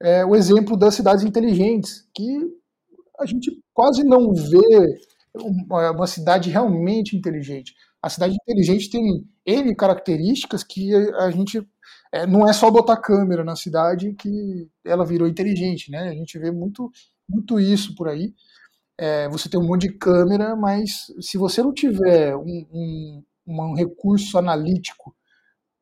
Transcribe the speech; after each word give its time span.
é, 0.00 0.24
o 0.24 0.34
exemplo 0.34 0.76
das 0.76 0.94
cidades 0.94 1.24
inteligentes, 1.24 2.08
que 2.14 2.38
a 3.18 3.26
gente 3.26 3.50
quase 3.74 4.02
não 4.02 4.32
vê 4.32 4.98
uma, 5.34 5.90
uma 5.90 6.06
cidade 6.06 6.50
realmente 6.50 7.16
inteligente. 7.16 7.74
A 8.02 8.08
cidade 8.08 8.34
inteligente 8.34 8.90
tem 8.90 9.28
N 9.46 9.74
características 9.74 10.64
que 10.64 10.94
a 10.94 11.30
gente 11.30 11.66
é, 12.12 12.26
não 12.26 12.48
é 12.48 12.52
só 12.52 12.70
botar 12.70 12.96
câmera 12.96 13.44
na 13.44 13.54
cidade 13.54 14.14
que 14.14 14.68
ela 14.84 15.04
virou 15.04 15.28
inteligente, 15.28 15.90
né? 15.90 16.08
A 16.08 16.14
gente 16.14 16.38
vê 16.38 16.50
muito, 16.50 16.90
muito 17.28 17.60
isso 17.60 17.94
por 17.94 18.08
aí. 18.08 18.34
É, 18.98 19.28
você 19.28 19.48
tem 19.48 19.60
um 19.60 19.66
monte 19.66 19.82
de 19.88 19.94
câmera, 19.94 20.56
mas 20.56 21.06
se 21.20 21.38
você 21.38 21.62
não 21.62 21.72
tiver 21.72 22.34
um, 22.36 22.66
um, 22.72 23.24
um 23.46 23.74
recurso 23.74 24.38
analítico 24.38 25.14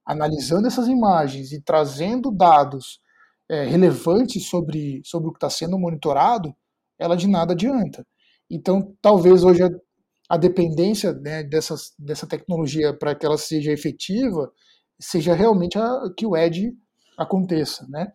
analisando 0.05 0.67
essas 0.67 0.89
imagens 0.89 1.53
e 1.53 1.61
trazendo 1.61 2.31
dados 2.31 3.01
é, 3.49 3.65
relevantes 3.65 4.47
sobre, 4.47 5.01
sobre 5.05 5.29
o 5.29 5.33
que 5.33 5.39
está 5.39 5.51
sendo 5.51 5.79
monitorado, 5.79 6.55
ela 6.99 7.17
de 7.17 7.27
nada 7.27 7.53
adianta. 7.53 8.07
Então, 8.51 8.95
talvez 9.01 9.45
hoje 9.45 9.63
a, 9.63 9.71
a 10.29 10.37
dependência 10.37 11.13
né, 11.13 11.43
dessas, 11.43 11.93
dessa 11.99 12.27
tecnologia 12.27 12.93
para 12.97 13.15
que 13.15 13.25
ela 13.25 13.39
seja 13.39 13.73
efetiva 13.73 14.51
seja 15.01 15.35
realmente 15.35 15.79
a, 15.79 16.01
que 16.17 16.27
o 16.27 16.37
Edge 16.37 16.73
aconteça, 17.17 17.87
né? 17.89 18.13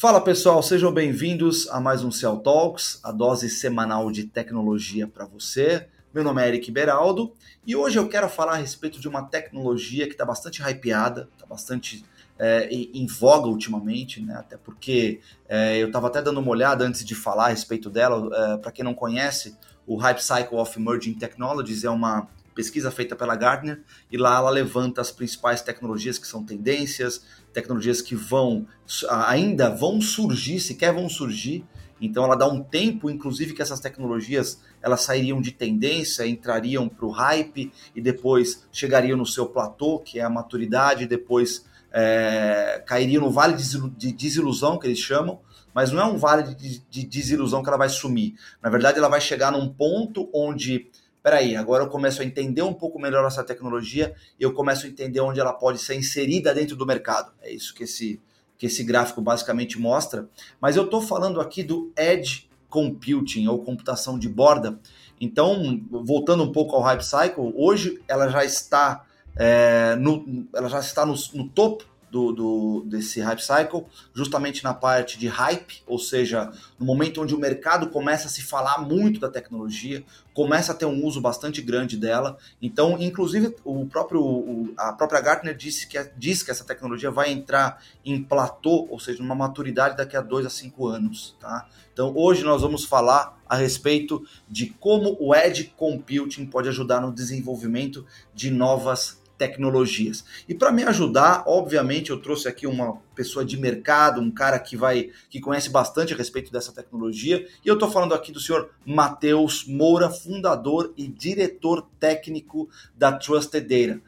Fala 0.00 0.20
pessoal, 0.20 0.62
sejam 0.62 0.92
bem-vindos 0.92 1.68
a 1.70 1.80
mais 1.80 2.04
um 2.04 2.10
Cell 2.12 2.36
Talks, 2.36 3.00
a 3.02 3.10
dose 3.10 3.50
semanal 3.50 4.12
de 4.12 4.26
tecnologia 4.28 5.08
para 5.08 5.26
você. 5.26 5.88
Meu 6.14 6.22
nome 6.22 6.40
é 6.40 6.46
Eric 6.46 6.70
Beraldo 6.70 7.32
e 7.66 7.74
hoje 7.74 7.98
eu 7.98 8.08
quero 8.08 8.28
falar 8.28 8.52
a 8.52 8.58
respeito 8.58 9.00
de 9.00 9.08
uma 9.08 9.24
tecnologia 9.24 10.06
que 10.06 10.12
está 10.12 10.24
bastante 10.24 10.62
hypeada, 10.62 11.28
está 11.34 11.44
bastante 11.46 12.04
é, 12.38 12.68
em 12.68 13.08
voga 13.08 13.48
ultimamente, 13.48 14.22
né? 14.22 14.36
até 14.36 14.56
porque 14.56 15.20
é, 15.48 15.78
eu 15.78 15.88
estava 15.88 16.06
até 16.06 16.22
dando 16.22 16.38
uma 16.38 16.50
olhada 16.50 16.84
antes 16.84 17.04
de 17.04 17.16
falar 17.16 17.46
a 17.46 17.48
respeito 17.48 17.90
dela. 17.90 18.30
É, 18.52 18.56
para 18.56 18.70
quem 18.70 18.84
não 18.84 18.94
conhece, 18.94 19.58
o 19.84 19.96
Hype 19.96 20.20
Cycle 20.20 20.58
of 20.58 20.78
Emerging 20.78 21.14
Technologies 21.14 21.82
é 21.82 21.90
uma 21.90 22.28
pesquisa 22.58 22.90
feita 22.90 23.14
pela 23.14 23.36
Gartner 23.36 23.82
e 24.10 24.16
lá 24.16 24.36
ela 24.36 24.50
levanta 24.50 25.00
as 25.00 25.12
principais 25.12 25.62
tecnologias 25.62 26.18
que 26.18 26.26
são 26.26 26.44
tendências, 26.44 27.24
tecnologias 27.60 28.00
que 28.00 28.14
vão 28.14 28.66
ainda 29.10 29.68
vão 29.68 30.00
surgir, 30.00 30.60
sequer 30.60 30.92
vão 30.92 31.08
surgir. 31.08 31.64
Então 32.00 32.24
ela 32.24 32.36
dá 32.36 32.46
um 32.46 32.62
tempo, 32.62 33.10
inclusive, 33.10 33.52
que 33.52 33.60
essas 33.60 33.80
tecnologias 33.80 34.60
elas 34.80 35.00
sairiam 35.00 35.40
de 35.40 35.50
tendência, 35.50 36.26
entrariam 36.26 36.88
para 36.88 37.04
o 37.04 37.10
hype 37.10 37.72
e 37.94 38.00
depois 38.00 38.64
chegariam 38.70 39.18
no 39.18 39.26
seu 39.26 39.46
platô, 39.46 39.98
que 39.98 40.20
é 40.20 40.22
a 40.22 40.30
maturidade, 40.30 41.04
e 41.04 41.06
depois 41.08 41.64
é, 41.92 42.82
cairiam 42.86 43.22
no 43.22 43.30
vale 43.32 43.56
de 43.56 44.12
desilusão, 44.12 44.78
que 44.78 44.86
eles 44.86 45.00
chamam, 45.00 45.40
mas 45.74 45.90
não 45.90 46.00
é 46.00 46.04
um 46.04 46.16
vale 46.16 46.54
de 46.54 47.04
desilusão 47.04 47.62
que 47.62 47.68
ela 47.68 47.78
vai 47.78 47.88
sumir. 47.88 48.34
Na 48.62 48.70
verdade, 48.70 48.98
ela 48.98 49.08
vai 49.08 49.20
chegar 49.20 49.50
num 49.50 49.68
ponto 49.68 50.30
onde 50.32 50.88
peraí, 51.22 51.56
agora 51.56 51.84
eu 51.84 51.88
começo 51.88 52.22
a 52.22 52.24
entender 52.24 52.62
um 52.62 52.72
pouco 52.72 52.98
melhor 52.98 53.26
essa 53.26 53.44
tecnologia 53.44 54.14
e 54.38 54.42
eu 54.42 54.52
começo 54.52 54.86
a 54.86 54.88
entender 54.88 55.20
onde 55.20 55.40
ela 55.40 55.52
pode 55.52 55.78
ser 55.78 55.94
inserida 55.94 56.54
dentro 56.54 56.76
do 56.76 56.86
mercado. 56.86 57.32
É 57.40 57.50
isso 57.50 57.74
que 57.74 57.84
esse, 57.84 58.20
que 58.56 58.66
esse 58.66 58.82
gráfico 58.84 59.20
basicamente 59.20 59.78
mostra. 59.78 60.28
Mas 60.60 60.76
eu 60.76 60.84
estou 60.84 61.00
falando 61.00 61.40
aqui 61.40 61.62
do 61.62 61.92
Edge 61.96 62.48
Computing, 62.68 63.46
ou 63.46 63.62
computação 63.62 64.18
de 64.18 64.28
borda. 64.28 64.78
Então, 65.20 65.80
voltando 65.90 66.44
um 66.44 66.52
pouco 66.52 66.76
ao 66.76 66.82
Hype 66.82 67.02
Cycle, 67.02 67.52
hoje 67.56 68.00
ela 68.06 68.28
já 68.28 68.44
está, 68.44 69.04
é, 69.36 69.96
no, 69.96 70.46
ela 70.54 70.68
já 70.68 70.78
está 70.78 71.04
no, 71.04 71.14
no 71.34 71.48
topo 71.48 71.84
do, 72.10 72.32
do, 72.32 72.84
desse 72.86 73.20
hype 73.20 73.40
cycle, 73.40 73.84
justamente 74.14 74.64
na 74.64 74.74
parte 74.74 75.18
de 75.18 75.28
hype, 75.28 75.82
ou 75.86 75.98
seja, 75.98 76.50
no 76.78 76.86
momento 76.86 77.22
onde 77.22 77.34
o 77.34 77.38
mercado 77.38 77.88
começa 77.88 78.26
a 78.26 78.30
se 78.30 78.42
falar 78.42 78.78
muito 78.78 79.20
da 79.20 79.28
tecnologia, 79.28 80.04
começa 80.38 80.70
a 80.70 80.74
ter 80.74 80.86
um 80.86 81.04
uso 81.04 81.20
bastante 81.20 81.60
grande 81.60 81.96
dela. 81.96 82.38
Então, 82.62 82.96
inclusive, 83.00 83.56
o 83.64 83.86
próprio, 83.86 84.22
o, 84.22 84.72
a 84.76 84.92
própria 84.92 85.20
Gartner 85.20 85.56
disse 85.56 85.88
que, 85.88 85.98
diz 86.16 86.42
que 86.42 86.50
essa 86.50 86.64
tecnologia 86.64 87.10
vai 87.10 87.32
entrar 87.32 87.82
em 88.04 88.22
platô, 88.22 88.86
ou 88.88 89.00
seja, 89.00 89.20
numa 89.20 89.34
maturidade 89.34 89.96
daqui 89.96 90.16
a 90.16 90.20
dois 90.20 90.46
a 90.46 90.50
cinco 90.50 90.86
anos. 90.86 91.36
Tá? 91.40 91.68
Então, 91.92 92.12
hoje 92.14 92.44
nós 92.44 92.62
vamos 92.62 92.84
falar 92.84 93.36
a 93.48 93.56
respeito 93.56 94.24
de 94.48 94.66
como 94.66 95.16
o 95.18 95.34
Edge 95.34 95.72
Computing 95.76 96.46
pode 96.46 96.68
ajudar 96.68 97.00
no 97.00 97.12
desenvolvimento 97.12 98.06
de 98.32 98.50
novas 98.50 99.17
tecnologias. 99.38 100.24
E 100.48 100.54
para 100.54 100.72
me 100.72 100.82
ajudar, 100.82 101.44
obviamente, 101.46 102.10
eu 102.10 102.20
trouxe 102.20 102.48
aqui 102.48 102.66
uma 102.66 102.98
pessoa 103.14 103.44
de 103.44 103.56
mercado, 103.56 104.20
um 104.20 104.30
cara 104.30 104.58
que 104.58 104.76
vai 104.76 105.10
que 105.30 105.40
conhece 105.40 105.70
bastante 105.70 106.12
a 106.12 106.16
respeito 106.16 106.52
dessa 106.52 106.72
tecnologia, 106.72 107.46
e 107.64 107.68
eu 107.68 107.74
estou 107.74 107.90
falando 107.90 108.14
aqui 108.14 108.32
do 108.32 108.40
senhor 108.40 108.70
Matheus 108.84 109.64
Moura, 109.66 110.10
fundador 110.10 110.92
e 110.96 111.06
diretor 111.06 111.86
técnico 111.98 112.68
da 112.96 113.12
Trusted 113.12 113.64
Data. 113.64 114.00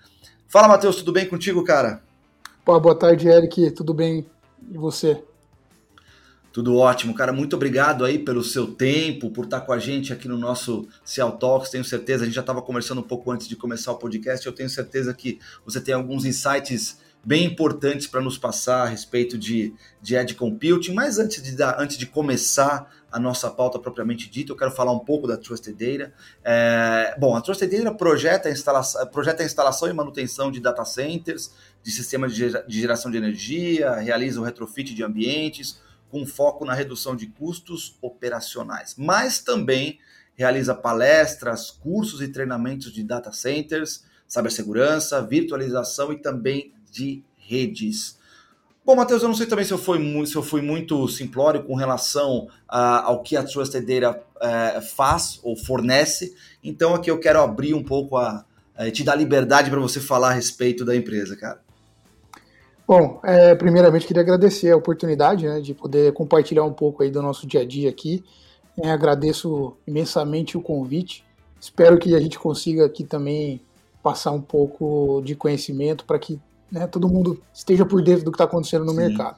Fala, 0.49 0.69
Matheus, 0.69 0.97
tudo 0.97 1.13
bem 1.13 1.29
contigo, 1.29 1.63
cara? 1.63 2.03
Pô, 2.65 2.79
boa 2.81 2.95
tarde, 2.95 3.29
Eric, 3.29 3.71
tudo 3.71 3.95
bem? 3.95 4.27
E 4.71 4.77
você? 4.77 5.23
Tudo 6.53 6.77
ótimo, 6.77 7.15
cara. 7.15 7.33
Muito 7.33 7.55
obrigado 7.55 8.05
aí 8.05 8.19
pelo 8.19 8.43
seu 8.43 8.67
tempo, 8.67 9.31
por 9.31 9.45
estar 9.45 9.61
com 9.61 9.73
a 9.73 9.79
gente 9.79 10.13
aqui 10.13 10.27
no 10.27 10.37
nosso 10.37 10.89
Cial 11.05 11.39
Talks. 11.39 11.71
Tenho 11.71 11.85
certeza, 11.85 12.25
a 12.25 12.27
gente 12.27 12.35
já 12.35 12.41
estava 12.41 12.61
conversando 12.61 13.01
um 13.01 13.05
pouco 13.05 13.31
antes 13.31 13.47
de 13.47 13.55
começar 13.55 13.93
o 13.93 13.97
podcast. 13.97 14.45
Eu 14.45 14.53
tenho 14.53 14.69
certeza 14.69 15.15
que 15.15 15.39
você 15.65 15.81
tem 15.81 15.95
alguns 15.95 16.25
insights 16.25 16.99
bem 17.23 17.45
importantes 17.45 18.07
para 18.07 18.21
nos 18.21 18.37
passar 18.37 18.83
a 18.83 18.87
respeito 18.87 19.39
de, 19.39 19.73
de 20.03 20.17
Edge 20.17 20.35
Computing. 20.35 20.93
Mas 20.93 21.21
antes 21.21 21.41
de, 21.41 21.53
dar, 21.53 21.77
antes 21.79 21.97
de 21.97 22.07
começar 22.07 22.91
a 23.13 23.21
nossa 23.21 23.49
pauta 23.49 23.79
propriamente 23.79 24.29
dita, 24.29 24.51
eu 24.51 24.57
quero 24.57 24.73
falar 24.73 24.91
um 24.91 24.99
pouco 24.99 25.29
da 25.29 25.37
Trusted 25.37 25.77
Data. 25.77 26.13
É, 26.43 27.15
bom, 27.17 27.37
a 27.37 27.41
Trusted 27.41 27.71
Data 27.71 27.95
projeta 27.95 28.49
a, 28.49 28.53
instalação, 28.53 29.07
projeta 29.07 29.45
a 29.45 29.47
instalação 29.47 29.89
e 29.89 29.93
manutenção 29.93 30.51
de 30.51 30.59
data 30.59 30.85
centers, 30.85 31.53
de 31.81 31.93
sistemas 31.93 32.35
de 32.35 32.51
geração 32.69 33.09
de 33.09 33.19
energia, 33.19 33.95
realiza 33.95 34.41
o 34.41 34.45
retrofit 34.45 34.93
de 34.93 35.05
ambientes 35.05 35.79
com 36.11 36.27
foco 36.27 36.65
na 36.65 36.75
redução 36.75 37.15
de 37.15 37.27
custos 37.27 37.97
operacionais, 38.03 38.95
mas 38.99 39.39
também 39.39 39.99
realiza 40.35 40.75
palestras, 40.75 41.71
cursos 41.71 42.21
e 42.21 42.29
treinamentos 42.29 42.93
de 42.93 43.03
data 43.03 43.33
centers, 43.33 44.05
cibersegurança, 44.27 45.23
virtualização 45.23 46.13
e 46.13 46.19
também 46.19 46.73
de 46.91 47.23
redes. 47.37 48.19
Bom, 48.85 48.97
Matheus, 48.97 49.23
eu 49.23 49.29
não 49.29 49.35
sei 49.35 49.47
também 49.47 49.65
se 49.65 49.73
eu 49.73 49.79
fui, 49.79 50.27
se 50.27 50.35
eu 50.35 50.43
fui 50.43 50.63
muito 50.63 51.07
simplório 51.09 51.63
com 51.63 51.75
relação 51.75 52.49
a, 52.67 53.03
ao 53.03 53.23
que 53.23 53.37
a 53.37 53.43
Trusted 53.43 54.01
Data 54.01 54.23
é, 54.41 54.81
faz 54.81 55.39
ou 55.43 55.55
fornece, 55.55 56.35
então 56.65 56.95
aqui 56.95 57.11
eu 57.11 57.21
quero 57.21 57.41
abrir 57.41 57.75
um 57.75 57.85
pouco 57.85 58.17
a, 58.17 58.45
a 58.75 58.91
te 58.91 59.05
dar 59.05 59.15
liberdade 59.15 59.71
para 59.71 59.79
você 59.79 60.01
falar 60.01 60.31
a 60.31 60.33
respeito 60.33 60.85
da 60.85 60.97
empresa, 60.97 61.37
cara. 61.37 61.61
Bom, 62.91 63.21
é, 63.23 63.55
primeiramente 63.55 64.05
queria 64.05 64.21
agradecer 64.21 64.73
a 64.73 64.77
oportunidade 64.77 65.47
né, 65.47 65.61
de 65.61 65.73
poder 65.73 66.13
compartilhar 66.13 66.65
um 66.65 66.73
pouco 66.73 67.05
aí 67.05 67.09
do 67.09 67.23
nosso 67.23 67.47
dia 67.47 67.61
a 67.61 67.65
dia 67.65 67.89
aqui. 67.89 68.25
É, 68.83 68.91
agradeço 68.91 69.77
imensamente 69.87 70.59
o 70.59 70.61
convite. 70.61 71.25
Espero 71.61 71.97
que 72.01 72.17
a 72.17 72.21
gente 72.21 72.37
consiga 72.37 72.85
aqui 72.85 73.05
também 73.05 73.61
passar 74.03 74.33
um 74.33 74.41
pouco 74.41 75.23
de 75.25 75.37
conhecimento 75.37 76.05
para 76.05 76.19
que 76.19 76.41
né, 76.69 76.89
todo 76.89 77.09
mundo 77.09 77.41
esteja 77.55 77.87
por 77.87 78.03
dentro 78.03 78.25
do 78.25 78.33
que 78.33 78.35
está 78.35 78.43
acontecendo 78.43 78.85
no 78.85 78.91
Sim. 78.91 78.97
mercado. 78.97 79.37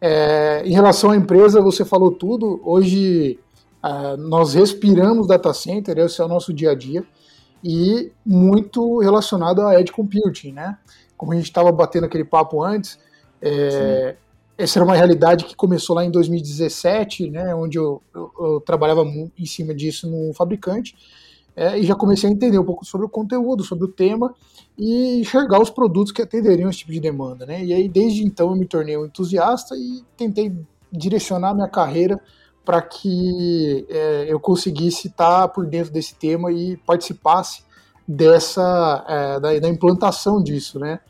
É, 0.00 0.62
em 0.64 0.72
relação 0.72 1.10
à 1.10 1.16
empresa, 1.18 1.60
você 1.60 1.84
falou 1.84 2.10
tudo. 2.10 2.62
Hoje 2.64 3.38
uh, 3.84 4.16
nós 4.16 4.54
respiramos 4.54 5.26
data 5.26 5.52
center, 5.52 5.98
esse 5.98 6.18
é 6.18 6.24
o 6.24 6.28
nosso 6.28 6.50
dia 6.50 6.70
a 6.70 6.74
dia, 6.74 7.04
e 7.62 8.12
muito 8.24 8.98
relacionado 8.98 9.62
a 9.62 9.78
edge 9.80 9.92
computing, 9.92 10.52
né? 10.52 10.78
como 11.20 11.34
a 11.34 11.36
gente 11.36 11.44
estava 11.44 11.70
batendo 11.70 12.06
aquele 12.06 12.24
papo 12.24 12.62
antes, 12.62 12.98
é, 13.42 14.16
essa 14.56 14.78
era 14.78 14.86
uma 14.86 14.96
realidade 14.96 15.44
que 15.44 15.54
começou 15.54 15.94
lá 15.94 16.02
em 16.02 16.10
2017, 16.10 17.28
né, 17.28 17.54
onde 17.54 17.76
eu, 17.76 18.00
eu, 18.14 18.32
eu 18.40 18.60
trabalhava 18.62 19.02
em 19.04 19.44
cima 19.44 19.74
disso 19.74 20.10
no 20.10 20.32
fabricante, 20.32 20.96
é, 21.54 21.78
e 21.78 21.82
já 21.82 21.94
comecei 21.94 22.30
a 22.30 22.32
entender 22.32 22.58
um 22.58 22.64
pouco 22.64 22.86
sobre 22.86 23.04
o 23.06 23.08
conteúdo, 23.08 23.62
sobre 23.62 23.84
o 23.84 23.88
tema, 23.88 24.34
e 24.78 25.20
enxergar 25.20 25.60
os 25.60 25.68
produtos 25.68 26.10
que 26.10 26.22
atenderiam 26.22 26.70
esse 26.70 26.78
tipo 26.78 26.92
de 26.92 27.00
demanda. 27.00 27.44
Né? 27.44 27.66
E 27.66 27.74
aí, 27.74 27.86
desde 27.86 28.24
então, 28.24 28.48
eu 28.48 28.56
me 28.56 28.64
tornei 28.64 28.96
um 28.96 29.04
entusiasta 29.04 29.74
e 29.76 30.02
tentei 30.16 30.56
direcionar 30.90 31.54
minha 31.54 31.68
carreira 31.68 32.18
para 32.70 32.82
que 32.82 33.84
é, 33.90 34.26
eu 34.28 34.38
conseguisse 34.38 35.08
estar 35.08 35.48
por 35.48 35.66
dentro 35.66 35.92
desse 35.92 36.14
tema 36.14 36.52
e 36.52 36.76
participasse 36.76 37.64
dessa 38.06 39.04
é, 39.08 39.40
da, 39.40 39.58
da, 39.58 39.68
implantação 39.68 40.40
disso, 40.40 40.78
né? 40.78 41.00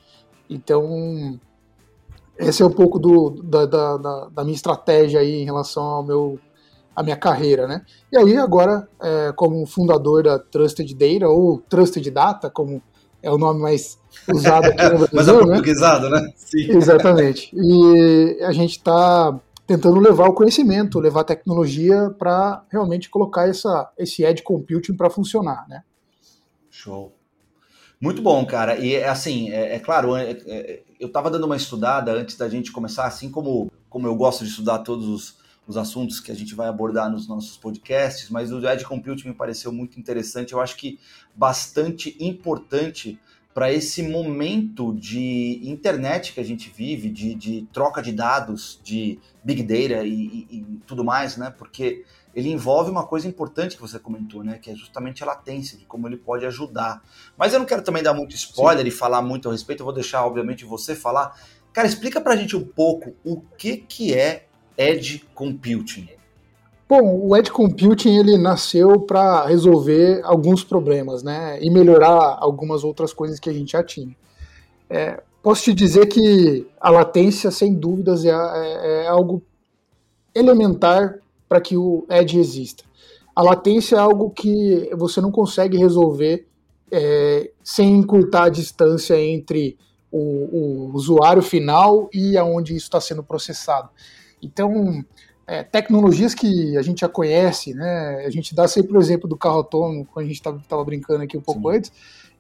Então, 0.49 1.39
esse 2.39 2.62
é 2.62 2.65
um 2.65 2.71
pouco 2.71 2.99
do, 2.99 3.43
da, 3.43 3.67
da, 3.67 4.29
da, 4.29 4.43
minha 4.43 4.57
estratégia 4.57 5.21
aí 5.21 5.43
em 5.43 5.45
relação 5.45 5.83
ao 5.83 6.03
meu, 6.03 6.39
a 6.97 7.03
minha 7.03 7.17
carreira, 7.17 7.67
né? 7.67 7.85
E 8.11 8.17
aí 8.17 8.39
agora, 8.39 8.89
é, 8.99 9.31
como 9.37 9.67
fundador 9.67 10.23
da 10.23 10.39
Trusted 10.39 10.95
Data, 10.95 11.29
ou 11.29 11.59
Trusted 11.69 12.11
Data, 12.11 12.49
como 12.49 12.83
é 13.23 13.31
o 13.31 13.37
nome 13.37 13.61
mais 13.61 13.99
usado 14.27 14.65
aqui 14.65 14.83
no 14.83 14.99
Brasil, 15.09 15.11
Mais 15.12 15.29
aportuguesado, 15.29 16.09
né? 16.09 16.21
né? 16.23 16.33
Sim. 16.37 16.71
Exatamente. 16.71 17.51
E 17.55 18.39
a 18.45 18.53
gente 18.53 18.79
está 18.79 19.39
tentando 19.70 20.00
levar 20.00 20.28
o 20.28 20.34
conhecimento, 20.34 20.99
levar 20.99 21.20
a 21.20 21.25
tecnologia 21.25 22.11
para 22.19 22.64
realmente 22.72 23.08
colocar 23.08 23.49
essa, 23.49 23.88
esse 23.96 24.25
edge 24.25 24.43
computing 24.43 24.96
para 24.96 25.08
funcionar, 25.08 25.64
né? 25.69 25.84
Show. 26.69 27.14
Muito 28.00 28.20
bom, 28.20 28.44
cara. 28.44 28.76
E 28.78 28.96
assim, 29.05 29.49
é, 29.52 29.76
é 29.76 29.78
claro, 29.78 30.17
é, 30.17 30.32
é, 30.32 30.82
eu 30.99 31.06
estava 31.06 31.31
dando 31.31 31.44
uma 31.44 31.56
estudada 31.56 32.11
antes 32.11 32.37
da 32.37 32.49
gente 32.49 32.72
começar, 32.72 33.05
assim 33.05 33.31
como, 33.31 33.70
como 33.88 34.08
eu 34.08 34.17
gosto 34.17 34.43
de 34.43 34.50
estudar 34.50 34.81
todos 34.81 35.06
os, 35.06 35.37
os 35.69 35.76
assuntos 35.76 36.19
que 36.19 36.32
a 36.32 36.34
gente 36.34 36.52
vai 36.52 36.66
abordar 36.66 37.08
nos 37.08 37.28
nossos 37.28 37.56
podcasts, 37.56 38.28
mas 38.28 38.50
o 38.50 38.58
Edge 38.69 38.84
Computing 38.84 39.28
me 39.28 39.34
pareceu 39.34 39.70
muito 39.70 40.00
interessante. 40.00 40.52
Eu 40.52 40.61
acho 40.61 40.76
que 40.76 40.99
bastante 41.32 42.16
importante 42.19 43.20
para 43.52 43.73
esse 43.73 44.02
momento 44.02 44.94
de 44.94 45.61
internet 45.64 46.32
que 46.32 46.41
a 46.41 46.44
gente 46.44 46.70
vive, 46.70 47.11
de, 47.11 47.35
de 47.35 47.69
troca 47.73 48.00
de 48.00 48.12
dados, 48.12 48.81
de 48.82 49.19
big 49.43 49.62
data 49.62 50.05
e, 50.05 50.12
e, 50.12 50.47
e, 50.50 50.81
tudo 50.87 51.02
mais, 51.02 51.37
né? 51.37 51.52
Porque 51.56 52.05
ele 52.32 52.49
envolve 52.49 52.91
uma 52.91 53.05
coisa 53.05 53.26
importante 53.26 53.75
que 53.75 53.82
você 53.82 53.99
comentou, 53.99 54.44
né? 54.44 54.58
Que 54.58 54.70
é 54.70 54.75
justamente 54.75 55.23
a 55.25 55.26
latência, 55.26 55.76
de 55.76 55.85
como 55.85 56.06
ele 56.06 56.17
pode 56.17 56.47
ajudar. 56.47 57.02
Mas 57.37 57.52
eu 57.52 57.58
não 57.58 57.67
quero 57.67 57.82
também 57.82 58.02
dar 58.02 58.14
muito 58.14 58.37
spoiler 58.37 58.85
Sim. 58.85 58.88
e 58.88 58.93
falar 58.93 59.20
muito 59.20 59.49
a 59.49 59.52
respeito, 59.52 59.81
eu 59.81 59.85
vou 59.85 59.94
deixar, 59.94 60.25
obviamente, 60.25 60.64
você 60.64 60.94
falar. 60.94 61.37
Cara, 61.73 61.88
explica 61.88 62.20
pra 62.20 62.37
gente 62.37 62.56
um 62.56 62.64
pouco 62.64 63.14
o 63.25 63.41
que, 63.58 63.79
que 63.79 64.14
é 64.14 64.47
Edge 64.79 65.25
Computing. 65.35 66.19
Bom, 66.90 67.20
o 67.25 67.37
Edge 67.37 67.52
Computing 67.52 68.19
ele 68.19 68.37
nasceu 68.37 69.02
para 69.02 69.46
resolver 69.46 70.22
alguns 70.25 70.64
problemas, 70.64 71.22
né, 71.22 71.56
e 71.62 71.70
melhorar 71.70 72.37
algumas 72.40 72.82
outras 72.82 73.12
coisas 73.12 73.38
que 73.38 73.48
a 73.48 73.52
gente 73.52 73.70
já 73.70 73.84
tinha. 73.84 74.12
É, 74.88 75.22
posso 75.40 75.62
te 75.62 75.72
dizer 75.72 76.06
que 76.06 76.66
a 76.81 76.90
latência, 76.90 77.48
sem 77.52 77.72
dúvidas, 77.72 78.25
é, 78.25 78.31
é, 78.31 79.04
é 79.04 79.06
algo 79.06 79.40
elementar 80.34 81.20
para 81.48 81.60
que 81.60 81.76
o 81.76 82.04
Edge 82.10 82.40
exista. 82.40 82.82
A 83.37 83.42
latência 83.44 83.94
é 83.94 84.00
algo 84.00 84.28
que 84.31 84.90
você 84.96 85.20
não 85.20 85.31
consegue 85.31 85.78
resolver 85.78 86.44
é, 86.90 87.52
sem 87.62 87.98
encurtar 87.98 88.46
a 88.46 88.48
distância 88.48 89.16
entre 89.16 89.78
o, 90.10 90.19
o 90.19 90.92
usuário 90.92 91.40
final 91.40 92.10
e 92.12 92.37
aonde 92.37 92.75
isso 92.75 92.87
está 92.87 93.00
sendo 93.00 93.22
processado. 93.22 93.90
Então, 94.42 95.04
é, 95.50 95.64
tecnologias 95.64 96.32
que 96.32 96.76
a 96.76 96.82
gente 96.82 97.00
já 97.00 97.08
conhece, 97.08 97.75
né? 97.75 98.25
A 98.25 98.31
gente 98.31 98.55
dá 98.55 98.69
sempre 98.69 98.97
o 98.97 99.00
exemplo 99.00 99.29
do 99.29 99.37
carro 99.37 99.56
autônomo, 99.56 100.06
quando 100.06 100.26
a 100.26 100.29
gente 100.29 100.37
estava 100.37 100.85
brincando 100.85 101.25
aqui 101.25 101.37
um 101.37 101.41
pouco 101.41 101.69
Sim. 101.69 101.76
antes, 101.76 101.93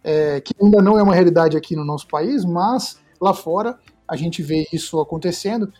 é, 0.04 0.40
que 0.40 0.54
ainda 0.62 0.80
não 0.80 0.96
é 0.96 1.02
uma 1.02 1.12
realidade 1.12 1.56
aqui 1.56 1.74
no 1.74 1.84
nosso 1.84 2.06
país, 2.06 2.44
mas 2.44 3.00
lá 3.20 3.34
fora 3.34 3.76
a 4.06 4.14
gente 4.14 4.44
vê 4.44 4.64
isso 4.72 5.00
acontecendo. 5.00 5.72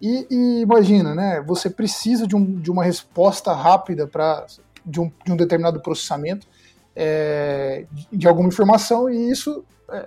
E, 0.00 0.28
e 0.30 0.60
imagina, 0.60 1.12
né? 1.12 1.42
Você 1.44 1.68
precisa 1.68 2.24
de, 2.24 2.36
um, 2.36 2.60
de 2.60 2.70
uma 2.70 2.84
resposta 2.84 3.52
rápida 3.52 4.06
para 4.06 4.46
de 4.84 5.00
um, 5.00 5.10
de 5.24 5.32
um 5.32 5.36
determinado 5.36 5.80
processamento 5.80 6.46
é, 6.94 7.84
de 8.12 8.28
alguma 8.28 8.46
informação 8.46 9.10
e 9.10 9.28
isso 9.28 9.64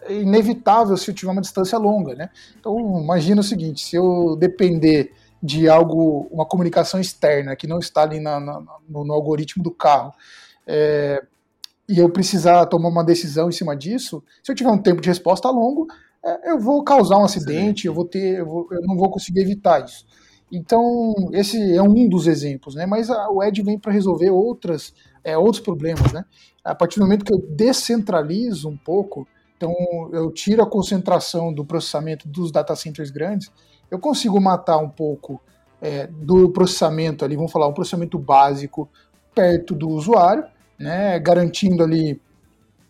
é 0.08 0.14
inevitável 0.14 0.96
se 0.96 1.12
eu 1.12 1.14
tiver 1.14 1.31
uma 1.34 1.42
distância 1.42 1.78
longa, 1.78 2.16
né? 2.16 2.30
Então 2.58 3.02
imagina 3.02 3.42
o 3.42 3.44
seguinte: 3.44 3.86
se 3.86 3.98
eu 3.98 4.38
depender 4.40 5.12
de 5.42 5.70
algo, 5.70 6.28
uma 6.32 6.46
comunicação 6.46 7.00
externa 7.00 7.56
que 7.56 7.68
não 7.68 7.80
está 7.80 8.02
ali 8.02 8.20
na, 8.20 8.40
na, 8.40 8.62
no, 8.88 9.06
no, 9.06 9.14
algoritmo 9.14 9.64
do 9.64 9.72
carro, 9.72 10.14
é, 10.68 11.24
e 11.88 11.98
eu 11.98 12.10
precisar 12.10 12.66
tomar 12.66 12.90
uma 12.90 13.04
decisão 13.04 13.50
em 13.50 13.52
cima 13.52 13.76
disso, 13.76 14.24
se 14.44 14.52
eu 14.52 14.56
tiver 14.56 14.70
um 14.70 14.78
tempo 14.78 15.02
de 15.02 15.10
resposta 15.10 15.50
longo, 15.50 15.88
é, 16.24 16.52
eu 16.52 16.60
vou 16.60 16.84
causar 16.84 17.18
um 17.18 17.24
acidente, 17.24 17.88
eu 17.88 17.94
vou 17.94 18.06
ter, 18.06 18.40
eu, 18.40 18.46
vou, 18.46 18.68
eu, 18.70 18.82
não 18.82 18.98
vou 18.98 19.10
conseguir 19.10 19.40
evitar 19.40 19.84
isso. 19.84 20.06
Então 20.52 21.14
esse 21.32 21.76
é 21.76 21.82
um 21.82 22.10
dos 22.10 22.28
exemplos, 22.28 22.76
né? 22.76 22.86
Mas 22.86 23.10
a, 23.10 23.30
o 23.30 23.42
Edge 23.44 23.62
vem 23.62 23.80
para 23.80 23.92
resolver 23.92 24.30
outras, 24.30 24.94
é, 25.24 25.38
outros 25.38 25.64
problemas, 25.64 26.12
né? 26.12 26.26
A 26.64 26.76
partir 26.76 27.00
do 27.00 27.06
momento 27.06 27.24
que 27.24 27.34
eu 27.34 27.40
descentralizo 27.40 28.68
um 28.68 28.78
pouco, 28.78 29.28
então 29.56 29.74
eu 30.12 30.32
tiro 30.32 30.62
a 30.62 30.70
concentração 30.70 31.54
do 31.54 31.66
processamento 31.66 32.28
dos 32.28 32.52
data 32.52 32.76
centers 32.76 33.10
grandes 33.10 33.52
eu 33.90 34.00
consigo 34.00 34.40
matar 34.40 34.78
um 34.78 34.90
pouco 34.90 35.42
é, 35.82 36.08
do 36.08 36.50
processamento 36.50 37.24
ali, 37.24 37.36
vamos 37.36 37.52
falar, 37.52 37.68
um 37.68 37.74
processamento 37.74 38.18
básico 38.18 38.90
perto 39.34 39.74
do 39.74 39.90
usuário, 39.90 40.44
né, 40.78 41.20
garantindo 41.20 41.84
ali 41.84 42.22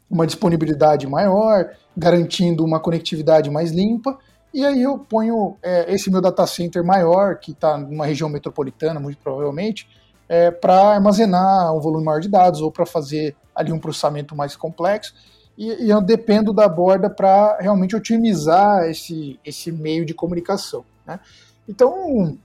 uma 0.09 0.25
disponibilidade 0.25 1.05
maior, 1.07 1.71
garantindo 1.95 2.65
uma 2.65 2.79
conectividade 2.79 3.49
mais 3.49 3.71
limpa, 3.71 4.17
e 4.51 4.65
aí 4.65 4.81
eu 4.81 4.97
ponho 4.97 5.57
é, 5.61 5.93
esse 5.93 6.09
meu 6.09 6.21
data 6.21 6.45
center 6.47 6.83
maior, 6.83 7.37
que 7.37 7.51
está 7.51 7.77
numa 7.77 8.05
região 8.05 8.27
metropolitana, 8.27 8.99
muito 8.99 9.19
provavelmente, 9.19 9.87
é, 10.27 10.49
para 10.49 10.95
armazenar 10.95 11.75
um 11.75 11.79
volume 11.79 12.05
maior 12.05 12.19
de 12.19 12.29
dados 12.29 12.61
ou 12.61 12.71
para 12.71 12.85
fazer 12.85 13.35
ali 13.53 13.71
um 13.71 13.79
processamento 13.79 14.35
mais 14.35 14.55
complexo 14.55 15.13
e, 15.59 15.87
e 15.87 15.89
eu 15.89 15.99
dependo 15.99 16.53
da 16.53 16.69
borda 16.69 17.09
para 17.09 17.57
realmente 17.59 17.93
otimizar 17.93 18.89
esse, 18.89 19.37
esse 19.43 19.73
meio 19.73 20.05
de 20.05 20.13
comunicação. 20.13 20.85
Né? 21.05 21.19
Então, 21.67 22.37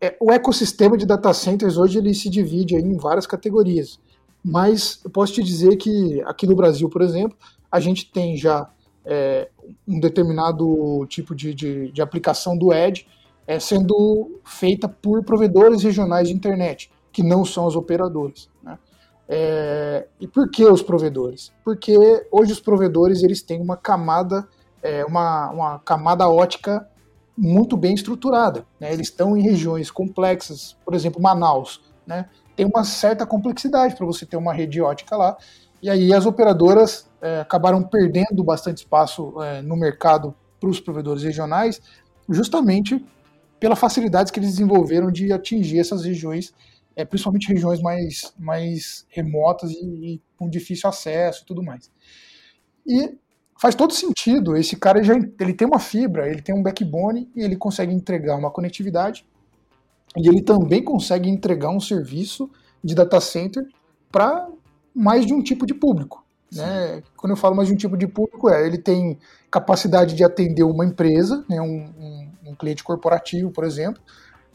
é, 0.00 0.16
o 0.20 0.30
ecossistema 0.30 0.96
de 0.96 1.04
data 1.04 1.34
centers 1.34 1.76
hoje 1.76 1.98
ele 1.98 2.14
se 2.14 2.30
divide 2.30 2.76
em 2.76 2.96
várias 2.96 3.26
categorias, 3.26 3.98
mas 4.42 5.00
eu 5.04 5.10
posso 5.10 5.32
te 5.32 5.42
dizer 5.42 5.76
que 5.76 6.22
aqui 6.22 6.46
no 6.46 6.54
Brasil, 6.54 6.88
por 6.88 7.02
exemplo, 7.02 7.36
a 7.70 7.80
gente 7.80 8.10
tem 8.10 8.36
já 8.36 8.70
é, 9.04 9.48
um 9.86 9.98
determinado 9.98 11.04
tipo 11.08 11.34
de, 11.34 11.52
de, 11.52 11.90
de 11.90 12.00
aplicação 12.00 12.56
do 12.56 12.72
Edge 12.72 13.04
é, 13.48 13.58
sendo 13.58 14.40
feita 14.44 14.88
por 14.88 15.24
provedores 15.24 15.82
regionais 15.82 16.28
de 16.28 16.34
internet, 16.34 16.88
que 17.12 17.22
não 17.22 17.44
são 17.44 17.66
as 17.66 17.74
operadoras. 17.74 18.48
É, 19.32 20.08
e 20.18 20.26
por 20.26 20.50
que 20.50 20.64
os 20.64 20.82
provedores? 20.82 21.52
Porque 21.64 21.96
hoje 22.32 22.52
os 22.52 22.58
provedores 22.58 23.22
eles 23.22 23.40
têm 23.40 23.60
uma 23.60 23.76
camada, 23.76 24.48
é, 24.82 25.04
uma, 25.04 25.50
uma 25.50 25.78
camada 25.78 26.28
ótica 26.28 26.84
muito 27.38 27.76
bem 27.76 27.94
estruturada. 27.94 28.66
Né? 28.80 28.92
Eles 28.92 29.06
estão 29.06 29.36
em 29.36 29.40
regiões 29.40 29.88
complexas, 29.88 30.76
por 30.84 30.94
exemplo, 30.94 31.22
Manaus. 31.22 31.80
Né? 32.04 32.28
Tem 32.56 32.66
uma 32.66 32.82
certa 32.82 33.24
complexidade 33.24 33.94
para 33.94 34.04
você 34.04 34.26
ter 34.26 34.36
uma 34.36 34.52
rede 34.52 34.82
ótica 34.82 35.16
lá. 35.16 35.36
E 35.80 35.88
aí 35.88 36.12
as 36.12 36.26
operadoras 36.26 37.08
é, 37.22 37.38
acabaram 37.38 37.84
perdendo 37.84 38.42
bastante 38.42 38.78
espaço 38.78 39.40
é, 39.40 39.62
no 39.62 39.76
mercado 39.76 40.34
para 40.58 40.68
os 40.68 40.80
provedores 40.80 41.22
regionais, 41.22 41.80
justamente 42.28 43.02
pela 43.60 43.76
facilidades 43.76 44.32
que 44.32 44.40
eles 44.40 44.50
desenvolveram 44.50 45.08
de 45.08 45.32
atingir 45.32 45.78
essas 45.78 46.04
regiões 46.04 46.52
é, 47.00 47.04
principalmente 47.04 47.48
regiões 47.48 47.80
mais, 47.80 48.32
mais 48.38 49.06
remotas 49.08 49.70
e, 49.70 49.84
e, 49.84 50.22
com 50.36 50.48
difícil 50.48 50.88
acesso 50.88 51.42
e 51.42 51.46
tudo 51.46 51.62
mais. 51.62 51.90
E 52.86 53.16
faz 53.58 53.74
todo 53.74 53.92
sentido, 53.92 54.56
esse 54.56 54.76
cara 54.76 55.02
já 55.02 55.14
ele 55.14 55.54
tem 55.54 55.66
uma 55.66 55.78
fibra, 55.78 56.28
ele 56.28 56.42
tem 56.42 56.54
um 56.54 56.62
backbone 56.62 57.30
e 57.34 57.42
ele 57.42 57.56
consegue 57.56 57.92
entregar 57.92 58.36
uma 58.36 58.50
conectividade 58.50 59.26
e 60.16 60.28
ele 60.28 60.42
também 60.42 60.82
consegue 60.82 61.28
entregar 61.28 61.70
um 61.70 61.80
serviço 61.80 62.50
de 62.82 62.94
data 62.94 63.20
center 63.20 63.66
para 64.10 64.48
mais 64.94 65.24
de 65.24 65.32
um 65.32 65.42
tipo 65.42 65.66
de 65.66 65.74
público. 65.74 66.24
Né? 66.52 67.02
Quando 67.16 67.30
eu 67.30 67.36
falo 67.36 67.54
mais 67.54 67.68
de 67.68 67.74
um 67.74 67.76
tipo 67.76 67.96
de 67.96 68.08
público, 68.08 68.50
é 68.50 68.66
ele 68.66 68.78
tem 68.78 69.18
capacidade 69.50 70.14
de 70.14 70.24
atender 70.24 70.64
uma 70.64 70.84
empresa, 70.84 71.44
né, 71.48 71.60
um, 71.60 71.64
um, 71.66 72.28
um 72.46 72.54
cliente 72.56 72.82
corporativo, 72.82 73.50
por 73.50 73.64
exemplo, 73.64 74.02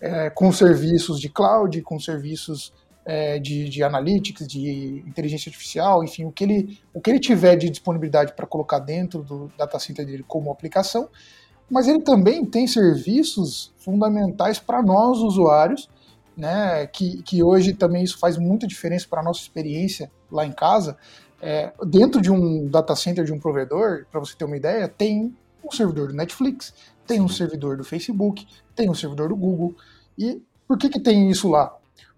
é, 0.01 0.29
com 0.29 0.51
serviços 0.51 1.19
de 1.19 1.29
cloud, 1.29 1.81
com 1.81 1.99
serviços 1.99 2.73
é, 3.05 3.37
de, 3.39 3.69
de 3.69 3.83
analytics, 3.83 4.47
de 4.47 5.03
inteligência 5.07 5.49
artificial, 5.49 6.03
enfim, 6.03 6.25
o 6.25 6.31
que 6.31 6.43
ele, 6.43 6.79
o 6.93 6.99
que 6.99 7.09
ele 7.11 7.19
tiver 7.19 7.55
de 7.55 7.69
disponibilidade 7.69 8.33
para 8.33 8.47
colocar 8.47 8.79
dentro 8.79 9.21
do 9.21 9.51
data 9.57 9.77
center 9.77 10.05
dele 10.05 10.25
como 10.27 10.51
aplicação, 10.51 11.07
mas 11.69 11.87
ele 11.87 12.01
também 12.01 12.43
tem 12.45 12.67
serviços 12.67 13.73
fundamentais 13.77 14.59
para 14.59 14.81
nós, 14.81 15.19
usuários, 15.19 15.89
né, 16.35 16.85
que, 16.87 17.21
que 17.23 17.41
hoje 17.41 17.73
também 17.73 18.03
isso 18.03 18.17
faz 18.17 18.37
muita 18.37 18.67
diferença 18.67 19.07
para 19.09 19.21
a 19.21 19.23
nossa 19.23 19.39
experiência 19.39 20.11
lá 20.31 20.45
em 20.45 20.51
casa. 20.51 20.97
É, 21.41 21.71
dentro 21.87 22.21
de 22.21 22.31
um 22.31 22.67
data 22.67 22.95
center 22.95 23.23
de 23.23 23.31
um 23.31 23.39
provedor, 23.39 24.05
para 24.11 24.19
você 24.19 24.35
ter 24.35 24.45
uma 24.45 24.57
ideia, 24.57 24.87
tem 24.87 25.35
um 25.63 25.71
servidor 25.71 26.07
do 26.09 26.13
Netflix, 26.13 26.73
tem 27.05 27.21
um 27.21 27.27
servidor 27.27 27.77
do 27.77 27.83
Facebook, 27.83 28.47
tem 28.75 28.89
um 28.89 28.93
servidor 28.93 29.29
do 29.29 29.35
Google. 29.35 29.75
E 30.17 30.41
por 30.67 30.77
que, 30.77 30.89
que 30.89 30.99
tem 30.99 31.29
isso 31.29 31.49
lá? 31.49 31.75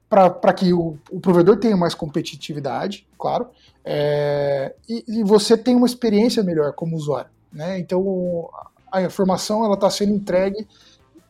Para 0.10 0.54
que 0.54 0.74
o, 0.74 0.98
o, 1.12 1.20
provedor 1.20 1.58
tenha 1.58 1.76
mais 1.76 1.94
competitividade, 1.94 3.06
claro, 3.20 3.50
é, 3.84 4.74
e, 4.88 5.04
e, 5.06 5.24
você 5.24 5.58
tenha 5.58 5.78
uma 5.78 5.86
experiência 5.86 6.42
melhor 6.42 6.72
como 6.74 6.96
usuário. 6.96 7.30
Né? 7.52 7.78
Então 7.78 8.50
a 8.90 9.02
informação 9.02 9.72
está 9.74 9.90
sendo 9.90 10.14
entregue 10.14 10.66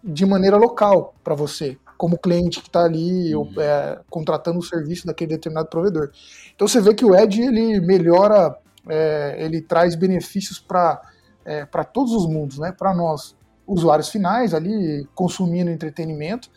de 0.03 0.25
maneira 0.25 0.57
local 0.57 1.15
para 1.23 1.33
você. 1.33 1.77
como 1.97 2.19
cliente 2.19 2.61
que 2.61 2.67
está 2.67 2.83
ali 2.83 3.35
uhum. 3.35 3.51
é, 3.57 3.99
contratando 4.11 4.59
o 4.59 4.63
serviço 4.63 5.07
daquele 5.07 5.31
determinado 5.31 5.67
provedor. 5.67 6.11
Então 6.55 6.67
você 6.67 6.79
vê 6.79 6.93
que 6.93 7.03
o 7.03 7.15
Edge 7.15 7.41
ele 7.41 7.81
melhora, 7.81 8.55
é, 8.87 9.37
ele 9.39 9.59
traz 9.59 9.95
benefícios 9.95 10.59
para 10.59 11.01
é, 11.47 11.65
para 11.65 11.85
todos 11.85 12.11
os 12.11 12.27
mundos, 12.27 12.59
né? 12.59 12.73
Para 12.77 12.93
nós 12.93 13.33
usuários 13.67 14.09
finais 14.09 14.53
ali 14.53 15.07
consumindo 15.13 15.69
entretenimento 15.69 16.49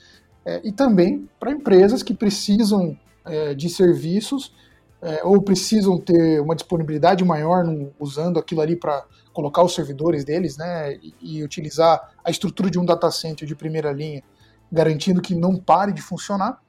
é, 0.45 0.61
e 0.64 0.73
também 0.73 1.29
para 1.38 1.50
empresas 1.50 2.02
que 2.02 2.14
precisam 2.14 2.97
é, 3.25 3.55
de 3.55 3.69
serviços 3.69 4.55
é, 5.02 5.25
ou 5.25 5.40
precisam 5.43 5.99
ter 5.99 6.40
uma 6.40 6.55
disponibilidade 6.55 7.25
maior 7.25 7.64
usando 7.99 8.38
aquilo 8.38 8.61
ali 8.61 8.76
para 8.76 9.05
colocar 9.33 9.62
os 9.62 9.75
servidores 9.75 10.25
deles, 10.25 10.57
né, 10.57 10.95
e, 10.95 11.14
e, 11.21 11.43
utilizar 11.43 12.12
a 12.23 12.31
estrutura 12.31 12.71
de 12.71 12.79
um 12.79 12.85
data 12.85 13.11
center 13.11 13.47
de 13.47 13.55
primeira 13.55 13.93
linha, 13.93 14.23
garantindo 14.71 15.23
que 15.23 15.35
não 15.35 15.57
pare 15.57 15.93
de 15.93 16.02
funcionar, 16.02 16.61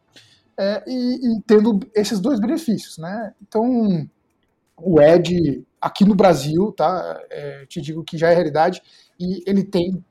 é, 0.57 0.83
e, 0.87 1.15
e, 1.15 1.41
tendo 1.41 1.79
esses 1.93 2.19
dois 2.19 2.39
benefícios, 2.39 2.97
né. 2.97 3.33
Então, 3.41 4.07
o 4.77 5.01
Edge 5.01 5.65
aqui 5.79 6.05
no 6.05 6.15
Brasil, 6.15 6.71
tá, 6.71 7.19
é, 7.29 7.65
te 7.65 7.81
digo 7.81 8.03
que 8.03 8.17
já 8.17 8.29
é 8.29 8.33
realidade 8.33 8.81
e 9.19 9.43
ele 9.45 9.63
tem 9.63 10.03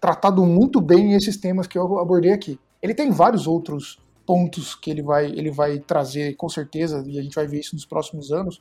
tratado 0.00 0.44
muito 0.44 0.80
bem 0.80 1.14
esses 1.14 1.36
temas 1.36 1.66
que 1.66 1.78
eu 1.78 1.98
abordei 1.98 2.32
aqui. 2.32 2.58
Ele 2.82 2.94
tem 2.94 3.10
vários 3.10 3.46
outros 3.46 3.98
pontos 4.24 4.74
que 4.74 4.90
ele 4.90 5.02
vai, 5.02 5.26
ele 5.26 5.50
vai 5.50 5.78
trazer 5.78 6.34
com 6.34 6.48
certeza, 6.48 7.02
e 7.06 7.18
a 7.18 7.22
gente 7.22 7.34
vai 7.34 7.46
ver 7.46 7.60
isso 7.60 7.74
nos 7.74 7.86
próximos 7.86 8.32
anos, 8.32 8.60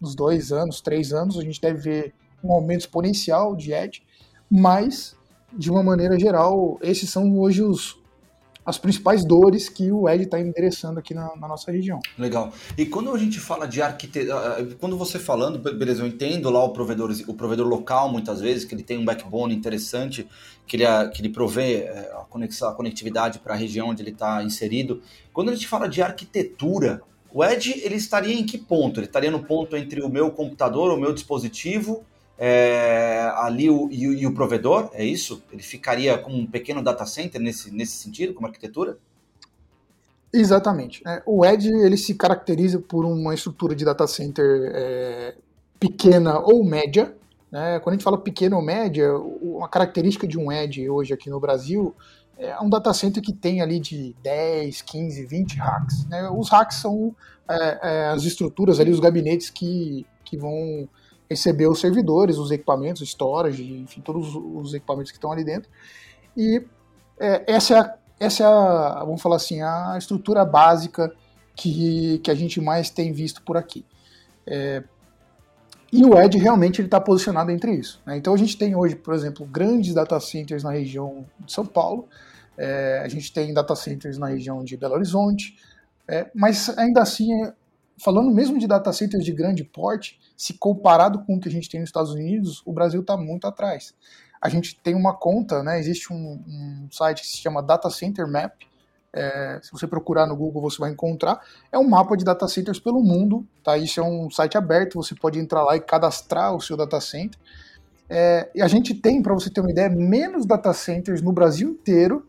nos 0.00 0.14
dois 0.14 0.52
anos, 0.52 0.80
três 0.80 1.12
anos, 1.12 1.38
a 1.38 1.42
gente 1.42 1.60
deve 1.60 1.80
ver 1.80 2.14
um 2.44 2.52
aumento 2.52 2.80
exponencial 2.80 3.56
de 3.56 3.72
Edge, 3.72 4.02
mas, 4.50 5.16
de 5.52 5.70
uma 5.70 5.82
maneira 5.82 6.18
geral, 6.18 6.78
esses 6.82 7.08
são 7.08 7.38
hoje 7.38 7.62
os, 7.62 7.98
as 8.66 8.76
principais 8.76 9.24
dores 9.24 9.68
que 9.68 9.92
o 9.92 10.08
Ed 10.08 10.24
está 10.24 10.40
endereçando 10.40 10.98
aqui 10.98 11.14
na, 11.14 11.36
na, 11.36 11.46
nossa 11.46 11.70
região. 11.70 12.00
Legal. 12.18 12.52
E 12.76 12.84
quando 12.84 13.12
a 13.12 13.18
gente 13.18 13.38
fala 13.38 13.66
de 13.66 13.80
arquitetura, 13.80 14.34
ah, 14.34 14.58
ah, 14.58 14.74
quando 14.80 14.98
você 14.98 15.20
falando, 15.20 15.58
beleza, 15.72 16.02
eu 16.02 16.06
entendo 16.06 16.50
lá 16.50 16.64
o 16.64 16.70
provedor, 16.70 17.14
o 17.28 17.34
provedor 17.34 17.68
local 17.68 18.10
muitas 18.10 18.40
vezes, 18.40 18.64
que 18.64 18.74
ele 18.74 18.82
tem 18.82 18.98
um 18.98 19.04
backbone 19.04 19.54
interessante, 19.54 20.28
que 20.66 20.76
ele, 20.76 20.84
que 21.10 21.22
ele 21.22 21.28
provê 21.28 21.82
eh, 21.82 22.12
a, 22.12 22.24
conexão, 22.24 22.68
a 22.68 22.74
conectividade 22.74 23.38
para 23.38 23.54
a 23.54 23.56
região 23.56 23.90
onde 23.90 24.02
ele 24.02 24.10
está 24.10 24.42
inserido. 24.42 25.00
Quando 25.32 25.50
a 25.50 25.54
gente 25.54 25.68
fala 25.68 25.88
de 25.88 26.02
arquitetura, 26.02 27.00
o 27.32 27.44
Edge 27.44 27.80
ele 27.84 27.94
estaria 27.94 28.34
em 28.34 28.44
que 28.44 28.58
ponto? 28.58 28.98
Ele 28.98 29.06
estaria 29.06 29.30
no 29.30 29.44
ponto 29.44 29.76
entre 29.76 30.02
o 30.02 30.08
meu 30.08 30.32
computador, 30.32 30.92
o 30.92 31.00
meu 31.00 31.12
dispositivo 31.12 32.04
é, 32.38 33.30
ali 33.36 33.70
o, 33.70 33.88
e, 33.90 34.04
e, 34.04 34.26
o 34.26 34.34
provedor, 34.34 34.90
é 34.92 35.04
isso? 35.04 35.42
Ele 35.50 35.62
ficaria 35.62 36.18
como 36.18 36.36
um 36.36 36.46
pequeno 36.46 36.82
data 36.82 37.06
center 37.06 37.40
nesse, 37.40 37.70
nesse 37.70 37.96
sentido, 37.96 38.34
como 38.34 38.46
arquitetura? 38.46 38.98
Exatamente. 40.32 41.02
É, 41.06 41.22
o 41.24 41.44
Edge 41.44 41.68
ele 41.68 41.96
se 41.96 42.14
caracteriza 42.14 42.78
por 42.78 43.04
uma 43.04 43.34
estrutura 43.34 43.74
de 43.74 43.84
data 43.84 44.06
center 44.06 44.70
é, 44.74 45.34
pequena 45.80 46.38
ou 46.40 46.64
média. 46.64 47.14
Né? 47.50 47.78
Quando 47.80 47.94
a 47.94 47.96
gente 47.96 48.04
fala 48.04 48.18
pequena 48.18 48.56
ou 48.56 48.62
média, 48.62 49.16
uma 49.16 49.68
característica 49.68 50.26
de 50.26 50.38
um 50.38 50.52
Edge 50.52 50.90
hoje 50.90 51.14
aqui 51.14 51.30
no 51.30 51.40
Brasil 51.40 51.94
é 52.38 52.60
um 52.60 52.68
data 52.68 52.92
center 52.92 53.22
que 53.22 53.32
tem 53.32 53.62
ali 53.62 53.80
de 53.80 54.14
10, 54.22 54.82
15, 54.82 55.24
20 55.24 55.56
racks. 55.56 56.06
Né? 56.06 56.28
Os 56.28 56.50
racks 56.50 56.76
são 56.76 57.14
é, 57.48 57.78
é, 57.82 58.06
as 58.08 58.24
estruturas 58.24 58.78
ali, 58.78 58.90
os 58.90 59.00
gabinetes 59.00 59.48
que, 59.48 60.04
que 60.24 60.36
vão 60.36 60.86
receber 61.28 61.66
os 61.66 61.80
servidores, 61.80 62.38
os 62.38 62.50
equipamentos, 62.50 63.08
storage, 63.08 63.62
enfim, 63.80 64.00
todos 64.00 64.34
os 64.34 64.74
equipamentos 64.74 65.10
que 65.10 65.18
estão 65.18 65.32
ali 65.32 65.44
dentro. 65.44 65.68
E 66.36 66.62
é, 67.18 67.44
essa, 67.46 67.74
é 67.74 67.78
a, 67.78 67.94
essa 68.20 68.42
é 68.42 68.46
a, 68.46 69.04
vamos 69.04 69.22
falar 69.22 69.36
assim, 69.36 69.62
a 69.62 69.96
estrutura 69.98 70.44
básica 70.44 71.12
que, 71.54 72.18
que 72.18 72.30
a 72.30 72.34
gente 72.34 72.60
mais 72.60 72.90
tem 72.90 73.12
visto 73.12 73.42
por 73.42 73.56
aqui. 73.56 73.84
É, 74.46 74.84
e 75.92 76.04
o 76.04 76.18
Edge 76.18 76.38
realmente 76.38 76.82
está 76.82 77.00
posicionado 77.00 77.50
entre 77.50 77.72
isso. 77.72 78.02
Né? 78.04 78.16
Então 78.16 78.34
a 78.34 78.36
gente 78.36 78.56
tem 78.56 78.74
hoje, 78.74 78.94
por 78.94 79.14
exemplo, 79.14 79.46
grandes 79.46 79.94
data 79.94 80.18
centers 80.20 80.62
na 80.62 80.70
região 80.70 81.24
de 81.40 81.52
São 81.52 81.64
Paulo, 81.64 82.08
é, 82.58 83.02
a 83.04 83.08
gente 83.08 83.32
tem 83.32 83.52
data 83.52 83.74
centers 83.76 84.18
na 84.18 84.28
região 84.28 84.64
de 84.64 84.76
Belo 84.76 84.94
Horizonte, 84.94 85.56
é, 86.08 86.30
mas 86.34 86.68
ainda 86.78 87.02
assim 87.02 87.28
falando 87.98 88.30
mesmo 88.30 88.58
de 88.58 88.66
data 88.66 88.92
centers 88.92 89.24
de 89.24 89.32
grande 89.32 89.64
porte, 89.64 90.18
se 90.36 90.54
comparado 90.54 91.24
com 91.24 91.36
o 91.36 91.40
que 91.40 91.48
a 91.48 91.52
gente 91.52 91.68
tem 91.68 91.80
nos 91.80 91.88
Estados 91.88 92.12
Unidos, 92.12 92.62
o 92.64 92.72
Brasil 92.72 93.00
está 93.00 93.16
muito 93.16 93.46
atrás. 93.46 93.94
A 94.40 94.48
gente 94.48 94.78
tem 94.80 94.94
uma 94.94 95.14
conta, 95.14 95.62
né, 95.62 95.78
existe 95.78 96.12
um, 96.12 96.42
um 96.46 96.88
site 96.90 97.22
que 97.22 97.26
se 97.26 97.38
chama 97.38 97.62
Data 97.62 97.88
Center 97.90 98.28
Map, 98.28 98.52
é, 99.16 99.58
se 99.62 99.72
você 99.72 99.86
procurar 99.86 100.26
no 100.26 100.36
Google 100.36 100.60
você 100.60 100.78
vai 100.78 100.90
encontrar, 100.90 101.40
é 101.72 101.78
um 101.78 101.88
mapa 101.88 102.14
de 102.16 102.24
data 102.24 102.46
centers 102.46 102.78
pelo 102.78 103.02
mundo, 103.02 103.46
tá? 103.64 103.78
Isso 103.78 103.98
é 103.98 104.02
um 104.02 104.30
site 104.30 104.58
aberto, 104.58 105.02
você 105.02 105.14
pode 105.14 105.38
entrar 105.38 105.64
lá 105.64 105.74
e 105.74 105.80
cadastrar 105.80 106.54
o 106.54 106.60
seu 106.60 106.76
data 106.76 107.00
center. 107.00 107.38
É, 108.10 108.50
e 108.54 108.60
a 108.60 108.68
gente 108.68 108.94
tem, 108.94 109.22
para 109.22 109.32
você 109.32 109.48
ter 109.48 109.62
uma 109.62 109.70
ideia, 109.70 109.88
menos 109.88 110.44
data 110.44 110.72
centers 110.74 111.22
no 111.22 111.32
Brasil 111.32 111.70
inteiro, 111.70 112.26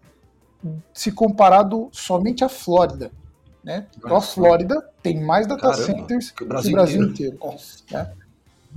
se 0.93 1.11
comparado 1.11 1.89
somente 1.91 2.43
à 2.43 2.49
Flórida. 2.49 3.11
Né? 3.67 3.85
Então 3.97 4.15
a 4.15 4.21
Flórida 4.21 4.81
tem 5.03 5.21
mais 5.21 5.45
data 5.45 5.59
Caramba, 5.59 5.83
centers 5.83 6.31
que 6.31 6.41
o 6.41 6.47
Brasil, 6.47 6.69
que 6.69 6.73
o 6.73 6.77
Brasil 6.77 7.03
inteiro. 7.03 7.35
inteiro 7.35 7.59
né? 7.91 8.13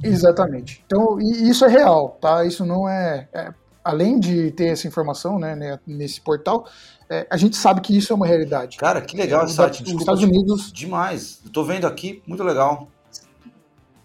Exatamente. 0.02 0.82
Então, 0.84 1.20
e 1.20 1.48
isso 1.48 1.64
é 1.64 1.68
real, 1.68 2.18
tá? 2.20 2.44
Isso 2.44 2.66
não 2.66 2.88
é, 2.88 3.28
é 3.32 3.54
além 3.84 4.18
de 4.18 4.50
ter 4.50 4.66
essa 4.66 4.88
informação 4.88 5.38
né, 5.38 5.54
né 5.54 5.78
nesse 5.86 6.20
portal, 6.20 6.66
é, 7.08 7.24
a 7.30 7.36
gente 7.36 7.56
sabe 7.56 7.80
que 7.80 7.96
isso 7.96 8.12
é 8.12 8.16
uma 8.16 8.26
realidade. 8.26 8.78
Cara, 8.78 9.00
que 9.00 9.16
legal 9.16 9.44
esse 9.44 9.54
site. 9.54 9.84
Desculpa, 9.84 10.02
Estados 10.02 10.24
Unidos. 10.24 10.72
Demais. 10.72 11.40
Estou 11.46 11.64
vendo 11.64 11.86
aqui, 11.86 12.20
muito 12.26 12.42
legal. 12.42 12.88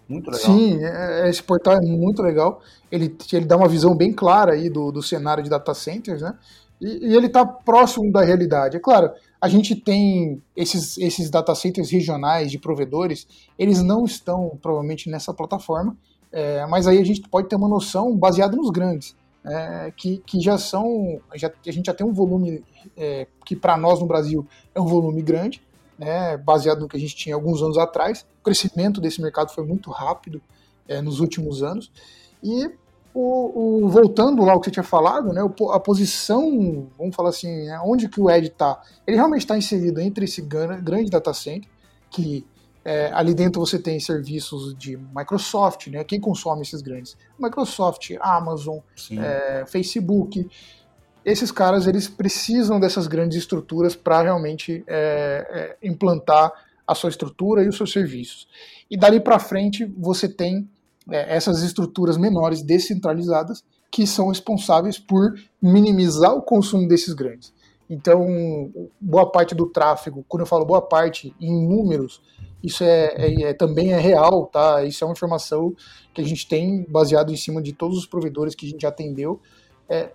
Muito 0.08 0.30
legal. 0.30 0.46
Sim, 0.46 0.84
é, 0.84 1.28
esse 1.28 1.42
portal 1.42 1.74
é 1.74 1.80
muito 1.80 2.22
legal. 2.22 2.62
Ele, 2.92 3.16
ele 3.32 3.44
dá 3.44 3.56
uma 3.56 3.66
visão 3.66 3.92
bem 3.92 4.12
clara 4.12 4.52
aí 4.52 4.70
do, 4.70 4.92
do 4.92 5.02
cenário 5.02 5.42
de 5.42 5.50
data 5.50 5.74
centers, 5.74 6.22
né? 6.22 6.32
E, 6.80 7.08
e 7.08 7.16
ele 7.16 7.26
está 7.26 7.44
próximo 7.44 8.12
da 8.12 8.22
realidade. 8.22 8.76
É 8.76 8.80
claro, 8.80 9.10
a 9.40 9.48
gente 9.48 9.74
tem 9.74 10.42
esses, 10.56 10.96
esses 10.98 11.30
data 11.30 11.54
centers 11.54 11.90
regionais 11.90 12.50
de 12.50 12.58
provedores, 12.58 13.26
eles 13.58 13.82
não 13.82 14.04
estão 14.04 14.58
provavelmente 14.60 15.10
nessa 15.10 15.32
plataforma, 15.34 15.96
é, 16.32 16.66
mas 16.66 16.86
aí 16.86 16.98
a 16.98 17.04
gente 17.04 17.22
pode 17.28 17.48
ter 17.48 17.56
uma 17.56 17.68
noção 17.68 18.16
baseada 18.16 18.56
nos 18.56 18.70
grandes, 18.70 19.16
é, 19.44 19.92
que, 19.96 20.18
que 20.18 20.40
já 20.40 20.58
são, 20.58 21.20
já, 21.34 21.50
a 21.66 21.70
gente 21.70 21.86
já 21.86 21.94
tem 21.94 22.06
um 22.06 22.12
volume 22.12 22.64
é, 22.96 23.26
que 23.44 23.54
para 23.54 23.76
nós 23.76 24.00
no 24.00 24.06
Brasil 24.06 24.46
é 24.74 24.80
um 24.80 24.86
volume 24.86 25.22
grande, 25.22 25.62
né, 25.98 26.36
baseado 26.36 26.80
no 26.80 26.88
que 26.88 26.96
a 26.96 27.00
gente 27.00 27.14
tinha 27.14 27.34
alguns 27.34 27.62
anos 27.62 27.78
atrás. 27.78 28.26
O 28.40 28.44
crescimento 28.44 29.00
desse 29.00 29.20
mercado 29.22 29.52
foi 29.52 29.64
muito 29.64 29.90
rápido 29.90 30.42
é, 30.88 31.00
nos 31.00 31.20
últimos 31.20 31.62
anos. 31.62 31.90
E 32.42 32.70
o, 33.18 33.84
o, 33.84 33.88
voltando 33.88 34.44
lá 34.44 34.52
ao 34.52 34.60
que 34.60 34.66
você 34.66 34.72
tinha 34.72 34.82
falado, 34.82 35.32
né, 35.32 35.40
a 35.72 35.80
posição, 35.80 36.86
vamos 36.98 37.16
falar 37.16 37.30
assim, 37.30 37.64
né, 37.64 37.80
onde 37.82 38.10
que 38.10 38.20
o 38.20 38.30
Ed 38.30 38.48
está, 38.48 38.78
ele 39.06 39.16
realmente 39.16 39.40
está 39.40 39.56
inserido 39.56 40.02
entre 40.02 40.26
esse 40.26 40.42
grande 40.42 41.10
data 41.10 41.32
center, 41.32 41.70
que 42.10 42.46
é, 42.84 43.10
ali 43.14 43.32
dentro 43.32 43.58
você 43.58 43.78
tem 43.78 43.98
serviços 43.98 44.76
de 44.76 44.98
Microsoft, 45.16 45.86
né, 45.86 46.04
quem 46.04 46.20
consome 46.20 46.60
esses 46.60 46.82
grandes? 46.82 47.16
Microsoft, 47.38 48.10
Amazon, 48.20 48.80
é, 49.12 49.64
Facebook, 49.66 50.46
esses 51.24 51.50
caras 51.50 51.86
eles 51.86 52.06
precisam 52.08 52.78
dessas 52.78 53.06
grandes 53.06 53.38
estruturas 53.38 53.96
para 53.96 54.20
realmente 54.20 54.84
é, 54.86 55.76
é, 55.80 55.88
implantar 55.88 56.52
a 56.86 56.94
sua 56.94 57.08
estrutura 57.08 57.64
e 57.64 57.68
os 57.68 57.78
seus 57.78 57.90
serviços. 57.90 58.46
E 58.90 58.96
dali 58.96 59.20
para 59.20 59.38
frente 59.38 59.86
você 59.96 60.28
tem 60.28 60.68
essas 61.10 61.62
estruturas 61.62 62.16
menores 62.16 62.62
descentralizadas 62.62 63.64
que 63.90 64.06
são 64.06 64.28
responsáveis 64.28 64.98
por 64.98 65.34
minimizar 65.62 66.34
o 66.34 66.42
consumo 66.42 66.88
desses 66.88 67.14
grandes. 67.14 67.54
Então, 67.88 68.70
boa 69.00 69.30
parte 69.30 69.54
do 69.54 69.66
tráfego, 69.66 70.24
quando 70.28 70.40
eu 70.40 70.46
falo 70.46 70.64
boa 70.64 70.82
parte 70.82 71.34
em 71.40 71.66
números, 71.68 72.20
isso 72.62 72.82
é, 72.82 73.14
é, 73.16 73.42
é, 73.42 73.54
também 73.54 73.92
é 73.92 73.98
real, 73.98 74.46
tá? 74.46 74.82
Isso 74.84 75.04
é 75.04 75.06
uma 75.06 75.12
informação 75.12 75.72
que 76.12 76.20
a 76.20 76.24
gente 76.24 76.48
tem 76.48 76.84
baseado 76.88 77.32
em 77.32 77.36
cima 77.36 77.62
de 77.62 77.72
todos 77.72 77.96
os 77.96 78.06
provedores 78.06 78.56
que 78.56 78.66
a 78.66 78.68
gente 78.68 78.84
atendeu. 78.84 79.40
É, 79.88 80.10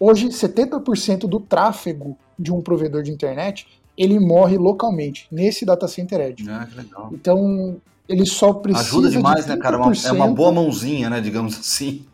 hoje, 0.00 0.28
70% 0.28 1.28
do 1.28 1.38
tráfego 1.38 2.18
de 2.36 2.52
um 2.52 2.60
provedor 2.60 3.02
de 3.02 3.12
internet 3.12 3.68
ele 3.96 4.18
morre 4.18 4.58
localmente 4.58 5.26
nesse 5.30 5.64
data 5.64 5.88
center 5.88 6.20
edge. 6.20 6.48
Ah, 6.48 6.68
então, 7.12 7.80
ele 8.08 8.26
só 8.26 8.52
precisa. 8.52 8.86
Ajuda 8.86 9.10
demais, 9.10 9.44
de 9.44 9.50
né, 9.50 9.56
cara? 9.56 9.76
É 9.76 10.12
uma 10.12 10.28
boa 10.28 10.52
mãozinha, 10.52 11.08
né? 11.10 11.20
Digamos 11.20 11.58
assim. 11.58 12.04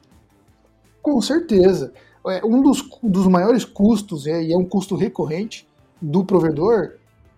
Com 1.03 1.21
certeza. 1.21 1.93
É, 2.27 2.45
um 2.45 2.62
dos, 2.62 2.89
dos 3.03 3.27
maiores 3.27 3.65
custos, 3.65 4.27
é, 4.27 4.43
e 4.43 4.53
é 4.53 4.57
um 4.57 4.65
custo 4.65 4.95
recorrente 4.95 5.67
do 6.01 6.25
provedor, 6.25 6.93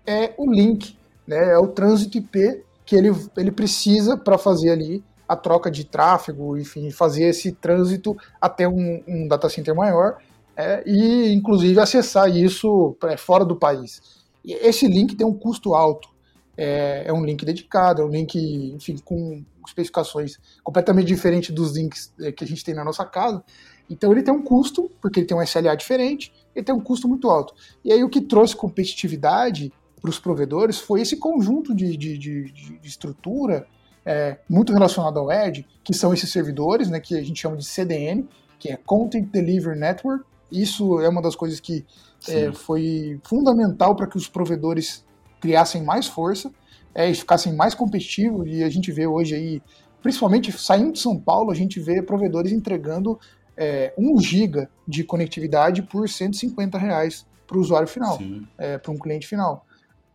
é 0.06 0.34
o 0.36 0.50
link, 0.50 0.96
né? 1.26 1.52
É 1.52 1.58
o 1.58 1.68
trânsito 1.68 2.18
IP 2.18 2.62
que 2.84 2.94
ele, 2.94 3.10
ele 3.36 3.50
precisa 3.50 4.16
para 4.16 4.36
fazer 4.36 4.70
ali 4.70 5.02
a 5.26 5.34
troca 5.34 5.70
de 5.70 5.84
tráfego, 5.84 6.58
enfim, 6.58 6.90
fazer 6.90 7.24
esse 7.24 7.50
trânsito 7.52 8.14
até 8.38 8.68
um, 8.68 9.02
um 9.08 9.26
data 9.26 9.48
center 9.48 9.74
maior. 9.74 10.18
é, 10.56 10.82
e 10.86 11.32
inclusive 11.32 11.78
acessar 11.80 12.28
isso 12.30 12.96
é, 13.04 13.16
fora 13.16 13.44
do 13.44 13.56
país. 13.56 14.23
E 14.44 14.52
esse 14.52 14.86
link 14.86 15.16
tem 15.16 15.26
um 15.26 15.34
custo 15.34 15.74
alto. 15.74 16.08
É, 16.56 17.04
é, 17.06 17.12
um 17.12 17.24
link 17.24 17.44
dedicado, 17.44 18.02
é 18.02 18.04
um 18.04 18.08
link, 18.08 18.36
enfim, 18.36 18.96
com 19.04 19.44
especificações 19.66 20.38
completamente 20.62 21.06
diferentes 21.06 21.52
dos 21.52 21.76
links 21.76 22.12
é, 22.20 22.30
que 22.30 22.44
a 22.44 22.46
gente 22.46 22.62
tem 22.62 22.74
na 22.74 22.84
nossa 22.84 23.04
casa. 23.04 23.42
Então 23.90 24.12
ele 24.12 24.22
tem 24.22 24.32
um 24.32 24.42
custo, 24.42 24.90
porque 25.00 25.20
ele 25.20 25.26
tem 25.26 25.36
um 25.36 25.42
SLA 25.42 25.76
diferente, 25.76 26.32
ele 26.54 26.64
tem 26.64 26.74
um 26.74 26.80
custo 26.80 27.08
muito 27.08 27.28
alto. 27.28 27.54
E 27.84 27.92
aí 27.92 28.04
o 28.04 28.08
que 28.08 28.20
trouxe 28.20 28.54
competitividade 28.54 29.72
para 30.00 30.10
os 30.10 30.18
provedores 30.18 30.78
foi 30.78 31.00
esse 31.00 31.16
conjunto 31.16 31.74
de, 31.74 31.96
de, 31.96 32.18
de, 32.18 32.52
de 32.52 32.88
estrutura 32.88 33.66
é, 34.04 34.38
muito 34.48 34.72
relacionado 34.72 35.18
ao 35.18 35.32
Edge, 35.32 35.66
que 35.82 35.94
são 35.94 36.12
esses 36.12 36.30
servidores, 36.30 36.88
né, 36.90 37.00
que 37.00 37.16
a 37.16 37.22
gente 37.22 37.40
chama 37.40 37.56
de 37.56 37.64
CDN, 37.64 38.28
que 38.58 38.70
é 38.70 38.76
Content 38.76 39.30
Delivery 39.30 39.78
Network. 39.78 40.24
Isso 40.54 41.00
é 41.00 41.08
uma 41.08 41.20
das 41.20 41.34
coisas 41.34 41.58
que 41.58 41.84
é, 42.28 42.52
foi 42.52 43.20
fundamental 43.24 43.96
para 43.96 44.06
que 44.06 44.16
os 44.16 44.28
provedores 44.28 45.04
criassem 45.40 45.82
mais 45.82 46.06
força 46.06 46.50
é, 46.94 47.10
e 47.10 47.14
ficassem 47.14 47.54
mais 47.54 47.74
competitivos. 47.74 48.46
E 48.46 48.62
a 48.62 48.70
gente 48.70 48.92
vê 48.92 49.06
hoje 49.06 49.34
aí, 49.34 49.62
principalmente 50.00 50.52
saindo 50.52 50.92
de 50.92 51.00
São 51.00 51.18
Paulo, 51.18 51.50
a 51.50 51.54
gente 51.54 51.80
vê 51.80 52.00
provedores 52.00 52.52
entregando 52.52 53.18
é, 53.56 53.92
1 53.98 54.20
GB 54.20 54.68
de 54.86 55.02
conectividade 55.02 55.82
por 55.82 56.08
150 56.08 56.78
reais 56.78 57.26
para 57.46 57.58
o 57.58 57.60
usuário 57.60 57.88
final, 57.88 58.18
é, 58.56 58.78
para 58.78 58.92
um 58.92 58.96
cliente 58.96 59.26
final. 59.26 59.66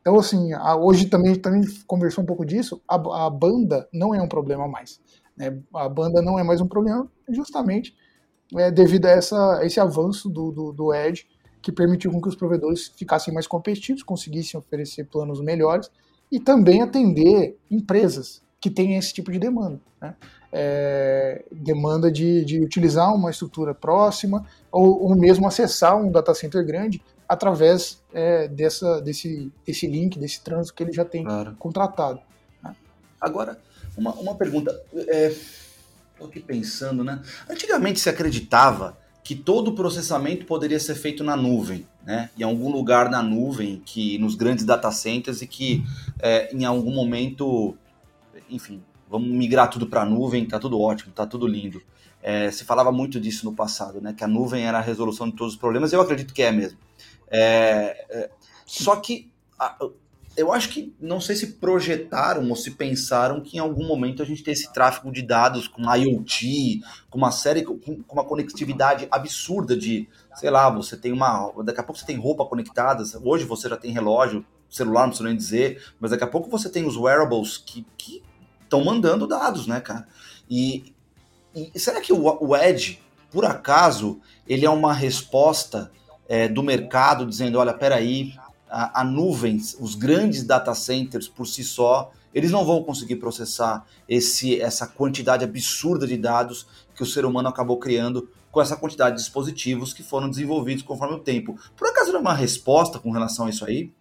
Então, 0.01 0.17
assim, 0.17 0.53
a, 0.53 0.75
hoje 0.75 1.05
também, 1.07 1.35
também 1.35 1.61
conversou 1.85 2.23
um 2.23 2.27
pouco 2.27 2.45
disso, 2.45 2.81
a, 2.87 2.95
a 3.25 3.29
banda 3.29 3.87
não 3.93 4.15
é 4.15 4.21
um 4.21 4.27
problema 4.27 4.67
mais. 4.67 5.01
Né? 5.35 5.57
A 5.75 5.89
banda 5.89 6.21
não 6.21 6.39
é 6.39 6.43
mais 6.43 6.61
um 6.61 6.67
problema 6.67 7.11
justamente 7.29 7.93
é, 8.55 8.71
devido 8.71 9.05
a 9.05 9.11
essa, 9.11 9.59
esse 9.63 9.79
avanço 9.79 10.29
do, 10.29 10.51
do, 10.51 10.71
do 10.71 10.93
Edge 10.93 11.27
que 11.61 11.71
permitiu 11.71 12.11
com 12.11 12.21
que 12.21 12.29
os 12.29 12.35
provedores 12.35 12.87
ficassem 12.95 13.33
mais 13.33 13.45
competitivos, 13.45 14.01
conseguissem 14.01 14.59
oferecer 14.59 15.05
planos 15.05 15.41
melhores 15.41 15.91
e 16.31 16.39
também 16.39 16.81
atender 16.81 17.57
empresas 17.69 18.41
que 18.61 18.69
têm 18.69 18.95
esse 18.95 19.13
tipo 19.13 19.31
de 19.31 19.39
demanda. 19.39 19.79
Né? 20.01 20.15
É, 20.51 21.45
demanda 21.51 22.11
de, 22.11 22.43
de, 22.43 22.59
utilizar 22.59 23.13
uma 23.13 23.29
estrutura 23.29 23.73
próxima 23.75 24.45
ou, 24.71 25.03
ou, 25.03 25.15
mesmo 25.15 25.47
acessar 25.47 25.95
um 25.95 26.11
data 26.11 26.33
center 26.33 26.65
grande 26.65 27.01
através 27.27 28.01
é, 28.11 28.47
dessa, 28.47 28.99
desse, 29.01 29.51
desse 29.65 29.85
link, 29.85 30.17
desse 30.17 30.41
trânsito 30.41 30.73
que 30.73 30.81
ele 30.81 30.91
já 30.91 31.05
tem 31.05 31.23
claro. 31.23 31.55
contratado. 31.59 32.19
Né? 32.63 32.75
Agora, 33.21 33.59
uma, 33.95 34.13
uma 34.13 34.35
pergunta. 34.35 34.71
Estou 34.91 35.68
é, 36.19 36.25
aqui 36.25 36.39
pensando, 36.39 37.03
né? 37.03 37.21
Antigamente 37.49 37.99
se 37.99 38.09
acreditava 38.09 38.97
que 39.23 39.35
todo 39.35 39.69
o 39.69 39.75
processamento 39.75 40.45
poderia 40.45 40.79
ser 40.79 40.95
feito 40.95 41.23
na 41.23 41.35
nuvem, 41.35 41.85
né? 42.05 42.29
Em 42.37 42.43
algum 42.43 42.71
lugar 42.71 43.09
na 43.09 43.21
nuvem, 43.21 43.81
que 43.85 44.17
nos 44.17 44.35
grandes 44.35 44.65
data 44.65 44.91
centers 44.91 45.41
e 45.41 45.47
que 45.47 45.83
é, 46.19 46.53
em 46.53 46.65
algum 46.65 46.91
momento, 46.91 47.77
enfim, 48.49 48.81
vamos 49.09 49.29
migrar 49.29 49.69
tudo 49.69 49.87
para 49.87 50.01
a 50.01 50.05
nuvem, 50.05 50.47
tá 50.47 50.59
tudo 50.59 50.79
ótimo, 50.79 51.11
tá 51.11 51.25
tudo 51.25 51.47
lindo. 51.47 51.81
É, 52.21 52.51
se 52.51 52.65
falava 52.65 52.91
muito 52.91 53.19
disso 53.19 53.45
no 53.45 53.53
passado, 53.53 54.01
né? 54.01 54.13
Que 54.13 54.23
a 54.23 54.27
nuvem 54.27 54.65
era 54.65 54.79
a 54.79 54.81
resolução 54.81 55.29
de 55.29 55.35
todos 55.35 55.53
os 55.53 55.59
problemas. 55.59 55.93
Eu 55.93 56.01
acredito 56.01 56.33
que 56.33 56.41
é 56.41 56.51
mesmo. 56.51 56.77
É, 57.29 58.05
é 58.09 58.29
só 58.65 58.95
que 58.97 59.31
a, 59.57 59.75
eu 60.39 60.53
acho 60.53 60.69
que 60.69 60.95
não 61.01 61.19
sei 61.19 61.35
se 61.35 61.47
projetaram 61.53 62.47
ou 62.49 62.55
se 62.55 62.71
pensaram 62.71 63.41
que 63.41 63.57
em 63.57 63.59
algum 63.59 63.85
momento 63.85 64.23
a 64.23 64.25
gente 64.25 64.41
tem 64.41 64.53
esse 64.53 64.71
tráfego 64.71 65.11
de 65.11 65.21
dados 65.21 65.67
com 65.67 65.93
IoT, 65.93 66.81
com 67.09 67.17
uma 67.17 67.29
série, 67.29 67.63
com, 67.63 67.77
com, 67.77 68.03
uma 68.09 68.23
conectividade 68.23 69.05
absurda 69.11 69.75
de, 69.75 70.07
sei 70.35 70.49
lá, 70.49 70.69
você 70.69 70.95
tem 70.95 71.11
uma. 71.11 71.51
Daqui 71.63 71.81
a 71.81 71.83
pouco 71.83 71.99
você 71.99 72.05
tem 72.05 72.15
roupa 72.15 72.45
conectada, 72.45 73.03
hoje 73.21 73.43
você 73.43 73.67
já 73.67 73.75
tem 73.75 73.91
relógio, 73.91 74.45
celular, 74.69 75.01
não 75.01 75.09
precisa 75.09 75.27
nem 75.27 75.37
dizer, 75.37 75.83
mas 75.99 76.11
daqui 76.11 76.23
a 76.23 76.27
pouco 76.27 76.49
você 76.49 76.69
tem 76.69 76.85
os 76.85 76.95
wearables 76.95 77.57
que 77.57 77.85
estão 78.63 78.83
mandando 78.83 79.27
dados, 79.27 79.67
né, 79.67 79.81
cara? 79.81 80.07
E, 80.49 80.93
e 81.53 81.77
será 81.77 81.99
que 81.99 82.13
o, 82.13 82.23
o 82.23 82.55
Edge, 82.55 83.01
por 83.29 83.43
acaso, 83.43 84.21
ele 84.47 84.65
é 84.65 84.69
uma 84.69 84.93
resposta 84.93 85.91
é, 86.29 86.47
do 86.47 86.63
mercado 86.63 87.25
dizendo, 87.25 87.59
olha, 87.59 87.73
peraí, 87.73 88.33
a, 88.69 89.01
a 89.01 89.03
nuvens, 89.03 89.75
os 89.79 89.95
grandes 89.95 90.43
data 90.43 90.73
centers 90.75 91.27
por 91.27 91.45
si 91.45 91.63
só, 91.63 92.11
eles 92.33 92.51
não 92.51 92.63
vão 92.63 92.83
conseguir 92.83 93.15
processar 93.15 93.85
esse, 94.07 94.61
essa 94.61 94.85
quantidade 94.85 95.43
absurda 95.43 96.05
de 96.05 96.17
dados 96.17 96.67
que 96.95 97.03
o 97.03 97.05
ser 97.05 97.25
humano 97.25 97.47
acabou 97.47 97.77
criando 97.77 98.29
com 98.51 98.61
essa 98.61 98.75
quantidade 98.75 99.15
de 99.15 99.21
dispositivos 99.21 99.93
que 99.93 100.03
foram 100.03 100.29
desenvolvidos 100.29 100.83
conforme 100.83 101.15
o 101.15 101.19
tempo. 101.19 101.57
Por 101.75 101.87
acaso 101.87 102.11
não 102.11 102.19
é 102.19 102.21
uma 102.21 102.33
resposta 102.33 102.99
com 102.99 103.11
relação 103.11 103.45
a 103.45 103.49
isso 103.49 103.65
aí? 103.65 103.91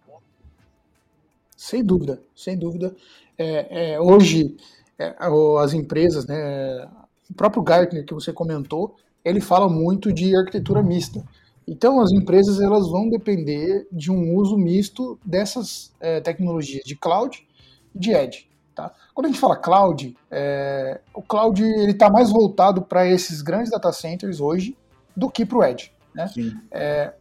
Sem 1.55 1.83
dúvida, 1.83 2.21
sem 2.35 2.57
dúvida. 2.57 2.95
É, 3.37 3.93
é, 3.93 3.99
hoje, 3.99 4.55
é, 4.97 5.15
as 5.61 5.73
empresas, 5.73 6.25
né, 6.25 6.87
o 7.29 7.33
próprio 7.33 7.61
Gartner 7.61 8.05
que 8.05 8.13
você 8.13 8.31
comentou, 8.31 8.95
ele 9.23 9.41
fala 9.41 9.69
muito 9.69 10.11
de 10.11 10.35
arquitetura 10.35 10.81
mista. 10.81 11.23
Então, 11.69 12.01
as 12.01 12.11
empresas 12.11 12.59
elas 12.59 12.89
vão 12.89 13.07
depender 13.07 13.87
de 13.91 14.11
um 14.11 14.33
uso 14.33 14.57
misto 14.57 15.19
dessas 15.23 15.93
é, 15.99 16.19
tecnologias 16.19 16.83
de 16.83 16.95
cloud 16.95 17.47
e 17.93 17.99
de 17.99 18.11
edge. 18.11 18.49
Tá? 18.73 18.91
Quando 19.13 19.27
a 19.27 19.29
gente 19.29 19.39
fala 19.39 19.55
cloud, 19.55 20.17
é, 20.31 20.99
o 21.13 21.21
cloud 21.21 21.63
está 21.87 22.09
mais 22.09 22.31
voltado 22.31 22.81
para 22.81 23.07
esses 23.07 23.43
grandes 23.43 23.69
data 23.69 23.91
centers 23.91 24.41
hoje 24.41 24.75
do 25.15 25.29
que 25.29 25.45
para 25.45 25.57
o 25.59 25.63
edge. 25.63 25.91
Né? 26.15 26.27
É, 26.71 27.13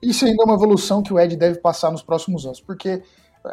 isso 0.00 0.24
ainda 0.24 0.42
é 0.42 0.46
uma 0.46 0.54
evolução 0.54 1.02
que 1.02 1.12
o 1.12 1.20
edge 1.20 1.36
deve 1.36 1.58
passar 1.58 1.90
nos 1.90 2.02
próximos 2.02 2.46
anos, 2.46 2.62
porque 2.62 3.02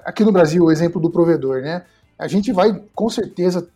aqui 0.05 0.23
no 0.23 0.31
Brasil, 0.31 0.63
o 0.63 0.71
exemplo 0.71 1.01
do 1.01 1.11
provedor, 1.11 1.61
né? 1.61 1.83
a 2.17 2.29
gente 2.29 2.53
vai 2.53 2.81
com 2.95 3.09
certeza 3.09 3.67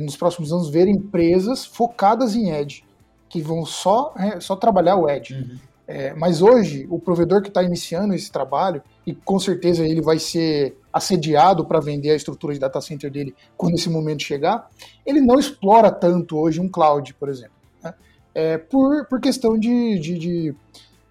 nos 0.00 0.16
próximos 0.16 0.52
anos 0.52 0.70
ver 0.70 0.88
empresas 0.88 1.66
focadas 1.66 2.34
em 2.34 2.50
edge, 2.50 2.82
que 3.28 3.42
vão 3.42 3.66
só, 3.66 4.14
só 4.40 4.54
trabalhar 4.54 4.96
o 4.96 5.08
edge. 5.10 5.34
Uhum. 5.34 5.58
É, 5.88 6.12
mas 6.14 6.42
hoje, 6.42 6.86
o 6.90 6.98
provedor 6.98 7.40
que 7.40 7.48
está 7.48 7.62
iniciando 7.62 8.12
esse 8.12 8.30
trabalho, 8.30 8.82
e 9.06 9.14
com 9.14 9.38
certeza 9.38 9.86
ele 9.86 10.00
vai 10.00 10.18
ser 10.18 10.76
assediado 10.92 11.64
para 11.64 11.78
vender 11.78 12.10
a 12.10 12.16
estrutura 12.16 12.52
de 12.52 12.58
data 12.58 12.80
center 12.80 13.10
dele 13.10 13.34
quando 13.56 13.74
esse 13.74 13.88
momento 13.88 14.22
chegar, 14.22 14.68
ele 15.04 15.20
não 15.20 15.38
explora 15.38 15.92
tanto 15.92 16.36
hoje 16.36 16.60
um 16.60 16.68
cloud, 16.68 17.14
por 17.14 17.28
exemplo. 17.28 17.54
Né? 17.82 17.94
É, 18.34 18.58
por, 18.58 19.06
por 19.06 19.20
questão 19.20 19.56
de, 19.56 19.98
de, 20.00 20.18
de, 20.18 20.54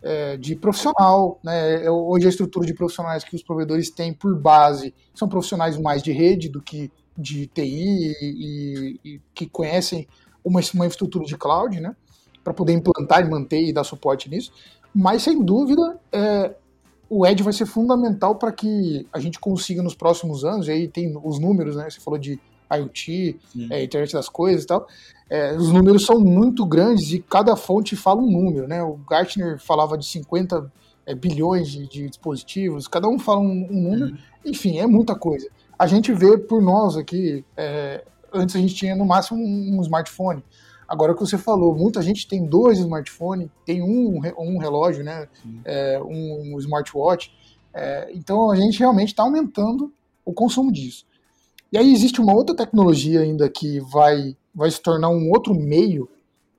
é, 0.04 0.36
de 0.36 0.56
profissional. 0.58 1.40
Né? 1.42 1.86
É, 1.86 1.90
hoje 1.90 2.26
a 2.26 2.30
estrutura 2.30 2.66
de 2.66 2.74
profissionais 2.74 3.24
que 3.24 3.36
os 3.36 3.44
provedores 3.44 3.90
têm 3.90 4.14
por 4.14 4.38
base 4.38 4.94
são 5.14 5.30
profissionais 5.30 5.78
mais 5.78 6.04
de 6.04 6.12
rede 6.12 6.50
do 6.50 6.62
que 6.62 6.92
de 7.18 7.48
TI 7.48 7.64
e, 7.64 8.18
e, 8.22 9.00
e 9.06 9.22
que 9.34 9.46
conhecem 9.46 10.06
uma, 10.44 10.60
uma 10.74 10.86
estrutura 10.86 11.24
de 11.24 11.38
cloud, 11.38 11.80
né? 11.80 11.96
Para 12.46 12.54
poder 12.54 12.74
implantar 12.74 13.26
e 13.26 13.30
manter 13.30 13.62
e 13.64 13.74
dar 13.74 13.84
suporte 13.84 14.30
nisso. 14.30 14.52
Mas, 14.94 15.24
sem 15.24 15.44
dúvida, 15.44 16.00
é, 16.12 16.54
o 17.10 17.26
Edge 17.26 17.42
vai 17.42 17.52
ser 17.52 17.66
fundamental 17.66 18.36
para 18.36 18.52
que 18.52 19.08
a 19.12 19.20
gente 19.20 19.40
consiga 19.40 19.82
nos 19.82 19.96
próximos 19.96 20.46
anos, 20.46 20.68
e 20.68 20.72
aí 20.72 20.88
tem 20.88 21.20
os 21.24 21.40
números, 21.40 21.76
né? 21.76 21.90
Você 21.90 22.00
falou 22.00 22.20
de 22.20 22.40
IoT, 22.72 23.40
é, 23.72 23.84
internet 23.84 24.14
das 24.14 24.30
coisas 24.30 24.64
e 24.64 24.68
tal. 24.68 24.88
É, 25.28 25.56
os 25.56 25.72
números 25.72 26.06
são 26.06 26.20
muito 26.20 26.64
grandes 26.66 27.12
e 27.12 27.20
cada 27.20 27.56
fonte 27.56 27.96
fala 27.96 28.22
um 28.22 28.30
número, 28.30 28.68
né? 28.68 28.84
O 28.84 28.94
Gartner 29.10 29.60
falava 29.60 29.98
de 29.98 30.06
50 30.06 30.72
é, 31.08 31.16
bilhões 31.16 31.68
de, 31.70 31.88
de, 31.88 32.08
dispositivos, 32.08 32.88
cada 32.88 33.08
um 33.08 33.18
fala 33.18 33.40
um, 33.40 33.68
um 33.72 33.82
número, 33.82 34.12
uhum. 34.12 34.18
enfim, 34.46 34.78
é 34.78 34.86
muita 34.86 35.16
coisa. 35.16 35.50
A 35.78 35.88
gente 35.88 36.14
vê 36.14 36.38
por 36.38 36.62
nós 36.62 36.96
aqui, 36.96 37.44
é, 37.58 38.04
antes 38.32 38.56
a 38.56 38.60
gente 38.60 38.76
tinha 38.76 38.96
no 38.96 39.06
máximo 39.06 39.40
um, 39.40 39.78
um 39.78 39.82
smartphone. 39.82 40.44
Agora 40.88 41.12
o 41.12 41.15
que 41.15 41.21
você 41.21 41.38
falou, 41.38 41.76
muita 41.76 42.02
gente 42.02 42.28
tem 42.28 42.45
dois 42.45 42.80
smartphones, 42.80 43.50
tem 43.65 43.82
um, 43.82 44.21
um 44.38 44.58
relógio, 44.58 45.04
né? 45.04 45.28
É, 45.63 46.00
um, 46.02 46.56
um, 46.56 46.60
smartwatch. 46.60 47.32
É, 47.74 48.12
então 48.13 48.52
a 48.52 48.56
gente 48.56 48.80
realmente 48.80 49.10
está 49.10 49.24
aumentando 49.24 49.91
o 50.24 50.34
consumo 50.34 50.71
disso. 50.71 51.06
E 51.71 51.78
aí 51.78 51.91
existe 51.91 52.21
uma 52.21 52.34
outra 52.34 52.56
tecnologia 52.56 53.21
ainda 53.21 53.50
que 53.50 53.80
vai, 53.80 54.38
vai 54.54 54.69
se 54.69 54.82
tornar 54.82 55.10
um 55.10 55.30
outro 55.32 55.54
meio, 55.54 56.10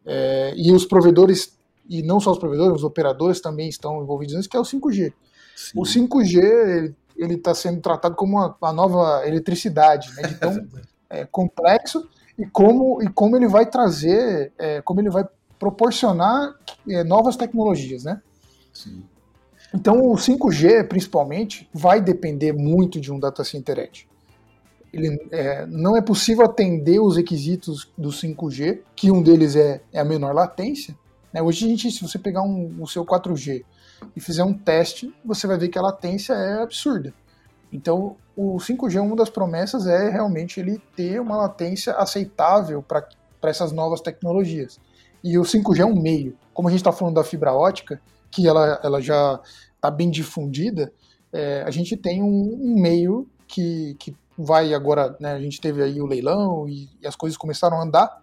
é, 0.05 0.53
e 0.57 0.73
os 0.73 0.85
provedores, 0.85 1.57
e 1.89 2.03
não 2.03 2.21
só 2.21 2.33
os 2.33 2.39
provedores, 2.39 2.77
os 2.77 2.85
operadores 2.85 3.41
também 3.41 3.69
estão 3.69 4.03
envolvidos 4.03 4.35
nisso, 4.35 4.49
que 4.49 4.57
é 4.57 4.61
o 4.61 4.65
5G. 4.65 5.13
Sim. 5.57 5.79
O 5.79 5.83
5G 5.83 6.95
ele 7.17 7.35
está 7.35 7.55
sendo 7.55 7.81
tratado 7.81 8.15
como 8.15 8.37
uma, 8.37 8.55
uma 8.61 8.73
nova 8.73 9.27
eletricidade, 9.27 10.13
né, 10.15 10.29
de 10.29 10.35
tão 10.35 10.67
é, 11.09 11.25
complexo 11.25 12.07
e 12.39 12.45
como, 12.47 13.03
e 13.03 13.09
como 13.09 13.37
ele 13.37 13.49
vai 13.49 13.67
trazer, 13.67 14.53
é, 14.59 14.83
como 14.83 15.01
ele 15.01 15.11
vai 15.11 15.25
proporcionar 15.59 16.55
é, 16.89 17.03
novas 17.03 17.37
tecnologias, 17.37 18.05
né? 18.05 18.21
Sim. 18.73 19.03
Então 19.75 20.01
o 20.01 20.15
5G, 20.15 20.87
principalmente, 20.87 21.69
vai 21.73 22.01
depender 22.01 22.53
muito 22.53 23.01
de 23.01 23.13
um 23.13 23.19
data 23.19 23.43
center 23.43 23.79
edge. 23.79 24.07
Ele, 24.93 25.19
é, 25.31 25.67
não 25.67 25.97
é 25.97 26.01
possível 26.01 26.45
atender 26.45 27.01
os 27.01 27.17
requisitos 27.17 27.91
do 27.97 28.11
5G, 28.11 28.81
que 28.95 29.11
um 29.11 29.23
deles 29.23 29.57
é, 29.57 29.81
é 29.93 30.01
a 30.01 30.05
menor 30.05 30.35
latência, 30.35 30.97
Né? 31.33 31.43
Hoje 31.43 31.67
a 31.67 31.69
gente, 31.69 31.91
se 31.91 32.01
você 32.01 32.19
pegar 32.19 32.43
um, 32.43 32.81
o 32.81 32.87
seu 32.87 33.05
4G 33.05 33.65
e 34.15 34.21
fizer 34.21 34.45
um 34.45 34.55
teste, 34.55 35.13
você 35.25 35.47
vai 35.47 35.59
ver 35.59 35.69
que 35.69 35.79
a 35.79 35.83
latência 35.83 36.33
é 36.33 36.63
absurda. 36.63 37.13
Então, 37.73 38.17
o 38.37 38.57
5G, 38.57 39.01
uma 39.01 39.17
das 39.17 39.31
promessas 39.31 39.87
é 39.87 40.09
realmente 40.09 40.61
ele 40.61 40.81
ter 40.95 41.21
uma 41.21 41.37
latência 41.37 41.93
aceitável 41.95 42.83
para 42.83 43.07
essas 43.45 43.73
novas 43.73 44.01
tecnologias. 44.01 44.79
E 45.23 45.39
o 45.39 45.43
5G 45.43 45.81
é 45.81 45.85
um 45.87 46.01
meio. 46.01 46.37
Como 46.53 46.69
a 46.69 46.71
gente 46.71 46.81
está 46.81 46.93
falando 46.93 47.15
da 47.15 47.25
fibra 47.25 47.53
ótica, 47.53 48.01
que 48.31 48.47
ela, 48.47 48.81
ela 48.83 49.01
já 49.01 49.41
está 49.75 49.91
bem 49.91 50.11
difundida, 50.11 50.93
é, 51.33 51.63
a 51.67 51.71
gente 51.71 51.97
tem 51.97 52.23
um, 52.23 52.59
um, 52.61 52.81
meio 52.81 53.29
que, 53.47 53.97
que 53.99 54.15
vai 54.37 54.75
agora, 54.75 55.17
né, 55.19 55.33
a 55.33 55.41
gente 55.41 55.61
teve 55.61 55.83
aí 55.83 56.01
o 56.01 56.07
leilão 56.07 56.69
e, 56.69 56.89
e, 57.01 57.07
as 57.07 57.17
coisas 57.17 57.37
começaram 57.37 57.79
a 57.79 57.83
andar, 57.83 58.23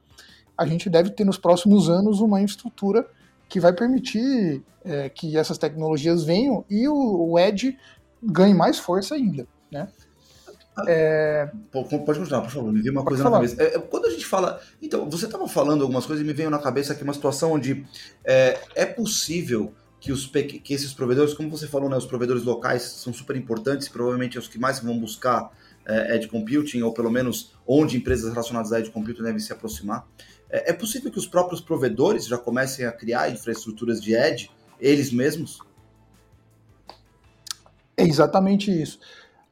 a 0.57 0.65
gente 0.65 0.89
deve 0.89 1.09
ter 1.09 1.23
nos 1.25 1.37
próximos 1.37 1.89
anos 1.89 2.19
uma 2.19 2.41
infraestrutura 2.41 3.07
que 3.49 3.59
vai 3.59 3.73
permitir 3.73 4.63
é, 4.83 5.09
que 5.09 5.37
essas 5.37 5.57
tecnologias 5.57 6.23
venham 6.23 6.63
e 6.69 6.87
o, 6.87 7.31
o 7.31 7.39
Edge 7.39 7.77
ganhe 8.23 8.53
mais 8.53 8.79
força 8.79 9.15
ainda, 9.15 9.47
né? 9.71 9.87
É... 10.87 11.51
Pode 11.71 11.87
continuar, 11.87 12.41
por 12.41 12.49
favor. 12.49 12.71
Me 12.71 12.81
veio 12.81 12.93
uma 12.93 13.03
Pode 13.03 13.15
coisa 13.15 13.23
falar. 13.23 13.41
na 13.41 13.47
cabeça. 13.47 13.61
É, 13.61 13.75
é, 13.75 13.79
quando 13.79 14.05
a 14.05 14.09
gente 14.09 14.25
fala. 14.25 14.59
Então, 14.81 15.09
você 15.09 15.25
estava 15.25 15.47
falando 15.47 15.81
algumas 15.83 16.05
coisas 16.05 16.23
e 16.23 16.27
me 16.27 16.33
veio 16.33 16.49
na 16.49 16.57
cabeça 16.57 16.93
aqui 16.93 17.03
uma 17.03 17.13
situação 17.13 17.51
onde 17.51 17.85
é, 18.23 18.59
é 18.75 18.85
possível 18.85 19.73
que, 19.99 20.11
os, 20.11 20.25
que 20.25 20.73
esses 20.73 20.93
provedores, 20.93 21.33
como 21.33 21.49
você 21.49 21.67
falou, 21.67 21.89
né, 21.89 21.95
os 21.95 22.05
provedores 22.05 22.43
locais 22.43 22.81
são 22.81 23.13
super 23.13 23.35
importantes, 23.35 23.87
provavelmente 23.87 24.35
é 24.35 24.39
os 24.39 24.47
que 24.47 24.57
mais 24.57 24.79
vão 24.79 24.99
buscar 24.99 25.51
é, 25.85 26.15
Edge 26.15 26.27
Computing, 26.27 26.81
ou 26.81 26.93
pelo 26.93 27.11
menos 27.11 27.53
onde 27.67 27.97
empresas 27.97 28.31
relacionadas 28.31 28.73
a 28.73 28.79
Edge 28.79 28.91
Computing 28.91 29.23
devem 29.23 29.39
se 29.39 29.53
aproximar. 29.53 30.07
É, 30.49 30.71
é 30.71 30.73
possível 30.73 31.11
que 31.11 31.19
os 31.19 31.27
próprios 31.27 31.61
provedores 31.61 32.25
já 32.25 32.37
comecem 32.37 32.85
a 32.85 32.91
criar 32.91 33.29
infraestruturas 33.29 34.01
de 34.01 34.13
Edge, 34.13 34.49
eles 34.79 35.11
mesmos? 35.11 35.59
É 37.95 38.03
exatamente 38.03 38.71
isso. 38.71 38.99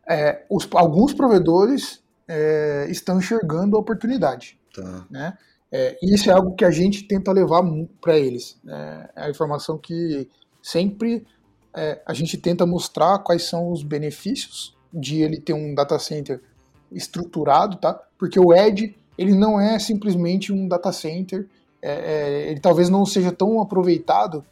É, 0.07 0.43
os, 0.49 0.67
alguns 0.73 1.13
provedores 1.13 2.01
é, 2.27 2.87
estão 2.89 3.19
enxergando 3.19 3.75
a 3.75 3.79
oportunidade. 3.79 4.59
Tá. 4.73 5.05
Né? 5.09 5.37
É, 5.71 5.97
isso 6.01 6.29
é 6.29 6.33
algo 6.33 6.55
que 6.55 6.65
a 6.65 6.71
gente 6.71 7.03
tenta 7.03 7.31
levar 7.31 7.63
para 8.01 8.17
eles. 8.17 8.59
É, 8.67 9.09
é 9.15 9.23
a 9.25 9.29
informação 9.29 9.77
que 9.77 10.27
sempre 10.61 11.25
é, 11.73 12.01
a 12.05 12.13
gente 12.13 12.37
tenta 12.37 12.65
mostrar 12.65 13.19
quais 13.19 13.43
são 13.43 13.71
os 13.71 13.83
benefícios 13.83 14.75
de 14.93 15.21
ele 15.21 15.39
ter 15.39 15.53
um 15.53 15.73
data 15.73 15.97
center 15.97 16.41
estruturado, 16.91 17.77
tá? 17.77 17.93
Porque 18.17 18.39
o 18.39 18.53
Edge 18.53 18.95
ele 19.17 19.33
não 19.33 19.59
é 19.59 19.79
simplesmente 19.79 20.51
um 20.51 20.67
data 20.67 20.91
center, 20.91 21.47
é, 21.81 21.91
é, 21.91 22.51
ele 22.51 22.59
talvez 22.59 22.89
não 22.89 23.05
seja 23.05 23.31
tão 23.31 23.61
aproveitado 23.61 24.45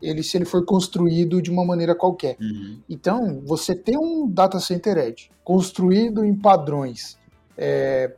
ele 0.00 0.22
se 0.22 0.36
ele 0.36 0.44
for 0.44 0.64
construído 0.64 1.40
de 1.40 1.50
uma 1.50 1.64
maneira 1.64 1.94
qualquer. 1.94 2.36
Uhum. 2.40 2.80
Então, 2.88 3.42
você 3.44 3.74
tem 3.74 3.96
um 3.96 4.28
data 4.28 4.60
center 4.60 4.96
Edge 4.98 5.30
construído 5.42 6.24
em 6.24 6.34
padrões, 6.34 7.18
é, 7.56 8.14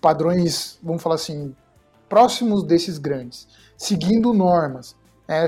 padrões, 0.00 0.78
vamos 0.82 1.02
falar 1.02 1.16
assim, 1.16 1.54
próximos 2.08 2.64
desses 2.64 2.98
grandes, 2.98 3.46
seguindo 3.76 4.32
normas, 4.32 4.96
é, 5.28 5.46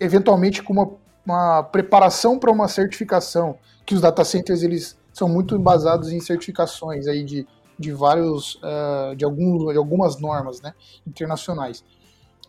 eventualmente 0.00 0.62
com 0.62 0.72
uma, 0.72 0.90
uma 1.24 1.62
preparação 1.62 2.38
para 2.38 2.50
uma 2.50 2.68
certificação, 2.68 3.58
que 3.84 3.94
os 3.94 4.00
data 4.00 4.24
centers 4.24 4.62
eles 4.62 4.96
são 5.12 5.28
muito 5.28 5.54
embasados 5.54 6.10
em 6.10 6.20
certificações 6.20 7.06
aí 7.06 7.22
de, 7.22 7.46
de 7.78 7.92
vários, 7.92 8.54
uh, 8.56 9.14
de, 9.14 9.24
algum, 9.24 9.70
de 9.70 9.76
algumas 9.76 10.18
normas 10.18 10.60
né, 10.60 10.72
internacionais. 11.06 11.84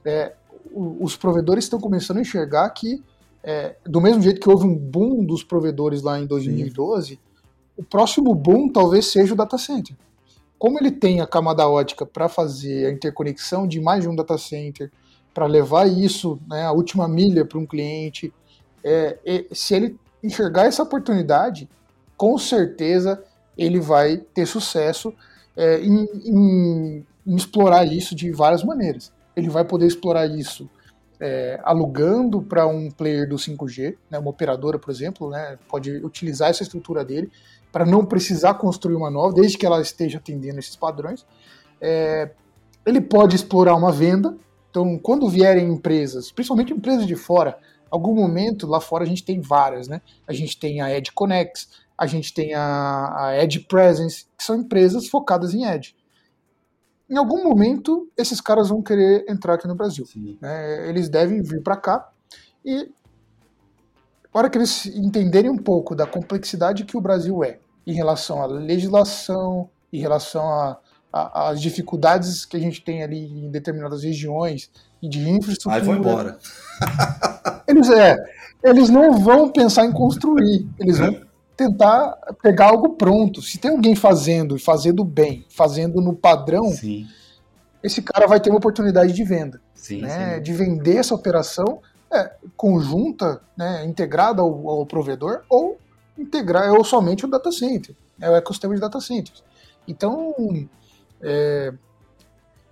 É, 0.05 0.33
os 0.71 1.15
provedores 1.15 1.65
estão 1.65 1.79
começando 1.79 2.17
a 2.17 2.21
enxergar 2.21 2.69
que, 2.69 3.03
é, 3.43 3.75
do 3.85 3.99
mesmo 3.99 4.21
jeito 4.21 4.39
que 4.39 4.49
houve 4.49 4.65
um 4.65 4.75
boom 4.75 5.23
dos 5.23 5.43
provedores 5.43 6.01
lá 6.01 6.19
em 6.19 6.25
2012, 6.25 7.09
Sim. 7.09 7.19
o 7.77 7.83
próximo 7.83 8.33
boom 8.33 8.69
talvez 8.69 9.07
seja 9.07 9.33
o 9.33 9.37
data 9.37 9.57
center. 9.57 9.95
Como 10.57 10.79
ele 10.79 10.91
tem 10.91 11.19
a 11.19 11.27
camada 11.27 11.67
ótica 11.67 12.05
para 12.05 12.29
fazer 12.29 12.87
a 12.87 12.91
interconexão 12.91 13.67
de 13.67 13.81
mais 13.81 14.03
de 14.03 14.09
um 14.09 14.15
data 14.15 14.37
center, 14.37 14.89
para 15.33 15.47
levar 15.47 15.87
isso, 15.87 16.39
né, 16.47 16.63
a 16.63 16.71
última 16.71 17.07
milha 17.07 17.43
para 17.43 17.57
um 17.57 17.65
cliente. 17.65 18.31
É, 18.83 19.17
é, 19.25 19.45
se 19.51 19.73
ele 19.73 19.97
enxergar 20.23 20.65
essa 20.65 20.83
oportunidade, 20.83 21.67
com 22.15 22.37
certeza 22.37 23.21
ele 23.57 23.79
vai 23.79 24.17
ter 24.17 24.45
sucesso 24.45 25.13
é, 25.55 25.79
em, 25.79 26.07
em, 26.25 27.05
em, 27.25 27.35
explorar 27.35 27.85
isso 27.85 28.15
de 28.15 28.31
várias 28.31 28.63
maneiras. 28.63 29.11
Ele 29.35 29.49
vai 29.49 29.65
poder 29.65 29.87
explorar 29.87 30.27
isso 30.27 30.69
é, 31.19 31.59
alugando 31.63 32.41
para 32.41 32.67
um 32.67 32.91
player 32.91 33.27
do 33.27 33.35
5G, 33.35 33.95
né, 34.09 34.19
uma 34.19 34.29
operadora, 34.29 34.77
por 34.77 34.91
exemplo, 34.91 35.29
né, 35.29 35.57
pode 35.69 35.91
utilizar 35.97 36.49
essa 36.49 36.63
estrutura 36.63 37.05
dele 37.05 37.31
para 37.71 37.85
não 37.85 38.05
precisar 38.05 38.55
construir 38.55 38.95
uma 38.95 39.09
nova, 39.09 39.33
desde 39.33 39.57
que 39.57 39.65
ela 39.65 39.81
esteja 39.81 40.17
atendendo 40.17 40.59
esses 40.59 40.75
padrões. 40.75 41.25
É, 41.81 42.31
ele 42.85 42.99
pode 42.99 43.35
explorar 43.35 43.75
uma 43.75 43.91
venda, 43.91 44.37
então, 44.69 44.97
quando 44.97 45.29
vierem 45.29 45.69
empresas, 45.69 46.31
principalmente 46.31 46.73
empresas 46.73 47.07
de 47.07 47.15
fora, 47.15 47.57
algum 47.89 48.13
momento 48.13 48.67
lá 48.67 48.81
fora 48.81 49.03
a 49.03 49.07
gente 49.07 49.23
tem 49.23 49.39
várias, 49.39 49.87
né? 49.87 50.01
A 50.27 50.33
gente 50.33 50.59
tem 50.59 50.81
a 50.81 50.91
Edge 50.95 51.11
Connect, 51.11 51.67
a 51.97 52.07
gente 52.07 52.33
tem 52.33 52.53
a, 52.53 53.29
a 53.29 53.33
Presence, 53.67 54.25
que 54.37 54.43
são 54.43 54.57
empresas 54.57 55.07
focadas 55.07 55.53
em 55.53 55.63
Edge. 55.63 55.95
Em 57.09 57.17
algum 57.17 57.43
momento, 57.43 58.09
esses 58.17 58.39
caras 58.39 58.69
vão 58.69 58.81
querer 58.81 59.25
entrar 59.29 59.55
aqui 59.55 59.67
no 59.67 59.75
Brasil. 59.75 60.05
Né? 60.41 60.89
Eles 60.89 61.09
devem 61.09 61.41
vir 61.41 61.61
para 61.61 61.75
cá 61.75 62.09
e, 62.65 62.89
na 64.33 64.39
hora 64.39 64.49
que 64.49 64.57
eles 64.57 64.85
entenderem 64.85 65.51
um 65.51 65.57
pouco 65.57 65.95
da 65.95 66.07
complexidade 66.07 66.85
que 66.85 66.97
o 66.97 67.01
Brasil 67.01 67.43
é 67.43 67.59
em 67.85 67.93
relação 67.93 68.41
à 68.41 68.45
legislação, 68.45 69.69
em 69.91 69.99
relação 69.99 70.77
as 71.13 71.61
dificuldades 71.61 72.43
que 72.43 72.57
a 72.57 72.59
gente 72.59 72.83
tem 72.83 73.03
ali 73.03 73.45
em 73.45 73.51
determinadas 73.51 74.03
regiões 74.03 74.71
e 74.99 75.07
de 75.07 75.19
infraestrutura. 75.29 75.75
Aí 75.75 75.81
vão 75.81 75.95
embora. 75.95 76.39
Eles, 77.67 77.89
é, 77.89 78.17
eles 78.63 78.89
não 78.89 79.19
vão 79.19 79.49
pensar 79.49 79.85
em 79.85 79.91
construir, 79.91 80.67
eles 80.79 80.97
vão 80.97 81.21
tentar 81.55 82.17
pegar 82.41 82.69
algo 82.69 82.95
pronto. 82.95 83.41
Se 83.41 83.57
tem 83.57 83.71
alguém 83.71 83.95
fazendo 83.95 84.55
e 84.55 84.59
fazendo 84.59 85.03
bem, 85.03 85.45
fazendo 85.49 86.01
no 86.01 86.13
padrão, 86.13 86.71
sim. 86.71 87.07
esse 87.81 88.01
cara 88.01 88.27
vai 88.27 88.39
ter 88.39 88.49
uma 88.49 88.57
oportunidade 88.57 89.13
de 89.13 89.23
venda. 89.23 89.61
Sim, 89.73 90.01
né? 90.01 90.39
De 90.39 90.53
vender 90.53 90.97
essa 90.97 91.13
operação 91.13 91.81
é, 92.13 92.31
conjunta, 92.55 93.41
né, 93.57 93.83
integrada 93.85 94.41
ao, 94.41 94.69
ao, 94.69 94.85
provedor, 94.85 95.43
ou 95.49 95.77
integrar, 96.17 96.71
ou 96.71 96.83
somente 96.83 97.25
o 97.25 97.27
data 97.27 97.51
center, 97.51 97.95
é 98.21 98.29
o 98.29 98.35
ecossistema 98.35 98.75
de 98.75 98.81
data 98.81 99.01
centers. 99.01 99.43
Então, 99.87 100.33
é, 101.21 101.73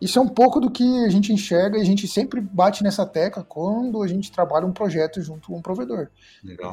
isso 0.01 0.17
é 0.17 0.21
um 0.21 0.27
pouco 0.27 0.59
do 0.59 0.71
que 0.71 1.05
a 1.05 1.09
gente 1.09 1.31
enxerga 1.31 1.77
e 1.77 1.81
a 1.81 1.85
gente 1.85 2.07
sempre 2.07 2.41
bate 2.41 2.83
nessa 2.83 3.05
tecla 3.05 3.43
quando 3.43 4.01
a 4.01 4.07
gente 4.07 4.31
trabalha 4.31 4.65
um 4.65 4.71
projeto 4.71 5.21
junto 5.21 5.49
com 5.49 5.57
um 5.57 5.61
provedor. 5.61 6.07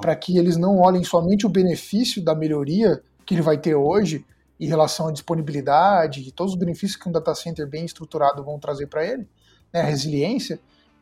Para 0.01 0.17
que 0.17 0.39
eles 0.39 0.57
não 0.57 0.79
olhem 0.79 1.05
somente 1.05 1.45
o 1.45 1.51
benefício 1.51 2.25
da 2.25 2.35
melhoria 2.35 3.03
que 3.27 3.35
ele 3.35 3.43
vai 3.43 3.59
ter 3.59 3.75
hoje 3.75 4.25
em 4.59 4.67
relação 4.67 5.09
à 5.09 5.13
disponibilidade 5.13 6.27
e 6.27 6.33
todos 6.33 6.55
os 6.55 6.59
benefícios 6.59 6.97
que 6.97 7.07
um 7.07 7.13
data 7.13 7.35
center 7.35 7.69
bem 7.69 7.85
estruturado 7.85 8.43
vão 8.43 8.59
trazer 8.59 8.87
para 8.87 9.05
ele, 9.05 9.29
né, 9.73 9.83
a 9.83 9.85
resiliência, 9.85 10.59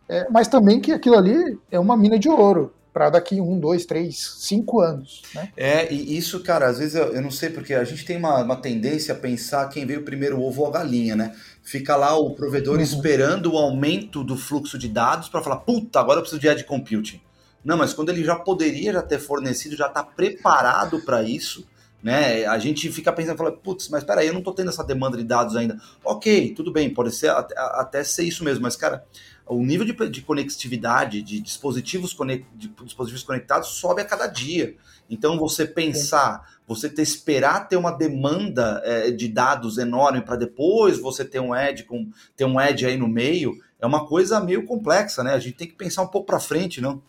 é, 0.09 0.29
mas 0.29 0.49
também 0.49 0.81
que 0.81 0.93
aquilo 0.93 1.17
ali 1.17 1.59
é 1.71 1.79
uma 1.79 1.97
mina 1.97 2.19
de 2.19 2.29
ouro 2.29 2.75
para 2.97 3.11
daqui 3.11 3.43
um, 3.43 3.61
dois, 3.61 3.85
três, 3.85 4.37
cinco 4.39 4.81
anos. 4.81 5.21
Né? 5.35 5.53
É, 5.55 5.93
e 5.93 6.17
isso, 6.17 6.41
cara, 6.41 6.67
às 6.67 6.79
vezes 6.79 6.95
eu, 6.95 7.13
eu, 7.13 7.21
não 7.21 7.31
sei, 7.31 7.51
porque 7.51 7.75
a 7.75 7.85
gente 7.85 8.07
tem 8.07 8.17
uma, 8.17 8.43
uma 8.43 8.57
tendência 8.57 9.13
a 9.13 9.19
pensar 9.19 9.69
quem 9.69 9.85
veio 9.85 10.03
primeiro, 10.03 10.39
o 10.39 10.43
ovo 10.43 10.63
ou 10.63 10.69
a 10.69 10.71
galinha, 10.71 11.15
né? 11.15 11.37
Fica 11.63 11.95
lá 11.95 12.17
o 12.17 12.31
provedor 12.31 12.77
uhum. 12.77 12.81
esperando 12.81 13.53
o 13.53 13.59
aumento 13.59 14.25
do 14.25 14.35
fluxo 14.35 14.79
de 14.79 14.89
dados 14.89 15.29
para 15.29 15.43
falar, 15.43 15.57
puta, 15.57 16.01
agora 16.01 16.21
eu 16.21 16.23
preciso 16.23 16.41
de 16.41 16.49
edge 16.49 16.65
computing. 16.65 17.21
Não, 17.63 17.77
mas 17.77 17.93
quando 17.93 18.09
ele 18.09 18.25
já 18.25 18.35
poderia 18.35 18.95
já 18.95 19.03
ter 19.03 19.19
fornecido, 19.19 19.77
já 19.77 19.89
está 19.89 20.03
preparado 20.03 20.99
para 21.01 21.23
isso, 21.23 21.67
né? 22.03 22.47
A 22.47 22.59
gente 22.59 22.91
fica 22.91 23.13
pensando, 23.13 23.37
fala, 23.37 23.53
putz, 23.53 23.91
mas 23.91 24.05
peraí, 24.05 24.29
eu 24.29 24.33
não 24.33 24.41
estou 24.41 24.55
tendo 24.55 24.71
essa 24.71 24.83
demanda 24.83 25.19
de 25.19 25.25
dados 25.25 25.55
ainda. 25.55 25.79
Ok, 26.03 26.55
tudo 26.55 26.73
bem, 26.73 26.89
pode 26.89 27.15
ser 27.15 27.29
até, 27.29 27.55
até 27.59 28.03
ser 28.03 28.23
isso 28.23 28.43
mesmo, 28.43 28.63
mas 28.63 28.75
cara, 28.75 29.05
o 29.47 29.63
nível 29.63 29.87
de, 29.87 29.93
de 30.11 30.23
conectividade 30.23 31.23
de 31.23 31.41
dispositivos, 31.41 32.17
de 32.55 32.69
dispositivos 32.85 33.23
conectados 33.23 33.69
sobe 33.69 34.03
a 34.03 34.05
cada 34.05 34.27
dia. 34.27 34.77
Então, 35.09 35.39
você 35.39 35.65
pensar, 35.65 36.59
você 36.67 36.89
ter, 36.89 37.03
esperar 37.03 37.69
ter 37.69 37.77
uma 37.77 37.93
demanda 37.93 38.83
é, 38.85 39.11
de 39.11 39.29
dados 39.29 39.79
enorme 39.79 40.21
para 40.21 40.37
depois 40.37 40.99
você 40.99 41.25
ter 41.25 41.39
um 41.39 41.55
edge 41.55 41.85
com 41.85 42.11
ter 42.37 42.45
um 42.45 42.61
edge 42.61 42.85
aí 42.85 42.97
no 42.97 43.07
meio, 43.07 43.57
é 43.79 43.87
uma 43.87 44.07
coisa 44.07 44.41
meio 44.41 44.65
complexa, 44.65 45.23
né? 45.23 45.33
A 45.33 45.39
gente 45.39 45.57
tem 45.57 45.69
que 45.69 45.75
pensar 45.75 46.03
um 46.03 46.09
pouco 46.09 46.27
para 46.27 46.41
frente, 46.41 46.81
não? 46.81 47.01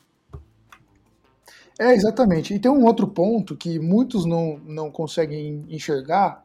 É, 1.80 1.94
exatamente. 1.94 2.54
E 2.54 2.60
tem 2.60 2.72
um 2.72 2.86
outro 2.86 3.08
ponto 3.08 3.56
que 3.56 3.80
muitos 3.80 4.26
não, 4.26 4.60
não 4.66 4.92
conseguem 4.92 5.66
enxergar, 5.70 6.44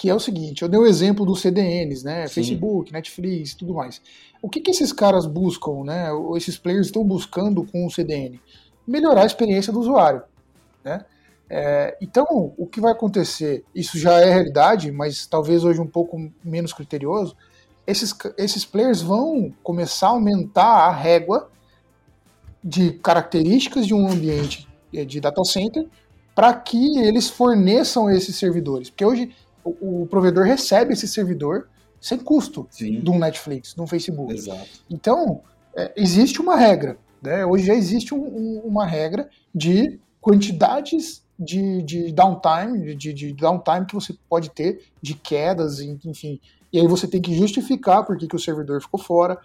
que 0.00 0.08
é 0.08 0.14
o 0.14 0.18
seguinte, 0.18 0.62
eu 0.62 0.68
dei 0.68 0.80
o 0.80 0.84
um 0.84 0.86
exemplo 0.86 1.26
dos 1.26 1.42
CDNs, 1.42 2.02
né, 2.02 2.26
Sim. 2.26 2.32
Facebook, 2.32 2.90
Netflix, 2.90 3.52
tudo 3.52 3.74
mais. 3.74 4.00
O 4.40 4.48
que, 4.48 4.58
que 4.58 4.70
esses 4.70 4.94
caras 4.94 5.26
buscam, 5.26 5.84
né, 5.84 6.10
ou 6.10 6.38
esses 6.38 6.56
players 6.56 6.86
estão 6.86 7.04
buscando 7.04 7.62
com 7.64 7.84
o 7.84 7.90
CDN? 7.90 8.40
Melhorar 8.86 9.24
a 9.24 9.26
experiência 9.26 9.70
do 9.70 9.78
usuário, 9.78 10.22
né? 10.82 11.04
É, 11.50 11.98
então, 12.00 12.54
o 12.56 12.66
que 12.66 12.80
vai 12.80 12.92
acontecer? 12.92 13.62
Isso 13.74 13.98
já 13.98 14.18
é 14.20 14.32
realidade, 14.32 14.90
mas 14.90 15.26
talvez 15.26 15.64
hoje 15.64 15.82
um 15.82 15.86
pouco 15.86 16.32
menos 16.42 16.72
criterioso. 16.72 17.36
Esses, 17.86 18.16
esses 18.38 18.64
players 18.64 19.02
vão 19.02 19.52
começar 19.62 20.06
a 20.06 20.10
aumentar 20.12 20.86
a 20.86 20.90
régua 20.90 21.50
de 22.64 22.92
características 22.92 23.86
de 23.86 23.92
um 23.92 24.08
ambiente 24.10 24.66
eh, 24.94 25.04
de 25.04 25.20
data 25.20 25.44
center 25.44 25.86
para 26.34 26.54
que 26.54 26.98
eles 27.00 27.28
forneçam 27.28 28.08
esses 28.08 28.36
servidores. 28.36 28.88
Porque 28.88 29.04
hoje 29.04 29.34
o, 29.64 30.02
o 30.02 30.06
provedor 30.06 30.44
recebe 30.44 30.92
esse 30.92 31.06
servidor 31.08 31.68
sem 32.00 32.18
custo 32.18 32.66
Sim. 32.70 33.00
de 33.00 33.10
um 33.10 33.18
Netflix, 33.18 33.74
de 33.74 33.80
um 33.80 33.86
Facebook. 33.86 34.32
Exato. 34.32 34.66
Então, 34.88 35.42
é, 35.76 35.92
existe 35.96 36.40
uma 36.40 36.56
regra. 36.56 36.96
Né? 37.22 37.44
Hoje 37.44 37.66
já 37.66 37.74
existe 37.74 38.14
um, 38.14 38.22
um, 38.22 38.60
uma 38.64 38.86
regra 38.86 39.28
de 39.54 40.00
quantidades 40.20 41.22
de, 41.38 41.82
de 41.82 42.12
downtime, 42.12 42.94
de, 42.94 43.12
de, 43.12 43.32
downtime 43.32 43.86
que 43.86 43.94
você 43.94 44.14
pode 44.28 44.50
ter, 44.50 44.82
de 45.00 45.14
quedas, 45.14 45.80
enfim. 45.80 46.40
E 46.72 46.78
aí 46.78 46.86
você 46.86 47.06
tem 47.06 47.20
que 47.20 47.34
justificar 47.34 48.04
por 48.04 48.16
que, 48.16 48.26
que 48.26 48.36
o 48.36 48.38
servidor 48.38 48.80
ficou 48.80 49.00
fora. 49.00 49.38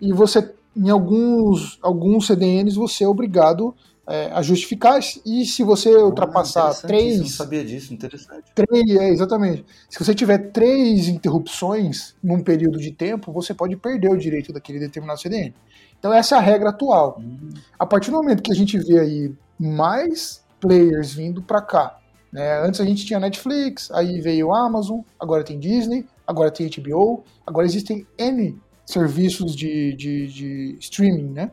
E 0.00 0.12
você, 0.12 0.52
em 0.76 0.90
alguns, 0.90 1.78
alguns 1.82 2.26
CDNs, 2.26 2.76
você 2.76 3.04
é 3.04 3.08
obrigado 3.08 3.74
é, 4.12 4.30
a 4.30 4.42
justificar. 4.42 5.00
E 5.24 5.46
se 5.46 5.64
você 5.64 5.88
ultrapassar 5.96 6.74
três. 6.82 7.18
Não 7.18 7.26
sabia 7.26 7.64
disso, 7.64 7.94
interessante. 7.94 8.44
Três, 8.54 8.90
é, 8.90 9.08
exatamente. 9.08 9.64
Se 9.88 9.98
você 9.98 10.14
tiver 10.14 10.50
três 10.50 11.08
interrupções 11.08 12.14
num 12.22 12.42
período 12.42 12.78
de 12.78 12.90
tempo, 12.90 13.32
você 13.32 13.54
pode 13.54 13.74
perder 13.74 14.10
o 14.10 14.18
direito 14.18 14.52
daquele 14.52 14.78
determinado 14.78 15.18
CDN. 15.18 15.54
Então, 15.98 16.12
essa 16.12 16.34
é 16.34 16.38
a 16.38 16.42
regra 16.42 16.68
atual. 16.68 17.18
Hum. 17.18 17.48
A 17.78 17.86
partir 17.86 18.10
do 18.10 18.18
momento 18.18 18.42
que 18.42 18.52
a 18.52 18.54
gente 18.54 18.76
vê 18.76 19.00
aí 19.00 19.34
mais 19.58 20.44
players 20.60 21.14
vindo 21.14 21.40
para 21.40 21.62
cá. 21.62 21.98
Né? 22.30 22.60
Antes 22.60 22.80
a 22.82 22.84
gente 22.84 23.06
tinha 23.06 23.18
Netflix, 23.18 23.90
aí 23.92 24.20
veio 24.20 24.52
Amazon, 24.52 25.00
agora 25.18 25.42
tem 25.42 25.58
Disney, 25.58 26.06
agora 26.26 26.50
tem 26.50 26.68
HBO, 26.68 27.24
agora 27.46 27.66
existem 27.66 28.06
N 28.18 28.60
serviços 28.84 29.56
de, 29.56 29.94
de, 29.94 30.26
de 30.26 30.76
streaming, 30.80 31.30
né? 31.30 31.50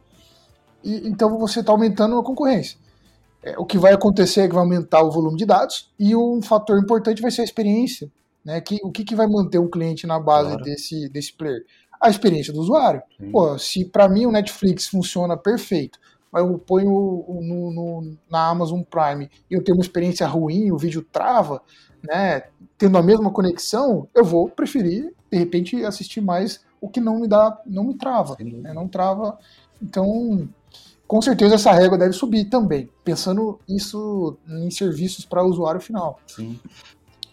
E, 0.83 1.07
então 1.07 1.37
você 1.37 1.59
está 1.59 1.71
aumentando 1.71 2.17
a 2.17 2.23
concorrência. 2.23 2.77
É, 3.41 3.57
o 3.57 3.65
que 3.65 3.77
vai 3.77 3.93
acontecer 3.93 4.41
é 4.41 4.47
que 4.47 4.53
vai 4.53 4.63
aumentar 4.63 5.01
o 5.01 5.11
volume 5.11 5.37
de 5.37 5.45
dados 5.45 5.91
e 5.97 6.15
um 6.15 6.41
fator 6.41 6.77
importante 6.77 7.21
vai 7.21 7.31
ser 7.31 7.41
a 7.41 7.45
experiência. 7.45 8.11
Né? 8.43 8.59
Que, 8.61 8.77
o 8.83 8.91
que, 8.91 9.03
que 9.03 9.15
vai 9.15 9.27
manter 9.27 9.59
um 9.59 9.69
cliente 9.69 10.05
na 10.07 10.19
base 10.19 10.49
claro. 10.49 10.63
desse, 10.63 11.09
desse 11.09 11.33
player? 11.33 11.63
A 12.01 12.09
experiência 12.09 12.53
do 12.53 12.59
usuário. 12.59 13.01
Pô, 13.31 13.57
se 13.57 13.85
para 13.85 14.07
mim 14.07 14.25
o 14.25 14.31
Netflix 14.31 14.87
funciona 14.87 15.35
perfeito, 15.35 15.99
mas 16.31 16.43
eu 16.43 16.57
ponho 16.57 17.25
no, 17.27 17.71
no, 17.71 18.17
na 18.29 18.47
Amazon 18.47 18.81
Prime 18.81 19.29
e 19.49 19.53
eu 19.53 19.63
tenho 19.63 19.77
uma 19.77 19.83
experiência 19.83 20.25
ruim, 20.27 20.71
o 20.71 20.77
vídeo 20.77 21.05
trava, 21.11 21.61
né? 22.07 22.43
Tendo 22.77 22.97
a 22.97 23.03
mesma 23.03 23.31
conexão, 23.31 24.07
eu 24.15 24.23
vou 24.23 24.49
preferir, 24.49 25.13
de 25.29 25.37
repente, 25.37 25.83
assistir 25.83 26.21
mais 26.21 26.61
o 26.79 26.87
que 26.87 27.01
não 27.01 27.19
me 27.19 27.27
dá, 27.27 27.59
não 27.65 27.83
me 27.83 27.95
trava, 27.95 28.37
né? 28.39 28.73
não 28.73 28.87
trava. 28.87 29.37
Então, 29.81 30.47
com 31.09 31.23
certeza 31.23 31.55
essa 31.55 31.71
régua 31.71 31.97
deve 31.97 32.13
subir 32.13 32.45
também, 32.45 32.87
pensando 33.03 33.59
isso 33.67 34.37
em 34.47 34.69
serviços 34.69 35.25
para 35.25 35.43
o 35.43 35.49
usuário 35.49 35.81
final. 35.81 36.19
Sim. 36.27 36.59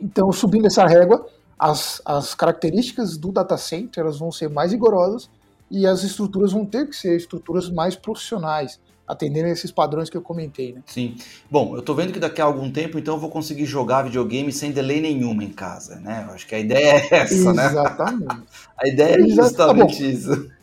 Então, 0.00 0.32
subindo 0.32 0.66
essa 0.66 0.86
régua, 0.86 1.26
as, 1.58 2.00
as 2.02 2.34
características 2.34 3.18
do 3.18 3.30
data 3.30 3.58
center 3.58 4.02
elas 4.02 4.18
vão 4.18 4.32
ser 4.32 4.48
mais 4.48 4.72
rigorosas 4.72 5.28
e 5.70 5.86
as 5.86 6.02
estruturas 6.04 6.52
vão 6.52 6.64
ter 6.64 6.88
que 6.88 6.96
ser 6.96 7.18
estruturas 7.18 7.68
mais 7.68 7.94
profissionais, 7.94 8.80
atendendo 9.06 9.48
a 9.48 9.50
esses 9.50 9.70
padrões 9.70 10.08
que 10.08 10.16
eu 10.16 10.22
comentei, 10.22 10.72
né? 10.72 10.82
Sim. 10.86 11.14
Bom, 11.50 11.76
eu 11.76 11.82
tô 11.82 11.94
vendo 11.94 12.14
que 12.14 12.18
daqui 12.18 12.40
a 12.40 12.46
algum 12.46 12.72
tempo, 12.72 12.98
então, 12.98 13.16
eu 13.16 13.20
vou 13.20 13.28
conseguir 13.28 13.66
jogar 13.66 14.04
videogame 14.04 14.50
sem 14.54 14.72
delay 14.72 15.02
nenhuma 15.02 15.44
em 15.44 15.52
casa, 15.52 15.96
né? 15.96 16.24
Eu 16.26 16.32
acho 16.32 16.46
que 16.46 16.54
a 16.54 16.58
ideia 16.58 16.94
é 17.10 17.14
essa, 17.14 17.34
Exatamente. 17.34 17.56
né? 17.56 17.66
Exatamente. 17.66 18.42
a 18.74 18.88
ideia 18.88 19.16
é 19.16 19.28
justamente 19.28 19.98
tá 19.98 20.04
isso. 20.08 20.55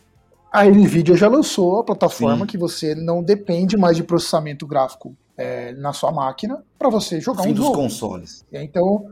A 0.53 0.65
NVIDIA 0.65 1.17
já 1.17 1.27
lançou 1.27 1.79
a 1.79 1.83
plataforma 1.83 2.41
Sim. 2.41 2.45
que 2.45 2.57
você 2.59 2.93
não 2.93 3.23
depende 3.23 3.75
mais 3.75 3.97
de 3.97 4.03
processamento 4.03 4.67
gráfico 4.67 5.15
é, 5.35 5.71
na 5.73 5.91
sua 5.93 6.11
máquina 6.11 6.63
para 6.77 6.89
você 6.89 7.19
jogar 7.19 7.41
Fim 7.41 7.49
um 7.49 7.53
dos 7.53 7.65
jogo. 7.65 7.75
consoles. 7.75 8.45
É, 8.51 8.61
então, 8.61 9.09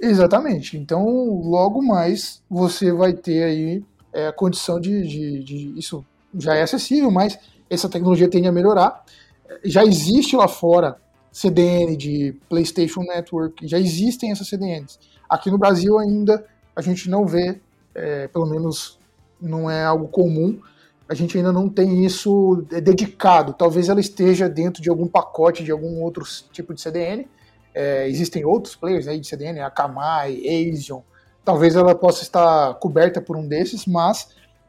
exatamente. 0.00 0.76
Então, 0.76 1.06
logo 1.44 1.80
mais 1.80 2.42
você 2.50 2.90
vai 2.90 3.12
ter 3.12 3.44
aí 3.44 3.84
é, 4.12 4.26
a 4.26 4.32
condição 4.32 4.80
de, 4.80 5.06
de, 5.06 5.44
de, 5.44 5.78
Isso 5.78 6.04
já 6.36 6.56
é 6.56 6.62
acessível, 6.62 7.12
mas 7.12 7.38
essa 7.70 7.88
tecnologia 7.88 8.28
tende 8.28 8.48
a 8.48 8.52
melhorar. 8.52 9.04
Já 9.64 9.84
existe 9.84 10.34
lá 10.34 10.48
fora 10.48 10.96
CDN 11.30 11.96
de 11.96 12.36
PlayStation 12.48 13.02
Network, 13.02 13.68
já 13.68 13.78
existem 13.78 14.32
essas 14.32 14.48
CDNs. 14.48 14.98
Aqui 15.28 15.48
no 15.48 15.58
Brasil 15.58 15.96
ainda 15.96 16.44
a 16.74 16.82
gente 16.82 17.08
não 17.08 17.24
vê, 17.24 17.60
é, 17.94 18.26
pelo 18.26 18.46
menos 18.46 18.98
não 19.42 19.70
é 19.70 19.84
algo 19.84 20.08
comum, 20.08 20.58
a 21.08 21.14
gente 21.14 21.36
ainda 21.36 21.52
não 21.52 21.68
tem 21.68 22.04
isso 22.04 22.64
dedicado. 22.82 23.52
Talvez 23.52 23.88
ela 23.88 24.00
esteja 24.00 24.48
dentro 24.48 24.82
de 24.82 24.88
algum 24.88 25.06
pacote 25.06 25.62
de 25.62 25.70
algum 25.70 26.00
outro 26.00 26.24
tipo 26.52 26.72
de 26.72 26.80
CDN. 26.80 27.28
É, 27.74 28.08
existem 28.08 28.44
outros 28.44 28.76
players 28.76 29.08
aí 29.08 29.18
de 29.18 29.26
CDN, 29.26 29.60
a 29.60 29.66
Akamai, 29.66 30.40
Asion. 30.46 31.00
Talvez 31.44 31.74
ela 31.74 31.94
possa 31.94 32.22
estar 32.22 32.74
coberta 32.74 33.20
por 33.20 33.36
um 33.36 33.46
desses, 33.46 33.84
mas 33.84 34.28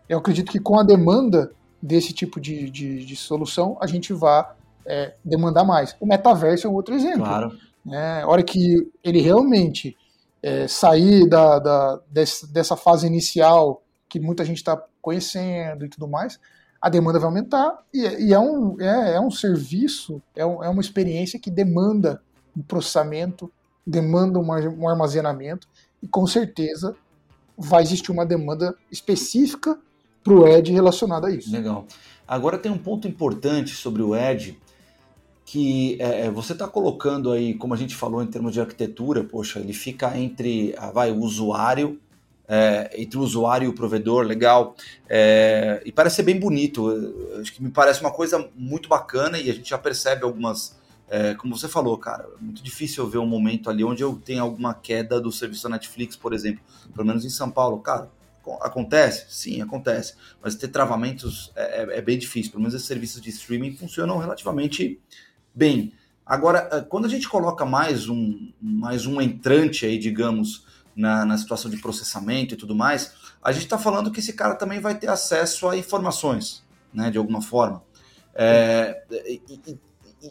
eu 0.10 0.18
acredito 0.18 0.52
que 0.52 0.60
com 0.60 0.80
a 0.80 0.84
demanda 0.84 1.52
desse 1.82 2.14
tipo 2.14 2.40
de, 2.40 2.70
de, 2.70 3.06
de 3.06 3.16
solução, 3.16 3.78
a 3.80 3.88
gente 3.88 4.12
vai 4.14 4.46
é, 4.86 5.14
demandar 5.24 5.64
mais. 5.64 5.96
O 6.00 6.06
metaverso 6.06 6.66
é 6.66 6.70
um 6.70 6.74
outro 6.74 6.96
exemplo. 6.96 7.26
Claro. 7.26 7.58
Né? 7.86 8.22
A 8.24 8.28
hora 8.28 8.42
que 8.42 8.90
ele 9.04 9.22
realmente 9.22 9.96
é, 10.42 10.68
sair 10.68 11.28
da, 11.28 11.60
da, 11.60 12.00
desse, 12.10 12.52
dessa 12.52 12.76
fase 12.76 13.06
inicial 13.06 13.83
que 14.14 14.20
muita 14.20 14.46
gente 14.46 14.58
está 14.58 14.80
conhecendo 15.02 15.84
e 15.84 15.90
tudo 15.90 16.08
mais, 16.08 16.40
a 16.80 16.88
demanda 16.88 17.18
vai 17.18 17.30
aumentar 17.30 17.80
e, 17.92 18.02
e 18.28 18.32
é, 18.32 18.40
um, 18.40 18.80
é, 18.80 19.16
é, 19.16 19.20
um 19.20 19.32
serviço, 19.32 20.22
é, 20.36 20.46
um, 20.46 20.64
é, 20.64 20.70
uma 20.70 20.82
experiência 20.82 21.40
que 21.40 21.50
demanda 21.50 22.22
um 22.56 22.62
processamento, 22.62 23.52
demanda 23.88 24.38
uma, 24.38 24.60
um 24.60 24.88
armazenamento 24.88 25.68
e 26.00 26.08
com 26.08 26.28
certeza 26.28 26.96
vai 27.58 27.82
existir 27.82 28.12
uma 28.12 28.24
demanda 28.24 28.76
específica 28.92 29.80
para 30.24 30.34
o 30.34 30.48
Edge 30.48 30.72
relacionada 30.72 31.26
a 31.26 31.32
isso. 31.32 31.52
Legal. 31.52 31.88
Agora 32.28 32.60
tem 32.60 32.72
um 32.72 32.78
ponto 32.78 33.08
importante 33.08 33.74
sobre 33.74 34.04
o 34.04 34.16
Edge 34.16 34.62
que 35.44 36.00
é, 36.00 36.28
é 36.28 36.32
você 36.32 36.54
está 36.54 36.68
colocando 36.68 37.32
aí, 37.32 37.56
como 37.56 37.74
a 37.74 37.78
gente 37.78 37.96
falou 37.96 38.22
em 38.22 38.28
termos 38.28 38.54
de 38.54 38.62
arquitetura, 38.62 39.24
poxa, 39.24 39.60
ele 39.60 39.74
fica 39.74 40.16
entre 40.16 40.76
ah, 40.78 40.92
vai, 40.92 41.12
o 41.12 41.18
usuário 41.18 42.00
é, 42.48 42.92
entre 43.02 43.18
o 43.18 43.22
usuário 43.22 43.66
e 43.66 43.70
o 43.70 43.74
provedor, 43.74 44.26
legal. 44.26 44.76
É, 45.10 45.82
e 45.86 45.92
parece 45.92 46.18
ser 46.18 46.24
bem 46.24 46.40
bonito. 46.40 46.90
Acho 47.40 47.54
que 47.54 47.64
me 47.64 47.70
parece 47.70 48.02
uma 48.02 48.12
coisa 48.12 48.50
muito 48.56 48.90
bacana 48.90 49.38
e 49.38 49.50
a 49.50 49.54
gente 49.54 49.70
já 49.70 49.78
percebe 49.78 50.24
algumas. 50.24 50.78
É, 51.10 51.36
como 51.36 51.56
você 51.56 51.68
falou, 51.68 51.98
cara, 51.98 52.26
é 52.40 52.44
muito 52.44 52.64
difícil 52.64 53.04
eu 53.04 53.10
ver 53.10 53.18
um 53.20 53.26
momento 53.26 53.70
ali 53.70 53.84
onde 53.84 54.02
eu 54.02 54.16
tenho 54.16 54.42
alguma 54.42 54.74
queda 54.74 55.22
do 55.22 55.32
serviço 55.32 55.64
da 55.64 55.70
Netflix, 55.70 56.16
por 56.16 56.34
exemplo. 56.34 56.62
Pelo 56.94 57.06
menos 57.06 57.24
em 57.24 57.30
São 57.30 57.52
Paulo. 57.52 57.80
Cara, 57.80 58.10
acontece? 58.62 59.26
Sim, 59.30 59.62
acontece. 59.62 60.16
Mas 60.42 60.56
ter 60.56 60.70
travamentos 60.70 61.52
é, 61.56 61.84
é, 61.84 61.98
é 62.00 62.02
bem 62.02 62.18
difícil. 62.18 62.52
Pelo 62.52 62.62
menos 62.62 62.74
esses 62.74 62.88
serviços 62.88 63.22
de 63.22 63.30
streaming 63.30 63.76
funcionam 63.76 64.18
relativamente 64.18 65.00
bem. 65.54 65.94
Agora, 66.26 66.70
é, 66.72 66.82
quando 66.82 67.06
a 67.06 67.10
gente 67.10 67.28
coloca 67.28 67.66
mais 67.66 68.10
um, 68.10 68.52
mais 68.62 69.06
um 69.06 69.22
entrante 69.22 69.86
aí, 69.86 69.98
digamos, 69.98 70.66
na, 70.96 71.26
na 71.26 71.38
situação 71.38 71.70
de 71.70 71.78
processamento 71.78 72.54
e 72.54 72.58
tudo 72.58 72.76
mais, 72.76 73.14
a 73.42 73.52
gente 73.52 73.64
está 73.64 73.78
falando 73.78 74.12
que 74.12 74.20
esse 74.20 74.34
cara 74.34 74.56
também 74.56 74.80
vai 74.80 74.96
ter 74.96 75.10
acesso 75.10 75.68
a 75.68 75.78
informações, 75.78 76.64
né, 76.94 77.10
de 77.10 77.18
alguma 77.18 77.42
forma. 77.42 77.84
É, 78.36 79.04
e, 79.12 79.42
e, 79.68 79.80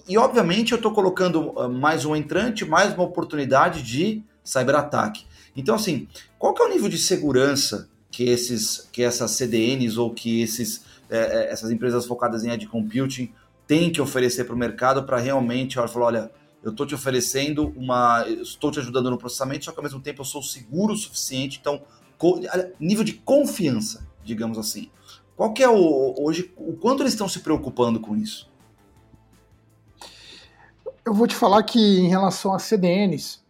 e, 0.09 0.19
obviamente 0.19 0.73
eu 0.73 0.77
estou 0.77 0.93
colocando 0.93 1.53
ah, 1.57 1.69
mais 1.69 2.05
um 2.05 2.17
entrante, 2.17 2.65
mais 2.65 2.95
uma 2.95 3.05
oportunidade 3.05 3.83
de 3.83 4.23
cyberataque. 4.43 5.25
Então, 5.57 5.75
assim, 5.75 6.09
qual 6.39 6.55
que 6.55 6.63
é 6.63 6.67
o 6.67 6.69
nível 6.69 6.89
de 6.89 6.99
segurança 6.99 7.89
que, 8.11 8.25
esses, 8.25 8.89
que 8.93 9.03
essas 9.03 9.33
CDNs 9.33 9.99
ou 9.99 10.13
que 10.13 10.43
esses, 10.43 10.85
é, 11.11 11.19
é, 11.19 11.53
essas 11.53 11.71
empresas 11.71 12.07
focadas 12.07 12.45
em 12.45 12.51
edge 12.51 12.67
computing 12.67 13.33
têm 13.67 13.91
que 13.91 14.01
oferecer 14.01 14.45
para 14.45 14.55
o 14.55 14.59
mercado 14.59 15.05
para 15.05 15.19
realmente 15.19 15.77
falar, 15.77 16.07
olha, 16.07 16.31
eu 16.63 16.71
estou 16.71 16.87
te 16.87 16.95
oferecendo 16.95 17.73
uma. 17.77 18.25
Estou 18.29 18.71
te 18.71 18.79
ajudando 18.79 19.11
no 19.11 19.19
processamento, 19.19 19.65
só 19.65 19.73
que 19.73 19.79
ao 19.79 19.83
mesmo 19.83 20.01
tempo 20.01 20.21
eu 20.21 20.25
sou 20.25 20.43
seguro 20.43 20.93
o 20.93 20.97
suficiente. 20.97 21.59
Então, 21.61 21.83
nível 22.79 23.05
de 23.05 23.15
confiança, 23.15 24.07
digamos 24.25 24.59
assim. 24.59 24.91
Qual 25.37 25.53
que 25.53 25.63
é 25.63 25.69
o. 25.69 26.15
Hoje, 26.19 26.53
o 26.57 26.75
quanto 26.75 27.03
eles 27.03 27.13
estão 27.13 27.29
se 27.29 27.41
preocupando 27.41 27.99
com 27.99 28.17
isso? 28.17 28.51
Eu 31.05 31.13
vou 31.13 31.27
te 31.27 31.35
falar 31.35 31.63
que 31.65 31.81
em 31.81 32.09
relação 32.09 32.55
a 32.55 32.61
CDNs, 32.61 33.41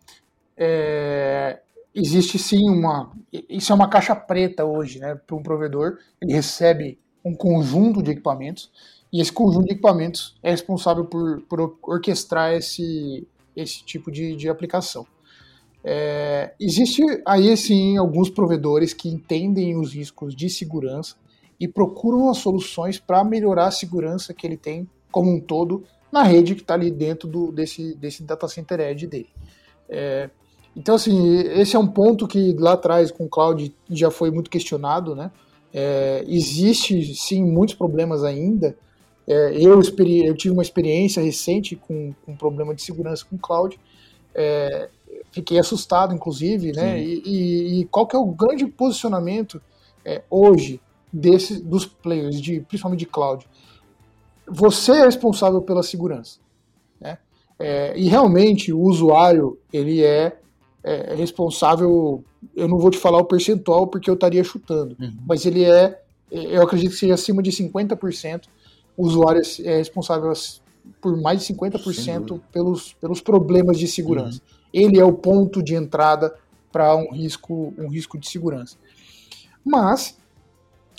é, 0.56 1.60
existe 1.94 2.38
sim 2.38 2.70
uma. 2.70 3.12
Isso 3.30 3.72
é 3.72 3.74
uma 3.74 3.90
caixa 3.90 4.16
preta 4.16 4.64
hoje, 4.64 4.98
né? 4.98 5.14
Para 5.14 5.36
um 5.36 5.42
provedor, 5.42 5.98
ele 6.20 6.32
recebe 6.32 6.98
um 7.22 7.34
conjunto 7.34 8.02
de 8.02 8.12
equipamentos 8.12 8.70
e 9.12 9.20
esse 9.20 9.32
conjunto 9.32 9.66
de 9.66 9.72
equipamentos 9.72 10.34
é 10.42 10.50
responsável 10.50 11.04
por, 11.04 11.42
por 11.42 11.76
orquestrar 11.82 12.54
esse, 12.54 13.26
esse 13.54 13.84
tipo 13.84 14.10
de, 14.10 14.34
de 14.34 14.48
aplicação. 14.48 15.06
É, 15.84 16.54
existe 16.60 17.02
aí 17.26 17.56
sim 17.56 17.96
alguns 17.96 18.30
provedores 18.30 18.94
que 18.94 19.08
entendem 19.08 19.76
os 19.76 19.92
riscos 19.92 20.34
de 20.34 20.48
segurança 20.48 21.16
e 21.58 21.66
procuram 21.68 22.30
as 22.30 22.38
soluções 22.38 22.98
para 22.98 23.22
melhorar 23.24 23.66
a 23.66 23.70
segurança 23.72 24.32
que 24.32 24.46
ele 24.46 24.56
tem 24.56 24.88
como 25.10 25.30
um 25.30 25.40
todo 25.40 25.84
na 26.10 26.22
rede 26.22 26.54
que 26.54 26.62
está 26.62 26.74
ali 26.74 26.90
dentro 26.90 27.28
do, 27.28 27.50
desse, 27.50 27.94
desse 27.96 28.22
data 28.22 28.46
center 28.48 28.80
edge 28.80 29.06
dele. 29.06 29.28
É, 29.88 30.30
então, 30.74 30.94
assim, 30.94 31.38
esse 31.38 31.76
é 31.76 31.78
um 31.78 31.86
ponto 31.86 32.26
que 32.26 32.54
lá 32.54 32.72
atrás 32.72 33.10
com 33.10 33.24
o 33.24 33.28
cloud 33.28 33.74
já 33.90 34.10
foi 34.10 34.30
muito 34.30 34.50
questionado, 34.50 35.14
né? 35.14 35.30
É, 35.72 36.24
existe 36.26 37.14
sim 37.14 37.42
muitos 37.44 37.74
problemas 37.74 38.24
ainda. 38.24 38.76
É, 39.26 39.56
eu, 39.56 39.80
eu, 39.80 40.34
tive 40.34 40.52
uma 40.52 40.62
experiência 40.62 41.22
recente 41.22 41.76
com, 41.76 42.12
com 42.24 42.32
um 42.32 42.36
problema 42.36 42.74
de 42.74 42.82
segurança 42.82 43.24
com 43.28 43.38
cloud. 43.38 43.78
É, 44.34 44.88
fiquei 45.30 45.58
assustado, 45.58 46.14
inclusive, 46.14 46.72
né? 46.72 47.02
E, 47.02 47.22
e, 47.24 47.80
e, 47.80 47.84
qual 47.86 48.06
que 48.06 48.16
é 48.16 48.18
o 48.18 48.26
grande 48.26 48.66
posicionamento 48.66 49.60
é, 50.04 50.22
hoje 50.28 50.80
desse, 51.12 51.62
dos 51.62 51.86
players, 51.86 52.40
de, 52.40 52.60
principalmente 52.60 53.00
de 53.00 53.06
cloud? 53.06 53.46
Você 54.48 54.92
é 54.92 55.04
responsável 55.04 55.62
pela 55.62 55.82
segurança, 55.82 56.38
né? 57.00 57.18
É, 57.58 57.96
e 57.96 58.08
realmente 58.08 58.72
o 58.72 58.80
usuário 58.80 59.58
ele 59.72 60.02
é 60.02 60.36
é, 60.84 61.12
é, 61.12 61.14
responsável. 61.14 62.24
Eu 62.56 62.66
não 62.66 62.78
vou 62.78 62.90
te 62.90 62.98
falar 62.98 63.18
o 63.18 63.24
percentual 63.24 63.86
porque 63.86 64.10
eu 64.10 64.14
estaria 64.14 64.42
chutando, 64.42 64.96
uhum. 65.00 65.16
mas 65.26 65.46
ele 65.46 65.64
é, 65.64 66.00
é, 66.30 66.56
eu 66.56 66.62
acredito 66.62 66.90
que 66.90 66.98
seja 66.98 67.14
acima 67.14 67.42
de 67.42 67.50
50%. 67.52 68.42
O 68.96 69.06
usuário 69.06 69.42
é 69.64 69.76
responsável 69.78 70.32
por 71.00 71.16
mais 71.20 71.44
de 71.44 71.54
50% 71.54 72.40
pelos, 72.52 72.92
pelos 72.94 73.20
problemas 73.20 73.78
de 73.78 73.86
segurança. 73.86 74.40
Uhum. 74.40 74.58
Ele 74.72 74.98
é 74.98 75.04
o 75.04 75.12
ponto 75.12 75.62
de 75.62 75.74
entrada 75.74 76.34
para 76.70 76.96
um 76.96 77.12
risco, 77.12 77.74
um 77.78 77.88
risco 77.88 78.18
de 78.18 78.28
segurança. 78.28 78.76
Mas, 79.64 80.18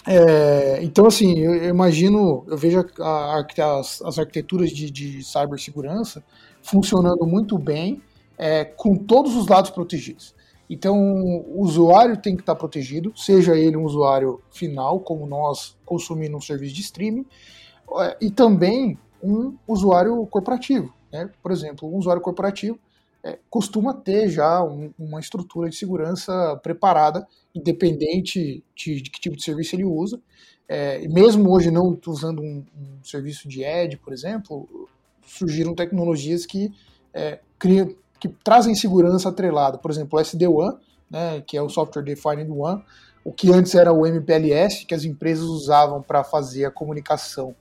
é, 0.05 0.79
então 0.81 1.05
assim, 1.05 1.37
eu, 1.39 1.55
eu, 1.55 1.69
imagino, 1.69 2.45
eu 2.47 2.57
vejo 2.57 2.85
a, 2.99 3.39
a, 3.39 3.79
as, 3.79 4.01
as 4.01 4.19
arquiteturas 4.19 4.71
de, 4.71 4.89
de 4.89 5.23
cibersegurança 5.23 6.23
funcionando 6.61 7.25
muito 7.25 7.57
bem 7.57 8.01
é, 8.37 8.63
com 8.63 8.95
todos 8.95 9.35
os 9.35 9.47
lados 9.47 9.71
protegidos. 9.71 10.33
Então, 10.69 10.97
o 10.97 11.61
usuário 11.61 12.17
tem 12.17 12.35
que 12.35 12.41
estar 12.41 12.55
protegido, 12.55 13.13
seja 13.15 13.55
ele 13.55 13.77
um 13.77 13.83
usuário 13.83 14.41
final, 14.49 14.99
como 14.99 15.25
nós 15.25 15.77
consumindo 15.85 16.37
um 16.37 16.41
serviço 16.41 16.73
de 16.73 16.81
streaming, 16.81 17.25
é, 17.25 17.27
e 18.19 18.31
também 18.31 18.97
um 19.21 19.55
usuário 19.67 20.25
corporativo. 20.27 20.93
Né? 21.11 21.29
Por 21.41 21.51
exemplo, 21.51 21.87
um 21.87 21.97
usuário 21.97 22.21
corporativo 22.21 22.77
é, 23.23 23.39
costuma 23.49 23.93
ter 23.93 24.27
já 24.27 24.61
um, 24.63 24.93
uma 24.99 25.19
estrutura 25.19 25.69
de 25.69 25.75
segurança 25.77 26.59
preparada, 26.61 27.25
independente 27.55 28.63
de, 28.75 29.01
de 29.01 29.09
que 29.09 29.21
tipo 29.21 29.37
de 29.37 29.43
serviço 29.43 29.75
ele 29.75 29.85
usa. 29.85 30.19
É, 30.67 31.07
mesmo 31.07 31.49
hoje 31.51 31.71
não 31.71 31.97
usando 32.05 32.41
um, 32.41 32.65
um, 32.77 33.03
serviço 33.03 33.47
de 33.47 33.63
edge, 33.63 33.97
por 33.97 34.11
exemplo, 34.11 34.89
surgiram 35.25 35.73
tecnologias 35.73 36.45
que 36.45 36.73
é, 37.13 37.39
criam, 37.57 37.95
que 38.19 38.27
trazem 38.27 38.75
segurança 38.75 39.29
atrelada. 39.29 39.77
Por 39.77 39.91
exemplo, 39.91 40.17
o 40.17 40.21
SD-WAN, 40.21 40.77
né, 41.09 41.41
que 41.41 41.55
é 41.55 41.61
o 41.61 41.69
Software 41.69 42.03
Defined 42.03 42.49
WAN, 42.49 42.83
o 43.23 43.31
que 43.31 43.51
antes 43.53 43.73
era 43.75 43.93
o 43.93 44.05
MPLS, 44.05 44.85
que 44.85 44.93
as 44.93 45.05
empresas 45.05 45.45
usavam 45.45 46.01
para 46.01 46.23
fazer 46.23 46.65
a 46.65 46.71
comunicação 46.71 47.55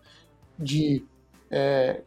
de, 0.63 1.05
é, 1.51 2.01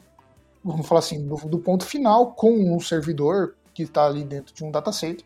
vamos 0.63 0.87
falar 0.87 0.99
assim, 0.99 1.25
do, 1.25 1.35
do, 1.35 1.59
ponto 1.59 1.85
final 1.85 2.31
com 2.31 2.51
um 2.51 2.79
servidor 2.79 3.55
que 3.73 3.83
está 3.83 4.05
ali 4.05 4.23
dentro 4.23 4.53
de 4.53 4.63
um 4.63 4.71
data 4.71 4.91
center, 4.91 5.25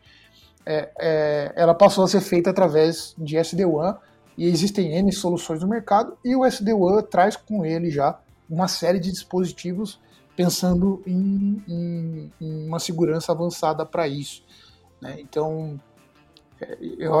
é, 0.66 0.90
é, 0.98 1.52
ela 1.56 1.74
passou 1.74 2.04
a 2.04 2.08
ser 2.08 2.20
feita 2.20 2.50
através 2.50 3.14
de 3.16 3.36
SD-WAN 3.36 3.96
e 4.36 4.46
existem 4.46 4.92
N 4.94 5.12
soluções 5.12 5.60
no 5.60 5.68
mercado 5.68 6.16
e 6.24 6.34
o 6.36 6.44
SD-WAN 6.44 7.02
traz 7.02 7.36
com 7.36 7.64
ele 7.64 7.90
já 7.90 8.20
uma 8.48 8.68
série 8.68 8.98
de 8.98 9.10
dispositivos 9.10 10.00
pensando 10.36 11.02
em, 11.06 11.62
em, 11.68 12.32
em 12.40 12.66
uma 12.66 12.78
segurança 12.78 13.32
avançada 13.32 13.84
para 13.84 14.08
isso. 14.08 14.42
Né? 15.00 15.18
Então, 15.20 15.78
é, 16.60 16.78
eu, 16.98 17.12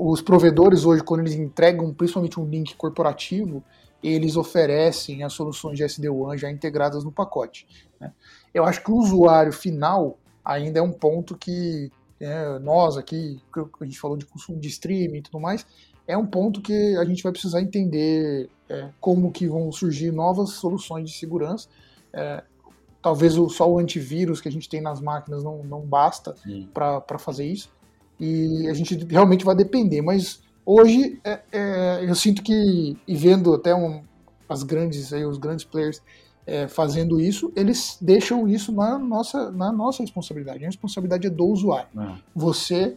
os 0.00 0.20
provedores 0.20 0.84
hoje, 0.84 1.02
quando 1.02 1.20
eles 1.20 1.34
entregam 1.34 1.92
principalmente 1.92 2.38
um 2.38 2.44
link 2.44 2.74
corporativo, 2.76 3.62
eles 4.02 4.36
oferecem 4.36 5.22
as 5.22 5.32
soluções 5.32 5.76
de 5.76 5.84
SD-WAN 5.84 6.36
já 6.36 6.50
integradas 6.50 7.04
no 7.04 7.12
pacote. 7.12 7.66
Né? 8.00 8.12
Eu 8.54 8.64
acho 8.64 8.82
que 8.82 8.90
o 8.90 8.96
usuário 8.96 9.52
final 9.52 10.18
ainda 10.44 10.78
é 10.78 10.82
um 10.82 10.92
ponto 10.92 11.36
que 11.36 11.90
é, 12.20 12.58
nós 12.58 12.96
aqui, 12.96 13.40
que 13.52 13.60
a 13.80 13.84
gente 13.84 14.00
falou 14.00 14.16
de 14.16 14.26
consumo 14.26 14.58
de 14.58 14.68
streaming 14.68 15.18
e 15.18 15.22
tudo 15.22 15.40
mais, 15.40 15.66
é 16.06 16.16
um 16.16 16.26
ponto 16.26 16.60
que 16.60 16.96
a 16.96 17.04
gente 17.04 17.22
vai 17.22 17.32
precisar 17.32 17.60
entender 17.60 18.48
é, 18.68 18.88
como 19.00 19.30
que 19.30 19.46
vão 19.46 19.70
surgir 19.70 20.10
novas 20.10 20.50
soluções 20.50 21.10
de 21.10 21.16
segurança. 21.16 21.68
É, 22.12 22.42
Talvez 23.00 23.38
o, 23.38 23.48
só 23.48 23.70
o 23.70 23.78
antivírus 23.78 24.40
que 24.40 24.48
a 24.48 24.52
gente 24.52 24.68
tem 24.68 24.80
nas 24.80 25.00
máquinas 25.00 25.44
não, 25.44 25.62
não 25.62 25.80
basta 25.80 26.34
para 26.74 27.18
fazer 27.18 27.46
isso. 27.46 27.70
E 28.18 28.66
a 28.68 28.74
gente 28.74 28.96
realmente 29.04 29.44
vai 29.44 29.54
depender. 29.54 30.02
Mas 30.02 30.42
hoje 30.68 31.18
é, 31.24 31.40
é, 31.50 32.04
eu 32.04 32.14
sinto 32.14 32.42
que, 32.42 32.96
e 33.06 33.16
vendo 33.16 33.54
até 33.54 33.74
um, 33.74 34.02
as 34.46 34.62
grandes, 34.62 35.12
aí, 35.14 35.24
os 35.24 35.38
grandes 35.38 35.64
players 35.64 36.02
é, 36.46 36.68
fazendo 36.68 37.18
isso, 37.18 37.50
eles 37.56 37.96
deixam 38.00 38.46
isso 38.46 38.70
na 38.70 38.98
nossa, 38.98 39.50
na 39.50 39.72
nossa 39.72 40.02
responsabilidade. 40.02 40.64
A 40.64 40.66
responsabilidade 40.66 41.26
é 41.26 41.30
do 41.30 41.46
usuário. 41.46 41.88
É. 41.98 42.14
Você 42.34 42.96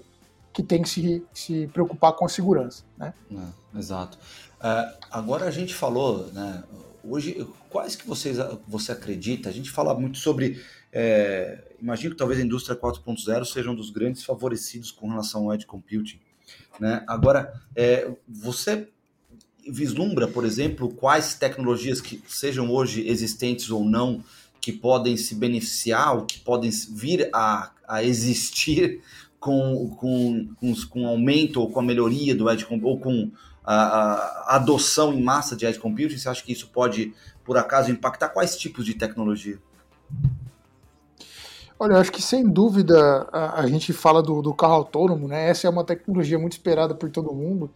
que 0.53 0.62
tem 0.62 0.81
que 0.81 0.89
se, 0.89 1.23
se 1.34 1.67
preocupar 1.67 2.13
com 2.13 2.25
a 2.25 2.29
segurança. 2.29 2.84
Né? 2.97 3.13
É, 3.31 3.79
exato. 3.79 4.17
Uh, 4.60 4.97
agora 5.10 5.45
a 5.45 5.51
gente 5.51 5.73
falou, 5.73 6.27
né, 6.34 6.62
hoje, 7.03 7.47
quais 7.69 7.95
que 7.95 8.05
vocês, 8.05 8.38
você 8.67 8.91
acredita? 8.91 9.47
A 9.47 9.51
gente 9.51 9.71
fala 9.71 9.93
muito 9.93 10.17
sobre. 10.17 10.62
É, 10.91 11.73
imagino 11.81 12.12
que 12.12 12.17
talvez 12.17 12.38
a 12.38 12.43
indústria 12.43 12.75
4.0 12.75 13.45
seja 13.45 13.71
um 13.71 13.75
dos 13.75 13.89
grandes 13.89 14.25
favorecidos 14.25 14.91
com 14.91 15.07
relação 15.07 15.45
ao 15.45 15.53
edge 15.53 15.65
computing. 15.65 16.19
Né? 16.79 17.03
Agora, 17.07 17.53
é, 17.75 18.09
você 18.27 18.87
vislumbra, 19.67 20.27
por 20.27 20.45
exemplo, 20.45 20.89
quais 20.89 21.35
tecnologias 21.35 22.01
que 22.01 22.21
sejam 22.27 22.71
hoje 22.71 23.07
existentes 23.07 23.69
ou 23.69 23.85
não 23.85 24.23
que 24.59 24.71
podem 24.71 25.17
se 25.17 25.35
beneficiar 25.35 26.15
ou 26.15 26.25
que 26.25 26.39
podem 26.39 26.69
vir 26.91 27.29
a, 27.33 27.71
a 27.87 28.03
existir 28.03 29.01
com, 29.39 29.89
com, 29.97 30.49
com, 30.59 30.75
com 30.89 31.07
aumento 31.07 31.59
ou 31.59 31.69
com 31.69 31.79
a 31.79 31.83
melhoria 31.83 32.35
do 32.35 32.49
edge 32.49 32.65
ou 32.69 32.99
com 32.99 33.31
a, 33.63 33.75
a, 33.75 34.55
adoção 34.55 35.13
em 35.13 35.21
massa 35.21 35.55
de 35.55 35.65
edge 35.65 35.79
computing? 35.79 36.17
Você 36.17 36.29
acha 36.29 36.43
que 36.43 36.51
isso 36.51 36.67
pode, 36.67 37.13
por 37.43 37.57
acaso, 37.57 37.91
impactar 37.91 38.29
quais 38.29 38.55
tipos 38.55 38.85
de 38.85 38.93
tecnologia? 38.93 39.59
Olha, 41.81 41.93
eu 41.93 41.97
acho 41.97 42.11
que 42.11 42.21
sem 42.21 42.47
dúvida 42.47 43.27
a, 43.33 43.61
a 43.61 43.67
gente 43.67 43.91
fala 43.91 44.21
do, 44.21 44.39
do, 44.39 44.53
carro 44.53 44.75
autônomo, 44.75 45.27
né? 45.27 45.49
Essa 45.49 45.65
é 45.65 45.69
uma 45.69 45.83
tecnologia 45.83 46.37
muito 46.37 46.51
esperada 46.51 46.93
por 46.93 47.09
todo 47.09 47.33
mundo. 47.33 47.71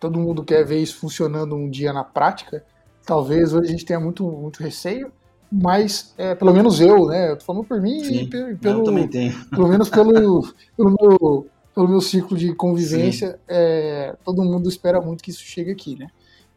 Todo 0.00 0.18
mundo 0.18 0.42
quer 0.42 0.64
ver 0.64 0.78
isso 0.80 0.96
funcionando 0.96 1.54
um 1.54 1.68
dia 1.68 1.92
na 1.92 2.02
prática. 2.02 2.64
Talvez 3.04 3.52
hoje 3.52 3.68
a 3.68 3.70
gente 3.70 3.84
tenha 3.84 4.00
muito, 4.00 4.24
muito 4.24 4.62
receio, 4.62 5.12
mas 5.52 6.14
é, 6.16 6.34
pelo 6.34 6.54
menos 6.54 6.80
eu, 6.80 7.04
né? 7.04 7.32
Eu 7.32 7.36
tô 7.36 7.44
falando 7.44 7.64
por 7.64 7.82
mim 7.82 8.02
Sim, 8.02 8.22
e 8.22 8.26
pelo, 8.28 8.48
eu 8.62 8.82
também 8.82 9.06
tenho. 9.06 9.44
pelo 9.50 9.68
menos 9.68 9.90
pelo, 9.90 10.54
pelo 10.74 10.96
meu 10.98 11.46
pelo 11.74 11.86
meu 11.86 12.00
ciclo 12.00 12.38
de 12.38 12.54
convivência, 12.54 13.38
é, 13.46 14.16
todo 14.24 14.42
mundo 14.42 14.70
espera 14.70 15.02
muito 15.02 15.22
que 15.22 15.30
isso 15.30 15.42
chegue 15.42 15.70
aqui, 15.70 15.98
né? 15.98 16.06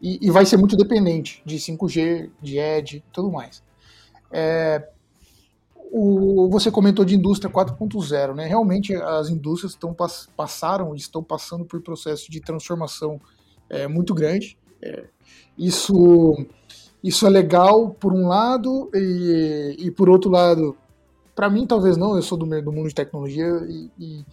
E, 0.02 0.26
e, 0.26 0.32
vai 0.32 0.46
ser 0.46 0.56
muito 0.56 0.78
dependente 0.78 1.42
de 1.46 1.58
5G, 1.58 2.30
de 2.42 2.58
Edge 2.58 2.98
e 2.98 3.04
tudo 3.12 3.30
mais. 3.30 3.62
É, 4.32 4.88
o, 5.96 6.50
você 6.50 6.72
comentou 6.72 7.06
de 7.06 7.16
indústria 7.16 7.52
4.0, 7.52 8.34
né? 8.34 8.48
Realmente 8.48 8.96
as 8.96 9.30
indústrias 9.30 9.74
estão, 9.74 9.96
passaram, 10.36 10.96
estão 10.96 11.24
passando 11.24 11.66
por 11.66 11.82
processo 11.82 12.32
de 12.32 12.40
transformação 12.40 13.22
é, 13.70 13.88
muito 13.88 14.14
grande. 14.14 14.58
É, 14.82 15.06
isso, 15.58 16.36
isso 17.04 17.28
é 17.28 17.30
legal 17.30 17.92
por 17.92 18.12
um 18.12 18.28
lado 18.28 18.90
e, 18.94 19.76
e 19.78 19.92
por 19.92 20.10
outro 20.10 20.32
lado, 20.32 20.76
para 21.36 21.50
mim 21.50 21.68
talvez 21.68 21.96
não, 21.96 22.16
eu 22.16 22.22
sou 22.22 22.38
do, 22.38 22.46
do 22.62 22.72
mundo 22.72 22.90
de 22.90 22.96
tecnologia 22.96 23.48
e, 23.68 23.92
e 24.00 24.26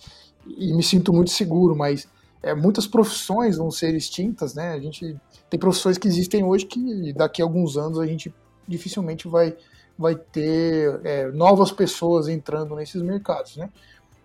e 0.46 0.72
me 0.72 0.82
sinto 0.82 1.12
muito 1.12 1.30
seguro, 1.30 1.76
mas 1.76 2.08
é, 2.42 2.54
muitas 2.54 2.86
profissões 2.86 3.56
vão 3.56 3.70
ser 3.70 3.94
extintas, 3.94 4.54
né? 4.54 4.72
A 4.72 4.78
gente 4.78 5.16
tem 5.48 5.60
profissões 5.60 5.98
que 5.98 6.08
existem 6.08 6.42
hoje 6.42 6.66
que 6.66 7.12
daqui 7.12 7.42
a 7.42 7.44
alguns 7.44 7.76
anos 7.76 7.98
a 7.98 8.06
gente 8.06 8.32
dificilmente 8.66 9.28
vai, 9.28 9.56
vai 10.00 10.14
ter 10.14 10.98
é, 11.04 11.30
novas 11.30 11.70
pessoas 11.70 12.26
entrando 12.26 12.74
nesses 12.74 13.02
mercados, 13.02 13.58
né? 13.58 13.68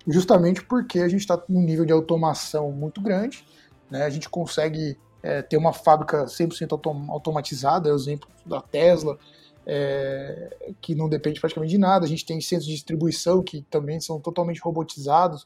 justamente 0.08 0.64
porque 0.64 1.00
a 1.00 1.08
gente 1.10 1.20
está 1.20 1.42
num 1.50 1.62
nível 1.62 1.84
de 1.84 1.92
automação 1.92 2.72
muito 2.72 3.02
grande, 3.02 3.46
né? 3.92 4.06
a 4.06 4.10
gente 4.10 4.30
consegue 4.30 4.98
é, 5.22 5.42
ter 5.42 5.58
uma 5.58 5.74
fábrica 5.74 6.24
100% 6.26 6.72
autom 6.72 7.12
automatizada, 7.12 7.90
é 7.90 7.92
o 7.92 7.96
exemplo 7.96 8.30
da 8.46 8.62
Tesla, 8.62 9.20
é, 9.66 10.56
que 10.80 10.96
não 10.96 11.10
depende 11.10 11.42
praticamente 11.42 11.72
de 11.72 11.78
nada, 11.78 12.06
a 12.06 12.08
gente 12.08 12.26
tem 12.26 12.40
centros 12.40 12.68
de 12.68 12.74
distribuição 12.74 13.44
que 13.44 13.62
também 13.64 14.00
são 14.00 14.18
totalmente 14.18 14.62
robotizados, 14.62 15.46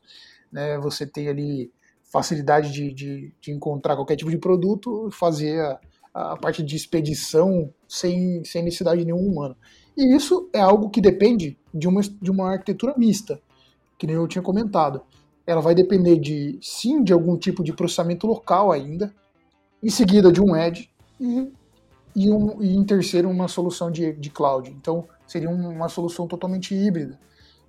né? 0.51 0.77
você 0.77 1.07
tem 1.07 1.27
ali 1.27 1.71
facilidade 2.03 2.71
de, 2.71 2.93
de, 2.93 3.33
de 3.41 3.51
encontrar 3.51 3.95
qualquer 3.95 4.15
tipo 4.15 4.29
de 4.29 4.37
produto 4.37 5.09
fazer 5.11 5.59
a, 5.59 5.79
a 6.13 6.37
parte 6.37 6.61
de 6.61 6.75
expedição 6.75 7.73
sem, 7.87 8.43
sem 8.43 8.61
necessidade 8.61 8.99
de 8.99 9.05
nenhum 9.05 9.25
humano. 9.25 9.57
E 9.99 10.15
isso 10.15 10.49
é 10.53 10.61
algo 10.61 10.89
que 10.89 11.01
depende 11.01 11.57
de 11.73 11.85
uma, 11.85 11.99
de 11.99 12.31
uma 12.31 12.53
arquitetura 12.53 12.93
mista, 12.97 13.41
que 13.97 14.07
nem 14.07 14.15
eu 14.15 14.29
tinha 14.29 14.41
comentado. 14.41 15.01
Ela 15.45 15.59
vai 15.59 15.75
depender 15.75 16.17
de, 16.17 16.57
sim, 16.61 17.03
de 17.03 17.11
algum 17.11 17.35
tipo 17.35 17.61
de 17.61 17.73
processamento 17.73 18.25
local 18.25 18.71
ainda, 18.71 19.13
em 19.83 19.89
seguida 19.89 20.31
de 20.31 20.41
um 20.41 20.55
edge 20.55 20.89
e, 21.19 21.51
e, 22.15 22.31
um, 22.31 22.63
e 22.63 22.77
em 22.77 22.83
terceiro 22.85 23.29
uma 23.29 23.49
solução 23.49 23.91
de, 23.91 24.13
de 24.13 24.29
cloud. 24.29 24.71
Então 24.71 25.05
seria 25.27 25.49
uma 25.49 25.89
solução 25.89 26.25
totalmente 26.29 26.73
híbrida. 26.73 27.19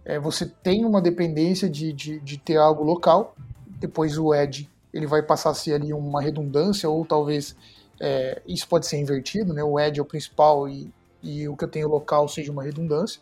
É, 0.05 0.21
você 0.21 0.47
tem 0.47 0.85
uma 0.85 1.03
dependência 1.03 1.69
de, 1.69 1.93
de, 1.93 2.21
de 2.21 2.39
ter 2.39 2.59
algo 2.59 2.85
local, 2.85 3.35
depois 3.67 4.17
o 4.17 4.33
edge 4.33 4.71
ele 4.95 5.09
vai 5.09 5.21
passar 5.21 5.51
a 5.51 5.55
ser 5.55 5.75
ali 5.75 5.93
uma 5.93 6.23
redundância 6.23 6.89
ou 6.89 7.05
talvez 7.05 7.57
é, 7.99 8.41
isso 8.47 8.69
pode 8.69 8.87
ser 8.87 9.01
invertido, 9.01 9.53
né? 9.53 9.65
O 9.65 9.81
edge 9.81 9.99
é 9.99 10.03
o 10.03 10.07
principal 10.07 10.69
e, 10.69 10.93
e 11.23 11.49
o 11.49 11.57
que 11.57 11.65
eu 11.65 11.69
tenho 11.69 11.89
local 11.89 12.29
seja 12.29 12.53
uma 12.53 12.63
redundância. 12.63 13.21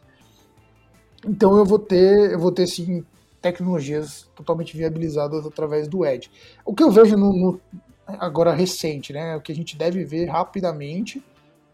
Então 1.26 1.56
eu 1.56 1.64
vou 1.64 1.78
ter, 1.78 2.32
eu 2.32 2.38
vou 2.38 2.52
ter 2.52 2.66
sim 2.66 3.04
tecnologias 3.40 4.28
totalmente 4.34 4.76
viabilizadas 4.76 5.46
através 5.46 5.88
do 5.88 6.04
edge. 6.04 6.30
O 6.64 6.74
que 6.74 6.82
eu 6.82 6.90
vejo 6.90 7.16
no, 7.16 7.32
no 7.32 7.60
agora 8.06 8.52
recente, 8.52 9.12
né? 9.12 9.36
O 9.36 9.40
que 9.40 9.52
a 9.52 9.54
gente 9.54 9.76
deve 9.76 10.04
ver 10.04 10.26
rapidamente 10.26 11.22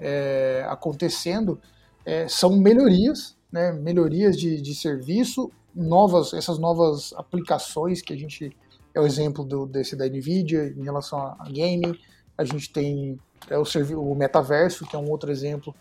é, 0.01 0.65
acontecendo 0.69 1.61
é, 2.05 2.27
são 2.29 2.57
melhorias, 2.57 3.37
né? 3.53 3.73
Melhorias 3.73 4.37
de, 4.37 4.61
de 4.61 4.75
serviço, 4.75 5.51
novas 5.75 6.33
essas 6.33 6.59
novas 6.59 7.13
aplicações 7.15 8.01
que 8.01 8.13
a 8.13 8.17
gente 8.17 8.57
é 8.95 9.01
o 9.01 9.07
exemplo 9.07 9.45
do, 9.45 9.67
desse 9.67 9.97
da 9.97 10.07
Nvidia 10.07 10.73
em 10.77 10.85
relação 10.85 11.19
a, 11.19 11.37
a 11.41 11.45
gaming 11.47 11.99
a 12.37 12.45
gente 12.45 12.73
tem 12.73 13.19
é, 13.49 13.57
o, 13.59 13.65
o 14.01 14.15
metaverso, 14.15 14.87
que 14.87 14.97
é 14.97 14.99
um 14.99 15.11
outro 15.11 15.31
exemplo 15.31 15.75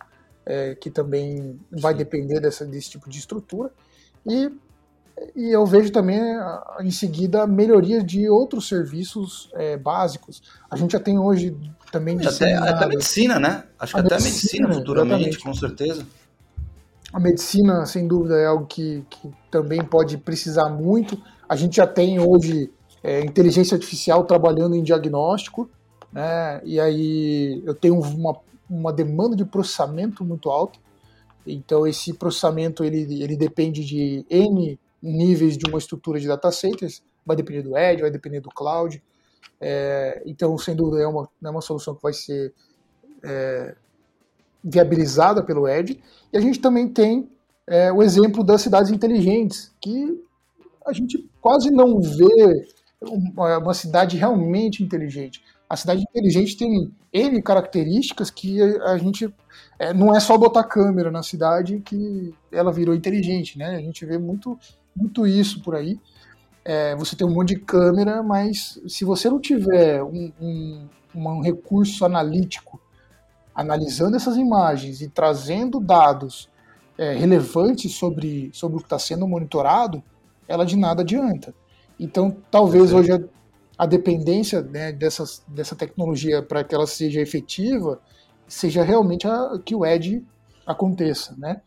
é, 0.45 0.75
que 0.75 0.89
também 0.89 1.59
vai 1.71 1.93
depender 1.93 2.39
dessa, 2.39 2.65
desse 2.65 2.91
tipo 2.91 3.09
de 3.09 3.19
estrutura. 3.19 3.71
E, 4.25 4.51
e 5.35 5.51
eu 5.51 5.65
vejo 5.65 5.91
também, 5.91 6.19
em 6.81 6.91
seguida, 6.91 7.45
melhoria 7.47 8.03
de 8.03 8.29
outros 8.29 8.67
serviços 8.67 9.49
é, 9.53 9.77
básicos. 9.77 10.41
A 10.69 10.75
gente 10.75 10.91
já 10.91 10.99
tem 10.99 11.19
hoje 11.19 11.55
também... 11.91 12.17
Até, 12.25 12.55
até 12.55 12.85
a 12.85 12.87
medicina, 12.87 13.39
né? 13.39 13.63
Acho 13.79 13.93
que 13.93 13.99
até 13.99 14.15
a 14.15 14.19
medicina, 14.19 14.73
futuramente, 14.73 15.29
exatamente. 15.29 15.43
com 15.43 15.53
certeza. 15.53 16.05
A 17.13 17.19
medicina, 17.19 17.85
sem 17.85 18.07
dúvida, 18.07 18.35
é 18.37 18.47
algo 18.47 18.65
que, 18.65 19.05
que 19.09 19.31
também 19.51 19.83
pode 19.83 20.17
precisar 20.17 20.69
muito. 20.69 21.21
A 21.47 21.55
gente 21.55 21.77
já 21.77 21.85
tem 21.85 22.19
hoje 22.19 22.71
é, 23.03 23.21
inteligência 23.21 23.75
artificial 23.75 24.23
trabalhando 24.23 24.75
em 24.75 24.81
diagnóstico, 24.81 25.69
né? 26.11 26.59
E 26.63 26.79
aí 26.79 27.61
eu 27.65 27.75
tenho 27.75 27.99
uma, 27.99 28.35
uma 28.69 28.91
demanda 28.91 29.35
de 29.35 29.45
processamento 29.45 30.23
muito 30.23 30.49
alta. 30.49 30.79
Então 31.45 31.85
esse 31.85 32.13
processamento 32.13 32.83
ele, 32.83 33.21
ele 33.21 33.35
depende 33.35 33.83
de 33.83 34.25
N 34.29 34.79
níveis 35.01 35.57
de 35.57 35.65
uma 35.67 35.77
estrutura 35.77 36.19
de 36.19 36.27
data 36.27 36.49
centers, 36.51 37.03
vai 37.25 37.35
depender 37.35 37.61
do 37.61 37.77
Edge, 37.77 38.01
vai 38.01 38.11
depender 38.11 38.39
do 38.39 38.49
cloud. 38.49 39.03
É, 39.59 40.21
então, 40.25 40.57
sem 40.57 40.75
dúvida, 40.75 41.03
é 41.03 41.07
uma, 41.07 41.29
é 41.43 41.49
uma 41.49 41.61
solução 41.61 41.95
que 41.95 42.01
vai 42.01 42.13
ser 42.13 42.53
é, 43.23 43.75
viabilizada 44.63 45.43
pelo 45.43 45.67
Edge. 45.67 46.01
E 46.31 46.37
a 46.37 46.41
gente 46.41 46.59
também 46.59 46.87
tem 46.87 47.29
é, 47.67 47.91
o 47.91 48.01
exemplo 48.01 48.43
das 48.43 48.61
cidades 48.61 48.91
inteligentes, 48.91 49.73
que 49.81 50.21
a 50.85 50.93
gente 50.93 51.29
quase 51.41 51.69
não 51.71 51.99
vê 52.01 52.67
uma, 53.01 53.57
uma 53.57 53.73
cidade 53.73 54.17
realmente 54.17 54.83
inteligente. 54.83 55.43
A 55.73 55.75
cidade 55.75 56.03
inteligente 56.03 56.55
tem 56.55 56.93
N 57.11 57.41
características 57.41 58.29
que 58.29 58.61
a 58.61 58.95
gente. 58.99 59.33
É, 59.79 59.91
não 59.91 60.15
é 60.15 60.19
só 60.19 60.37
botar 60.37 60.65
câmera 60.65 61.09
na 61.09 61.23
cidade 61.23 61.79
que 61.79 62.31
ela 62.51 62.71
virou 62.71 62.93
inteligente, 62.93 63.57
né? 63.57 63.75
A 63.75 63.79
gente 63.79 64.05
vê 64.05 64.19
muito, 64.19 64.55
muito 64.95 65.25
isso 65.25 65.63
por 65.63 65.73
aí. 65.73 65.99
É, 66.63 66.95
você 66.95 67.15
tem 67.15 67.25
um 67.25 67.33
monte 67.33 67.55
de 67.55 67.61
câmera, 67.61 68.21
mas 68.21 68.79
se 68.87 69.03
você 69.03 69.31
não 69.31 69.39
tiver 69.39 70.03
um, 70.03 70.31
um, 70.39 70.87
um 71.15 71.41
recurso 71.41 72.05
analítico 72.05 72.79
analisando 73.55 74.15
essas 74.15 74.37
imagens 74.37 75.01
e 75.01 75.09
trazendo 75.09 75.79
dados 75.79 76.47
é, 76.99 77.13
relevantes 77.15 77.95
sobre, 77.95 78.51
sobre 78.53 78.77
o 78.77 78.79
que 78.79 78.85
está 78.85 78.99
sendo 78.99 79.27
monitorado, 79.27 80.03
ela 80.47 80.67
de 80.67 80.75
nada 80.75 81.01
adianta. 81.01 81.51
Então, 81.99 82.37
talvez 82.51 82.93
hoje 82.93 83.11
a 83.83 83.85
dependência 83.85 84.61
né, 84.61 84.93
dessas, 84.93 85.43
dessa 85.45 85.75
tecnologia 85.75 86.41
para 86.41 86.63
que 86.63 86.73
ela 86.73 86.87
seja 86.87 87.19
efetiva 87.19 87.99
seja 88.47 88.81
realmente 88.81 89.27
a, 89.27 89.59
que 89.63 89.75
o 89.75 89.85
Edge 89.85 90.23
aconteça, 90.65 91.35
né? 91.37 91.61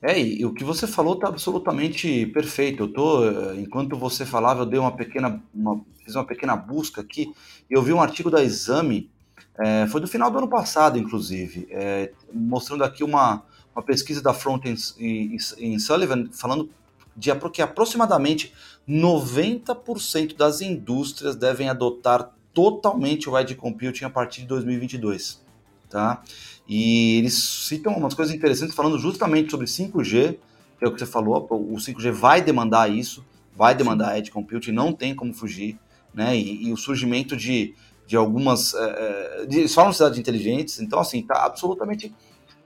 É, 0.00 0.18
e 0.18 0.44
o 0.46 0.54
que 0.54 0.64
você 0.64 0.86
falou 0.86 1.14
está 1.14 1.28
absolutamente 1.28 2.26
perfeito. 2.26 2.84
Eu 2.84 2.92
tô, 2.92 3.24
eh, 3.24 3.56
enquanto 3.58 3.96
você 3.96 4.24
falava, 4.24 4.62
eu 4.62 4.66
dei 4.66 4.78
uma 4.78 4.92
pequena, 4.92 5.42
uma, 5.54 5.80
fiz 6.04 6.14
uma 6.14 6.24
pequena 6.24 6.54
busca 6.54 7.00
aqui 7.00 7.32
e 7.68 7.74
eu 7.74 7.82
vi 7.82 7.92
um 7.92 8.00
artigo 8.00 8.30
da 8.30 8.42
Exame, 8.42 9.10
é, 9.58 9.86
foi 9.88 10.00
do 10.00 10.06
final 10.06 10.30
do 10.30 10.38
ano 10.38 10.48
passado, 10.48 10.98
inclusive, 10.98 11.66
é, 11.70 12.12
mostrando 12.32 12.84
aqui 12.84 13.02
uma, 13.02 13.42
uma 13.74 13.82
pesquisa 13.82 14.22
da 14.22 14.32
Front 14.32 14.64
em 14.98 15.78
Sullivan 15.78 16.28
falando 16.30 16.70
de 17.16 17.30
que 17.52 17.62
aproximadamente 17.62 18.52
90% 18.88 20.36
das 20.36 20.60
indústrias 20.60 21.34
devem 21.34 21.68
adotar 21.68 22.30
totalmente 22.52 23.28
o 23.28 23.38
Edge 23.38 23.54
Computing 23.54 24.04
a 24.04 24.10
partir 24.10 24.42
de 24.42 24.48
2022. 24.48 25.42
Tá? 25.88 26.22
E 26.68 27.18
eles 27.18 27.34
citam 27.34 27.94
umas 27.94 28.14
coisas 28.14 28.34
interessantes 28.34 28.74
falando 28.74 28.98
justamente 28.98 29.50
sobre 29.50 29.66
5G, 29.66 30.38
que 30.78 30.84
é 30.84 30.88
o 30.88 30.92
que 30.92 30.98
você 30.98 31.06
falou, 31.06 31.46
o 31.50 31.76
5G 31.76 32.12
vai 32.12 32.42
demandar 32.42 32.90
isso, 32.90 33.24
vai 33.54 33.74
demandar 33.74 34.18
Edge 34.18 34.30
Computing, 34.30 34.72
não 34.72 34.92
tem 34.92 35.14
como 35.14 35.32
fugir, 35.32 35.78
né? 36.12 36.36
E, 36.36 36.66
e 36.68 36.72
o 36.72 36.76
surgimento 36.76 37.36
de, 37.36 37.74
de 38.06 38.16
algumas. 38.16 38.74
É, 38.74 39.46
de, 39.46 39.68
só 39.68 39.90
cidades 39.92 40.18
inteligentes, 40.18 40.80
então, 40.80 40.98
assim, 40.98 41.20
está 41.20 41.44
absolutamente 41.44 42.12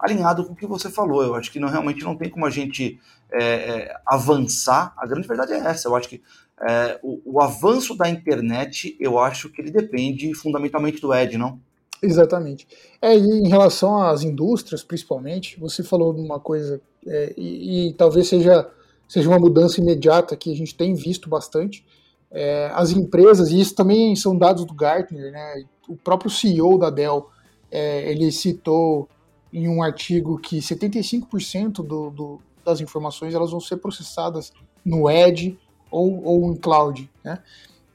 alinhado 0.00 0.44
com 0.44 0.52
o 0.52 0.56
que 0.56 0.66
você 0.66 0.90
falou. 0.90 1.22
Eu 1.22 1.34
acho 1.34 1.52
que 1.52 1.60
não, 1.60 1.68
realmente 1.68 2.02
não 2.02 2.16
tem 2.16 2.30
como 2.30 2.46
a 2.46 2.50
gente 2.50 2.98
é, 3.30 3.44
é, 3.44 3.96
avançar. 4.06 4.92
A 4.96 5.06
grande 5.06 5.28
verdade 5.28 5.52
é 5.52 5.58
essa. 5.58 5.88
Eu 5.88 5.94
acho 5.94 6.08
que 6.08 6.22
é, 6.60 6.98
o, 7.02 7.20
o, 7.24 7.40
avanço 7.40 7.96
da 7.96 8.08
internet, 8.08 8.96
eu 8.98 9.18
acho 9.18 9.50
que 9.50 9.60
ele 9.60 9.70
depende 9.70 10.34
fundamentalmente 10.34 11.00
do 11.00 11.14
Ed, 11.14 11.36
não? 11.38 11.60
Exatamente. 12.02 12.66
É, 13.00 13.16
e 13.16 13.20
em 13.20 13.48
relação 13.48 14.02
às 14.02 14.22
indústrias, 14.22 14.82
principalmente, 14.82 15.58
você 15.60 15.82
falou 15.82 16.14
uma 16.14 16.40
coisa, 16.40 16.80
é, 17.06 17.34
e, 17.36 17.88
e, 17.88 17.92
talvez 17.94 18.28
seja, 18.28 18.68
seja 19.06 19.28
uma 19.28 19.38
mudança 19.38 19.80
imediata 19.80 20.36
que 20.36 20.50
a 20.50 20.56
gente 20.56 20.74
tem 20.74 20.94
visto 20.94 21.28
bastante. 21.28 21.84
É, 22.30 22.70
as 22.74 22.90
empresas, 22.90 23.50
e 23.50 23.60
isso 23.60 23.74
também 23.74 24.14
são 24.16 24.36
dados 24.36 24.64
do 24.64 24.74
Gartner, 24.74 25.32
né? 25.32 25.64
o 25.88 25.96
próprio 25.96 26.30
CEO 26.30 26.78
da 26.78 26.88
Dell, 26.88 27.28
é, 27.70 28.10
ele 28.10 28.30
citou 28.30 29.08
em 29.52 29.68
um 29.68 29.82
artigo 29.82 30.38
que 30.38 30.58
75% 30.58 31.76
do, 31.76 32.10
do, 32.10 32.40
das 32.64 32.80
informações 32.80 33.34
elas 33.34 33.50
vão 33.50 33.60
ser 33.60 33.76
processadas 33.78 34.52
no 34.84 35.10
Edge 35.10 35.58
ou, 35.90 36.24
ou 36.24 36.52
em 36.52 36.56
cloud. 36.56 37.10
Né? 37.24 37.38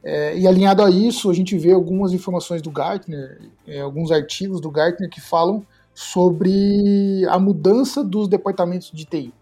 É, 0.03 0.37
e 0.37 0.47
alinhado 0.47 0.83
a 0.83 0.89
isso, 0.89 1.29
a 1.29 1.33
gente 1.33 1.57
vê 1.57 1.71
algumas 1.71 2.13
informações 2.13 2.61
do 2.61 2.69
Gartner, 2.69 3.41
é, 3.67 3.79
alguns 3.79 4.11
artigos 4.11 4.61
do 4.61 4.69
Gartner 4.69 5.09
que 5.09 5.21
falam 5.21 5.65
sobre 5.93 7.25
a 7.29 7.39
mudança 7.39 8.03
dos 8.03 8.27
departamentos 8.27 8.91
de 8.91 9.05
TI. 9.05 9.33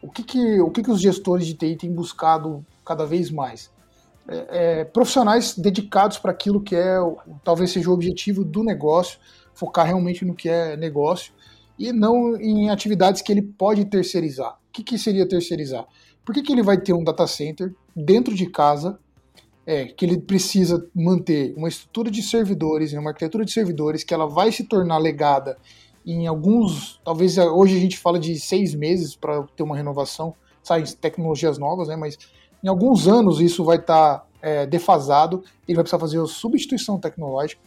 O 0.00 0.08
que, 0.08 0.22
que, 0.22 0.60
o 0.60 0.70
que, 0.70 0.82
que 0.82 0.90
os 0.90 1.00
gestores 1.00 1.46
de 1.46 1.54
TI 1.54 1.76
têm 1.76 1.92
buscado 1.92 2.64
cada 2.84 3.04
vez 3.04 3.30
mais? 3.30 3.70
É, 4.26 4.80
é, 4.80 4.84
profissionais 4.84 5.56
dedicados 5.56 6.18
para 6.18 6.30
aquilo 6.30 6.60
que 6.60 6.74
é, 6.74 6.96
talvez 7.44 7.70
seja 7.70 7.90
o 7.90 7.92
objetivo 7.92 8.44
do 8.44 8.64
negócio, 8.64 9.18
focar 9.54 9.86
realmente 9.86 10.24
no 10.24 10.34
que 10.34 10.48
é 10.48 10.76
negócio 10.76 11.32
e 11.78 11.92
não 11.92 12.36
em 12.36 12.70
atividades 12.70 13.22
que 13.22 13.32
ele 13.32 13.42
pode 13.42 13.84
terceirizar. 13.84 14.52
O 14.52 14.72
que, 14.72 14.82
que 14.82 14.98
seria 14.98 15.28
terceirizar? 15.28 15.86
Por 16.24 16.34
que, 16.34 16.42
que 16.42 16.52
ele 16.52 16.62
vai 16.62 16.80
ter 16.80 16.92
um 16.92 17.04
data 17.04 17.26
center 17.26 17.74
dentro 17.94 18.34
de 18.34 18.46
casa 18.46 18.98
é, 19.66 19.84
que 19.84 20.04
ele 20.04 20.18
precisa 20.18 20.86
manter 20.94 21.54
uma 21.56 21.68
estrutura 21.68 22.10
de 22.10 22.22
servidores, 22.22 22.92
uma 22.92 23.10
arquitetura 23.10 23.44
de 23.44 23.52
servidores 23.52 24.02
que 24.02 24.14
ela 24.14 24.26
vai 24.26 24.50
se 24.50 24.64
tornar 24.64 24.98
legada 24.98 25.58
em 26.06 26.26
alguns, 26.26 26.98
talvez 27.04 27.36
hoje 27.36 27.76
a 27.76 27.80
gente 27.80 27.98
fala 27.98 28.18
de 28.18 28.38
seis 28.40 28.74
meses 28.74 29.14
para 29.14 29.42
ter 29.54 29.62
uma 29.62 29.76
renovação, 29.76 30.34
saem 30.62 30.84
tecnologias 30.84 31.58
novas, 31.58 31.88
né, 31.88 31.96
mas 31.96 32.16
Em 32.64 32.68
alguns 32.68 33.06
anos 33.06 33.40
isso 33.40 33.62
vai 33.62 33.76
estar 33.76 34.18
tá, 34.18 34.26
é, 34.40 34.66
defasado, 34.66 35.44
ele 35.66 35.76
vai 35.76 35.84
precisar 35.84 36.00
fazer 36.00 36.20
a 36.20 36.26
substituição 36.26 36.98
tecnológica. 36.98 37.60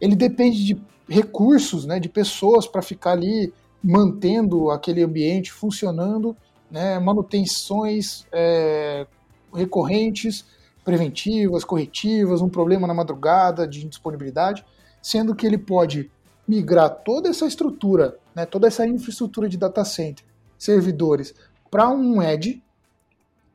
Ele 0.00 0.14
depende 0.14 0.64
de 0.64 0.82
recursos, 1.08 1.84
né, 1.86 2.00
de 2.00 2.08
pessoas 2.08 2.66
para 2.66 2.82
ficar 2.82 3.12
ali 3.12 3.52
mantendo 3.82 4.70
aquele 4.70 5.02
ambiente 5.02 5.52
funcionando, 5.52 6.36
né, 6.70 6.98
manutenções 6.98 8.26
é, 8.32 9.06
recorrentes, 9.54 10.44
preventivas, 10.84 11.64
corretivas, 11.64 12.40
um 12.40 12.48
problema 12.48 12.86
na 12.86 12.94
madrugada 12.94 13.66
de 13.66 13.84
indisponibilidade, 13.84 14.64
sendo 15.00 15.34
que 15.34 15.46
ele 15.46 15.58
pode 15.58 16.10
migrar 16.46 16.90
toda 17.04 17.28
essa 17.28 17.46
estrutura, 17.46 18.16
né, 18.34 18.46
toda 18.46 18.66
essa 18.66 18.86
infraestrutura 18.86 19.48
de 19.48 19.56
data 19.56 19.84
center, 19.84 20.24
servidores, 20.58 21.34
para 21.70 21.88
um 21.88 22.22
edge, 22.22 22.62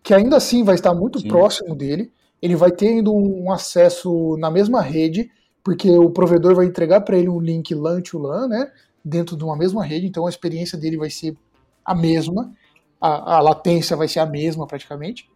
que 0.03 0.13
ainda 0.13 0.37
assim 0.37 0.63
vai 0.63 0.75
estar 0.75 0.93
muito 0.93 1.19
Sim. 1.19 1.27
próximo 1.27 1.75
dele, 1.75 2.11
ele 2.41 2.55
vai 2.55 2.71
tendo 2.71 3.13
um 3.13 3.51
acesso 3.51 4.35
na 4.37 4.49
mesma 4.49 4.81
rede, 4.81 5.29
porque 5.63 5.89
o 5.89 6.09
provedor 6.09 6.55
vai 6.55 6.65
entregar 6.65 7.01
para 7.01 7.17
ele 7.17 7.29
um 7.29 7.39
link 7.39 7.73
LAN 7.73 8.01
to 8.01 8.17
LAN, 8.17 8.47
né, 8.47 8.71
dentro 9.03 9.35
de 9.35 9.43
uma 9.43 9.55
mesma 9.55 9.83
rede, 9.83 10.07
então 10.07 10.25
a 10.25 10.29
experiência 10.29 10.77
dele 10.77 10.97
vai 10.97 11.09
ser 11.09 11.35
a 11.83 11.95
mesma, 11.95 12.51
a, 12.99 13.37
a 13.37 13.41
latência 13.41 13.97
vai 13.97 14.07
ser 14.07 14.19
a 14.19 14.25
mesma 14.25 14.67
praticamente. 14.67 15.29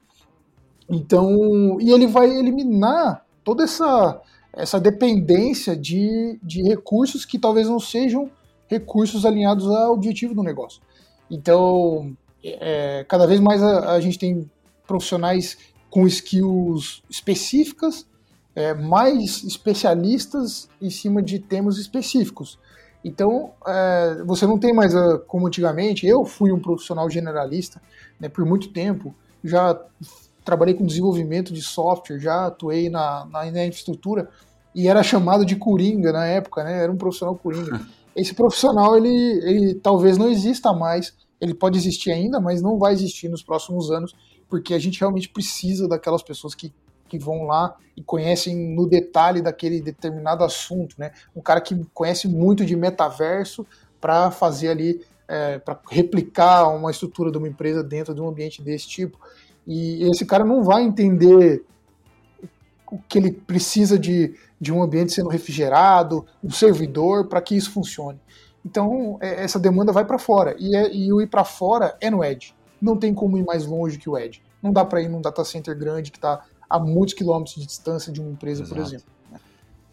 Então, 0.89 1.79
e 1.81 1.91
ele 1.91 2.05
vai 2.05 2.29
eliminar 2.29 3.25
toda 3.43 3.63
essa, 3.63 4.21
essa 4.53 4.79
dependência 4.79 5.75
de, 5.75 6.39
de 6.41 6.61
recursos 6.61 7.25
que 7.25 7.39
talvez 7.39 7.67
não 7.67 7.79
sejam 7.79 8.29
recursos 8.67 9.25
alinhados 9.25 9.67
ao 9.67 9.93
objetivo 9.93 10.33
do 10.33 10.43
negócio. 10.43 10.81
Então, 11.29 12.15
é, 12.43 13.03
cada 13.07 13.25
vez 13.25 13.39
mais 13.39 13.61
a, 13.61 13.93
a, 13.93 13.99
gente 13.99 14.19
tem 14.19 14.49
profissionais 14.85 15.57
com 15.89 16.05
skills 16.05 17.03
específicas, 17.09 18.05
é, 18.55 18.73
mais 18.73 19.43
especialistas 19.43 20.69
em 20.81 20.89
cima 20.89 21.21
de 21.21 21.39
temas 21.39 21.77
específicos. 21.77 22.57
Então, 23.03 23.51
é, 23.67 24.23
você 24.25 24.47
não 24.47 24.57
tem 24.57 24.73
mais, 24.73 24.93
como 25.27 25.45
antigamente, 25.47 26.07
eu 26.07 26.25
fui 26.25 26.51
um 26.51 26.59
profissional 26.59 27.09
generalista 27.09 27.81
né, 28.19 28.29
por 28.29 28.45
muito 28.45 28.71
tempo, 28.71 29.13
já 29.43 29.79
trabalhei 30.43 30.75
com 30.75 30.85
desenvolvimento 30.85 31.53
de 31.53 31.61
software, 31.61 32.19
já 32.19 32.47
atuei 32.47 32.89
na, 32.89 33.25
na, 33.25 33.51
na 33.51 33.65
infraestrutura 33.65 34.29
e 34.73 34.87
era 34.87 35.01
chamado 35.01 35.45
de 35.45 35.55
coringa 35.55 36.11
na 36.11 36.25
época, 36.25 36.63
né? 36.63 36.83
Era 36.83 36.91
um 36.91 36.97
profissional 36.97 37.35
coringa. 37.35 37.81
Esse 38.15 38.33
profissional, 38.33 38.95
ele, 38.95 39.09
ele 39.43 39.75
talvez 39.75 40.17
não 40.17 40.29
exista 40.29 40.71
mais, 40.71 41.13
ele 41.41 41.53
pode 41.53 41.77
existir 41.77 42.11
ainda, 42.11 42.39
mas 42.39 42.61
não 42.61 42.77
vai 42.77 42.93
existir 42.93 43.27
nos 43.27 43.43
próximos 43.43 43.91
anos, 43.91 44.15
porque 44.49 44.73
a 44.73 44.79
gente 44.79 44.99
realmente 44.99 45.27
precisa 45.27 45.87
daquelas 45.87 46.23
pessoas 46.23 46.55
que, 46.55 46.73
que 47.07 47.17
vão 47.17 47.43
lá 47.43 47.75
e 47.95 48.03
conhecem 48.03 48.55
no 48.75 48.87
detalhe 48.87 49.41
daquele 49.41 49.81
determinado 49.81 50.43
assunto, 50.43 50.95
né? 50.97 51.11
Um 51.35 51.41
cara 51.41 51.61
que 51.61 51.85
conhece 51.93 52.27
muito 52.27 52.65
de 52.65 52.75
metaverso 52.75 53.65
para 54.01 54.31
fazer 54.31 54.69
ali, 54.69 55.01
é, 55.27 55.59
para 55.59 55.79
replicar 55.89 56.67
uma 56.67 56.91
estrutura 56.91 57.31
de 57.31 57.37
uma 57.37 57.47
empresa 57.47 57.83
dentro 57.83 58.13
de 58.13 58.21
um 58.21 58.27
ambiente 58.27 58.61
desse 58.61 58.87
tipo. 58.87 59.19
E 59.65 60.03
esse 60.09 60.25
cara 60.25 60.43
não 60.43 60.63
vai 60.63 60.83
entender 60.83 61.63
o 62.91 62.99
que 62.99 63.17
ele 63.17 63.31
precisa 63.31 63.97
de, 63.97 64.35
de 64.59 64.71
um 64.71 64.81
ambiente 64.83 65.13
sendo 65.13 65.29
refrigerado, 65.29 66.25
um 66.43 66.51
servidor, 66.51 67.27
para 67.27 67.41
que 67.41 67.55
isso 67.55 67.71
funcione. 67.71 68.19
Então, 68.63 69.17
é, 69.21 69.43
essa 69.43 69.59
demanda 69.59 69.91
vai 69.91 70.05
para 70.05 70.17
fora. 70.17 70.55
E, 70.59 70.75
é, 70.75 70.93
e 70.93 71.13
o 71.13 71.21
ir 71.21 71.27
para 71.27 71.43
fora 71.43 71.95
é 72.01 72.09
no 72.09 72.23
Edge. 72.23 72.53
Não 72.81 72.97
tem 72.97 73.13
como 73.13 73.37
ir 73.37 73.43
mais 73.43 73.65
longe 73.65 73.97
que 73.97 74.09
o 74.09 74.17
Edge. 74.17 74.41
Não 74.61 74.73
dá 74.73 74.83
para 74.83 75.01
ir 75.01 75.09
num 75.09 75.21
data 75.21 75.43
center 75.45 75.77
grande 75.77 76.11
que 76.11 76.17
está 76.17 76.43
a 76.69 76.79
muitos 76.79 77.13
quilômetros 77.13 77.55
de 77.55 77.65
distância 77.65 78.11
de 78.11 78.19
uma 78.21 78.31
empresa, 78.31 78.63
Exato. 78.63 78.75
por 78.75 78.87
exemplo. 78.87 79.07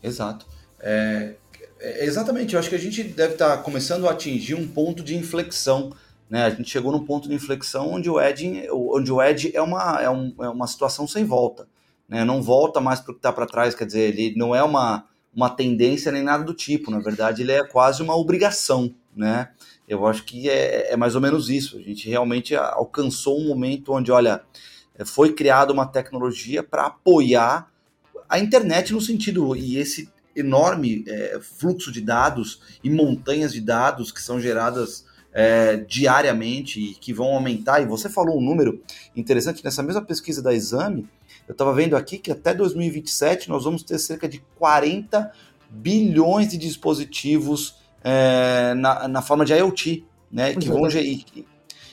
Exato. 0.02 0.46
É, 0.80 1.34
é, 1.80 2.04
exatamente, 2.04 2.54
eu 2.54 2.60
acho 2.60 2.68
que 2.68 2.74
a 2.74 2.78
gente 2.78 3.02
deve 3.02 3.34
estar 3.34 3.56
tá 3.56 3.62
começando 3.62 4.08
a 4.08 4.12
atingir 4.12 4.54
um 4.54 4.66
ponto 4.66 5.02
de 5.02 5.16
inflexão 5.16 5.92
né? 6.32 6.46
A 6.46 6.50
gente 6.50 6.70
chegou 6.70 6.90
num 6.90 7.04
ponto 7.04 7.28
de 7.28 7.34
inflexão 7.34 7.90
onde 7.90 8.08
o 8.08 8.18
Edge, 8.18 8.66
onde 8.72 9.12
o 9.12 9.22
Edge 9.22 9.54
é, 9.54 9.60
uma, 9.60 10.00
é, 10.00 10.08
um, 10.08 10.32
é 10.40 10.48
uma 10.48 10.66
situação 10.66 11.06
sem 11.06 11.26
volta. 11.26 11.68
Né? 12.08 12.24
Não 12.24 12.40
volta 12.40 12.80
mais 12.80 13.00
para 13.00 13.10
o 13.10 13.14
que 13.14 13.18
está 13.18 13.30
para 13.30 13.44
trás, 13.44 13.74
quer 13.74 13.84
dizer, 13.84 14.18
ele 14.18 14.34
não 14.34 14.54
é 14.54 14.62
uma, 14.62 15.04
uma 15.34 15.50
tendência 15.50 16.10
nem 16.10 16.22
nada 16.22 16.42
do 16.42 16.54
tipo. 16.54 16.90
Na 16.90 17.00
verdade, 17.00 17.42
ele 17.42 17.52
é 17.52 17.62
quase 17.62 18.02
uma 18.02 18.16
obrigação. 18.16 18.94
Né? 19.14 19.50
Eu 19.86 20.06
acho 20.06 20.24
que 20.24 20.48
é, 20.48 20.94
é 20.94 20.96
mais 20.96 21.14
ou 21.14 21.20
menos 21.20 21.50
isso. 21.50 21.76
A 21.76 21.82
gente 21.82 22.08
realmente 22.08 22.56
alcançou 22.56 23.38
um 23.38 23.48
momento 23.48 23.92
onde, 23.92 24.10
olha, 24.10 24.42
foi 25.04 25.32
criada 25.32 25.72
uma 25.72 25.86
tecnologia 25.86 26.62
para 26.62 26.86
apoiar 26.86 27.70
a 28.28 28.38
internet 28.38 28.92
no 28.92 29.00
sentido, 29.00 29.54
e 29.54 29.76
esse 29.76 30.08
enorme 30.34 31.04
é, 31.06 31.38
fluxo 31.40 31.92
de 31.92 32.00
dados 32.00 32.78
e 32.82 32.88
montanhas 32.88 33.52
de 33.52 33.60
dados 33.60 34.10
que 34.10 34.22
são 34.22 34.40
geradas 34.40 35.04
é, 35.32 35.76
diariamente 35.76 36.80
e 36.80 36.94
que 36.94 37.12
vão 37.12 37.34
aumentar. 37.34 37.80
E 37.80 37.86
você 37.86 38.08
falou 38.08 38.38
um 38.38 38.40
número 38.40 38.82
interessante 39.14 39.64
nessa 39.64 39.82
mesma 39.82 40.02
pesquisa 40.02 40.42
da 40.42 40.54
Exame. 40.54 41.08
Eu 41.46 41.52
estava 41.52 41.74
vendo 41.74 41.96
aqui 41.96 42.18
que 42.18 42.30
até 42.30 42.54
2027 42.54 43.48
nós 43.48 43.64
vamos 43.64 43.82
ter 43.82 43.98
cerca 43.98 44.28
de 44.28 44.42
40 44.58 45.32
bilhões 45.68 46.48
de 46.48 46.56
dispositivos 46.56 47.76
é, 48.04 48.74
na, 48.74 49.08
na 49.08 49.22
forma 49.22 49.44
de 49.44 49.52
IoT, 49.54 50.04
né? 50.30 50.54
que 50.54 50.68
vão 50.68 50.86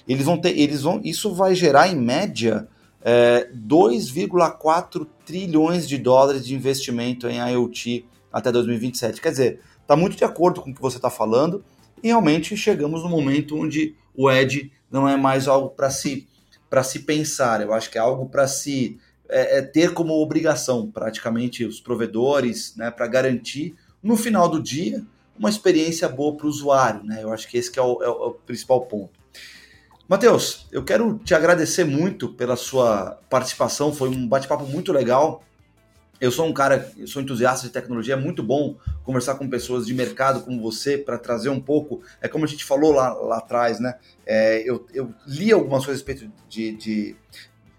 eles 0.08 0.26
vão 0.26 0.38
ter, 0.38 0.58
eles 0.58 0.82
vão, 0.82 1.00
isso 1.04 1.34
vai 1.34 1.54
gerar 1.54 1.88
em 1.88 1.96
média 1.96 2.68
é, 3.02 3.50
2,4 3.54 5.08
trilhões 5.26 5.88
de 5.88 5.98
dólares 5.98 6.46
de 6.46 6.56
investimento 6.56 7.28
em 7.28 7.38
IoT 7.38 8.06
até 8.32 8.52
2027. 8.52 9.22
Quer 9.22 9.32
dizer, 9.32 9.60
está 9.82 9.96
muito 9.96 10.16
de 10.16 10.24
acordo 10.24 10.62
com 10.62 10.72
o 10.72 10.76
que 10.76 10.82
você 10.82 10.98
está 10.98 11.10
falando 11.10 11.64
e 12.04 12.08
realmente 12.08 12.56
chegamos 12.56 13.04
no 13.04 13.10
momento 13.10 13.58
onde 13.58 13.96
o 14.16 14.30
Edge 14.30 14.72
não 14.92 15.08
é 15.08 15.16
mais 15.16 15.48
algo 15.48 15.70
para 15.70 15.90
se, 15.90 16.28
se 16.84 17.00
pensar, 17.00 17.62
eu 17.62 17.74
acho 17.74 17.90
que 17.90 17.98
é 17.98 18.02
algo 18.02 18.28
para 18.28 18.48
se 18.48 19.00
é, 19.30 19.60
é 19.60 19.62
ter 19.62 19.94
como 19.94 20.14
obrigação, 20.22 20.90
praticamente, 20.90 21.64
os 21.64 21.80
provedores, 21.80 22.76
né, 22.76 22.90
para 22.90 23.08
garantir, 23.08 23.76
no 24.02 24.18
final 24.18 24.50
do 24.50 24.62
dia, 24.62 25.06
uma 25.38 25.50
experiência 25.50 26.10
boa 26.10 26.36
para 26.36 26.48
o 26.48 26.50
usuário. 26.50 27.04
Né? 27.04 27.24
Eu 27.24 27.32
acho 27.32 27.48
que 27.48 27.58
esse 27.58 27.72
que 27.72 27.80
é, 27.80 27.82
o, 27.82 28.02
é 28.04 28.10
o 28.10 28.32
principal 28.32 28.82
ponto. 28.82 29.20
Matheus, 30.10 30.66
eu 30.72 30.84
quero 30.84 31.20
te 31.20 31.36
agradecer 31.36 31.84
muito 31.84 32.30
pela 32.30 32.56
sua 32.56 33.20
participação, 33.30 33.94
foi 33.94 34.10
um 34.10 34.28
bate-papo 34.28 34.66
muito 34.66 34.92
legal. 34.92 35.44
Eu 36.20 36.32
sou 36.32 36.48
um 36.48 36.52
cara, 36.52 36.92
eu 36.98 37.06
sou 37.06 37.22
entusiasta 37.22 37.68
de 37.68 37.72
tecnologia, 37.72 38.16
é 38.16 38.18
muito 38.18 38.42
bom 38.42 38.76
conversar 39.04 39.36
com 39.36 39.48
pessoas 39.48 39.86
de 39.86 39.94
mercado 39.94 40.42
como 40.42 40.60
você 40.60 40.98
para 40.98 41.20
trazer 41.20 41.50
um 41.50 41.60
pouco. 41.60 42.02
É 42.20 42.28
como 42.28 42.44
a 42.44 42.48
gente 42.48 42.66
falou 42.66 42.92
lá, 42.92 43.14
lá 43.14 43.38
atrás, 43.38 43.80
né? 43.80 44.00
É, 44.26 44.68
eu, 44.68 44.84
eu, 44.96 45.14
li 45.28 45.52
algumas 45.52 45.86
coisas 45.86 46.04
a 46.04 46.08
respeito 46.08 46.34
de, 46.50 46.72
de, 46.72 47.16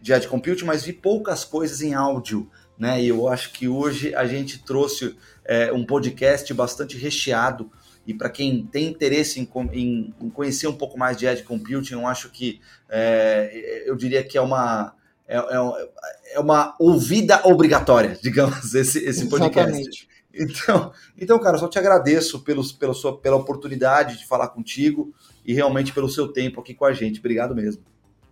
de 0.00 0.12
Edge 0.12 0.28
Compute, 0.28 0.64
mas 0.64 0.84
vi 0.84 0.92
poucas 0.92 1.44
coisas 1.44 1.82
em 1.82 1.94
áudio, 1.94 2.48
né? 2.78 3.02
E 3.02 3.08
eu 3.08 3.26
acho 3.26 3.50
que 3.52 3.66
hoje 3.66 4.14
a 4.14 4.24
gente 4.24 4.62
trouxe 4.62 5.16
é, 5.44 5.72
um 5.72 5.84
podcast 5.84 6.54
bastante 6.54 6.96
recheado. 6.96 7.68
E 8.10 8.14
para 8.14 8.28
quem 8.28 8.66
tem 8.66 8.88
interesse 8.88 9.38
em, 9.38 9.48
em, 9.72 10.14
em, 10.20 10.30
conhecer 10.30 10.66
um 10.66 10.76
pouco 10.76 10.98
mais 10.98 11.16
de 11.16 11.26
Edge 11.26 11.44
Computing, 11.44 11.94
eu 11.94 12.06
acho 12.08 12.28
que 12.30 12.60
é, 12.88 13.84
eu 13.86 13.94
diria 13.94 14.24
que 14.24 14.36
é 14.36 14.40
uma 14.40 14.94
é, 15.28 15.36
é, 15.36 16.34
é 16.34 16.40
uma 16.40 16.74
ouvida 16.80 17.40
obrigatória, 17.46 18.18
digamos, 18.20 18.74
esse, 18.74 18.98
esse 18.98 19.28
podcast. 19.28 19.70
Exatamente. 19.70 20.08
Então, 20.34 20.92
então, 21.16 21.38
cara, 21.38 21.56
só 21.56 21.68
te 21.68 21.78
agradeço 21.78 22.40
pelos, 22.40 22.72
pela, 22.72 22.94
sua, 22.94 23.16
pela 23.16 23.36
oportunidade 23.36 24.18
de 24.18 24.26
falar 24.26 24.48
contigo 24.48 25.12
e 25.44 25.54
realmente 25.54 25.92
pelo 25.92 26.08
seu 26.08 26.28
tempo 26.28 26.60
aqui 26.60 26.74
com 26.74 26.84
a 26.84 26.92
gente. 26.92 27.20
Obrigado 27.20 27.54
mesmo. 27.54 27.82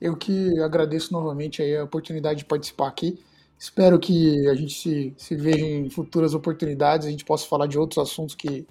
Eu 0.01 0.17
que 0.17 0.59
agradeço 0.61 1.13
novamente 1.13 1.63
a 1.63 1.85
oportunidade 1.85 2.41
de 2.41 2.45
participar 2.45 2.89
aqui. 2.89 3.19
Espero 3.57 3.99
que 3.99 4.49
a 4.49 4.55
gente 4.55 4.75
se, 4.75 5.15
se 5.17 5.37
veja 5.37 5.65
em 5.65 5.89
futuras 5.89 6.35
oportunidades, 6.35 7.07
a 7.07 7.11
gente 7.11 7.25
possa 7.25 7.47
falar 7.47 7.67
de 7.67 7.79
outros 7.79 7.99
assuntos 7.99 8.35
que 8.35 8.67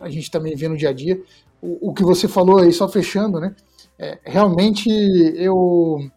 a 0.00 0.08
gente 0.08 0.30
também 0.30 0.54
vê 0.54 0.68
no 0.68 0.76
dia 0.76 0.90
a 0.90 0.92
dia. 0.92 1.20
O, 1.60 1.90
o 1.90 1.94
que 1.94 2.02
você 2.02 2.28
falou 2.28 2.58
aí, 2.58 2.72
só 2.72 2.88
fechando, 2.88 3.40
né? 3.40 3.54
É, 3.98 4.18
realmente 4.24 4.88
eu 5.36 6.08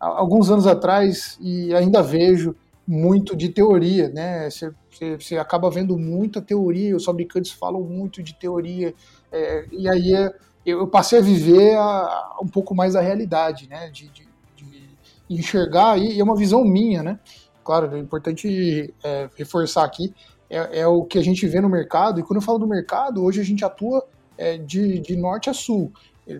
alguns 0.00 0.50
anos 0.50 0.66
atrás 0.66 1.36
e 1.40 1.74
ainda 1.74 2.02
vejo 2.02 2.54
muito 2.86 3.36
de 3.36 3.48
teoria, 3.48 4.08
né? 4.08 4.48
Você, 4.48 4.72
você, 5.18 5.36
acaba 5.36 5.70
vendo 5.70 5.98
muita 5.98 6.40
teoria, 6.40 6.96
os 6.96 7.04
fabricantes 7.04 7.52
falam 7.52 7.82
muito 7.82 8.22
de 8.22 8.34
teoria, 8.34 8.94
é, 9.30 9.66
e 9.70 9.88
aí 9.88 10.14
é, 10.14 10.34
eu 10.64 10.86
passei 10.86 11.18
a 11.18 11.22
viver 11.22 11.76
a, 11.76 12.38
um 12.42 12.48
pouco 12.48 12.74
mais 12.74 12.96
a 12.96 13.00
realidade, 13.00 13.68
né? 13.68 13.90
De, 13.90 14.08
de, 14.08 14.26
de 14.56 14.96
enxergar, 15.28 15.98
e 15.98 16.18
é 16.18 16.24
uma 16.24 16.36
visão 16.36 16.64
minha, 16.64 17.02
né? 17.02 17.20
Claro, 17.62 17.94
é 17.94 17.98
importante 17.98 18.94
é, 19.04 19.28
reforçar 19.36 19.84
aqui, 19.84 20.14
é, 20.50 20.80
é, 20.80 20.86
o 20.86 21.04
que 21.04 21.18
a 21.18 21.22
gente 21.22 21.46
vê 21.46 21.60
no 21.60 21.68
mercado, 21.68 22.20
e 22.20 22.22
quando 22.22 22.36
eu 22.36 22.42
falo 22.42 22.58
do 22.58 22.66
mercado, 22.66 23.22
hoje 23.22 23.40
a 23.40 23.44
gente 23.44 23.64
atua 23.64 24.06
é, 24.36 24.56
de, 24.56 24.98
de 25.00 25.16
norte 25.16 25.50
a 25.50 25.54
sul. 25.54 25.92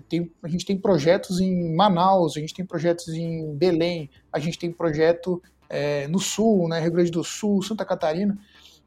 Tem, 0.09 0.31
a 0.43 0.49
gente 0.49 0.67
tem 0.67 0.77
projetos 0.77 1.41
em 1.41 1.75
Manaus, 1.75 2.37
a 2.37 2.41
gente 2.41 2.53
tem 2.53 2.65
projetos 2.65 3.09
em 3.09 3.55
Belém, 3.55 4.11
a 4.31 4.39
gente 4.39 4.59
tem 4.59 4.71
projeto 4.71 5.43
é, 5.69 6.07
no 6.09 6.19
Sul, 6.19 6.69
né, 6.69 6.79
Rio 6.81 6.93
Grande 6.93 7.11
do 7.11 7.25
Sul, 7.25 7.63
Santa 7.63 7.87
Catarina. 7.87 8.37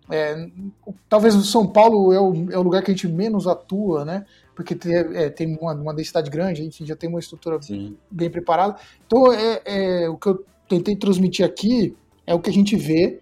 É, 0.10 0.48
talvez 1.08 1.36
o 1.36 1.44
São 1.44 1.66
Paulo 1.66 2.12
é 2.12 2.20
o, 2.20 2.52
é 2.52 2.58
o, 2.58 2.62
lugar 2.62 2.84
que 2.84 2.92
a 2.92 2.94
gente 2.94 3.08
menos 3.08 3.48
atua, 3.48 4.04
né? 4.04 4.26
Porque 4.56 4.76
tem, 4.76 4.94
é, 4.94 5.30
tem 5.30 5.58
uma, 5.60 5.74
uma, 5.74 5.94
densidade 5.94 6.30
grande, 6.30 6.64
enfim, 6.64 6.86
já 6.86 6.96
tem 6.96 7.10
uma 7.10 7.20
estrutura 7.20 7.62
Sim. 7.62 7.96
bem 8.10 8.30
preparada. 8.30 8.76
Então, 9.08 9.32
é, 9.32 9.62
é, 9.66 10.10
o 10.10 10.18
que 10.18 10.28
eu 10.28 10.46
tentei 10.68 10.96
transmitir 10.96 11.46
aqui 11.46 11.96
é 12.28 12.34
o 12.34 12.40
que 12.40 12.50
a 12.50 12.54
gente 12.54 12.76
vê 12.76 13.20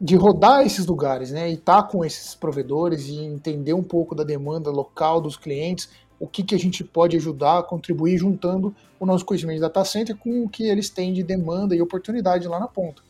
de 0.00 0.16
rodar 0.16 0.66
esses 0.66 0.86
lugares, 0.86 1.30
né? 1.30 1.50
E 1.50 1.54
estar 1.54 1.82
tá 1.82 1.88
com 1.88 2.04
esses 2.04 2.34
provedores 2.34 3.08
e 3.08 3.16
entender 3.16 3.74
um 3.74 3.82
pouco 3.82 4.14
da 4.14 4.24
demanda 4.24 4.70
local 4.70 5.20
dos 5.20 5.36
clientes, 5.36 5.88
o 6.18 6.26
que, 6.26 6.42
que 6.42 6.54
a 6.54 6.58
gente 6.58 6.82
pode 6.84 7.16
ajudar, 7.16 7.62
contribuir 7.64 8.18
juntando 8.18 8.74
o 8.98 9.06
nosso 9.06 9.24
conhecimento 9.24 9.56
de 9.56 9.62
data 9.62 9.84
center 9.84 10.16
com 10.16 10.44
o 10.44 10.48
que 10.48 10.64
eles 10.64 10.88
têm 10.88 11.12
de 11.12 11.22
demanda 11.22 11.74
e 11.74 11.82
oportunidade 11.82 12.46
lá 12.48 12.58
na 12.58 12.68
ponta. 12.68 13.02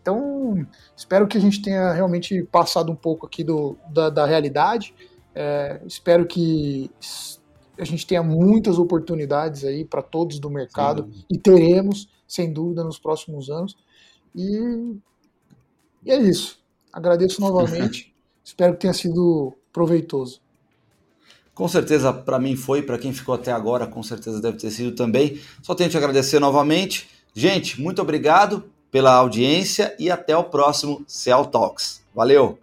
Então, 0.00 0.66
espero 0.96 1.26
que 1.26 1.36
a 1.36 1.40
gente 1.40 1.60
tenha 1.60 1.92
realmente 1.92 2.42
passado 2.44 2.90
um 2.90 2.96
pouco 2.96 3.26
aqui 3.26 3.44
do, 3.44 3.76
da, 3.92 4.08
da 4.08 4.26
realidade. 4.26 4.94
É, 5.34 5.80
espero 5.86 6.26
que 6.26 6.90
a 7.78 7.84
gente 7.84 8.06
tenha 8.06 8.22
muitas 8.22 8.78
oportunidades 8.78 9.64
aí 9.64 9.84
para 9.84 10.02
todos 10.02 10.38
do 10.38 10.50
mercado 10.50 11.08
Sim. 11.12 11.24
e 11.30 11.38
teremos, 11.38 12.08
sem 12.26 12.52
dúvida, 12.52 12.82
nos 12.82 12.98
próximos 12.98 13.50
anos. 13.50 13.76
E, 14.34 14.96
e 16.04 16.10
é 16.10 16.20
isso. 16.20 16.58
Agradeço 16.92 17.40
novamente. 17.40 18.14
espero 18.44 18.74
que 18.74 18.80
tenha 18.80 18.94
sido 18.94 19.52
proveitoso. 19.72 20.40
Com 21.54 21.68
certeza 21.68 22.12
para 22.12 22.38
mim 22.38 22.56
foi, 22.56 22.82
para 22.82 22.98
quem 22.98 23.12
ficou 23.12 23.34
até 23.34 23.52
agora, 23.52 23.86
com 23.86 24.02
certeza 24.02 24.40
deve 24.40 24.56
ter 24.56 24.70
sido 24.70 24.92
também. 24.92 25.40
Só 25.62 25.74
tenho 25.74 25.90
que 25.90 25.96
agradecer 25.96 26.38
novamente. 26.38 27.08
Gente, 27.34 27.80
muito 27.80 28.00
obrigado 28.00 28.64
pela 28.90 29.14
audiência 29.14 29.94
e 29.98 30.10
até 30.10 30.36
o 30.36 30.44
próximo 30.44 31.04
Cell 31.06 31.44
Talks. 31.44 32.02
Valeu! 32.14 32.58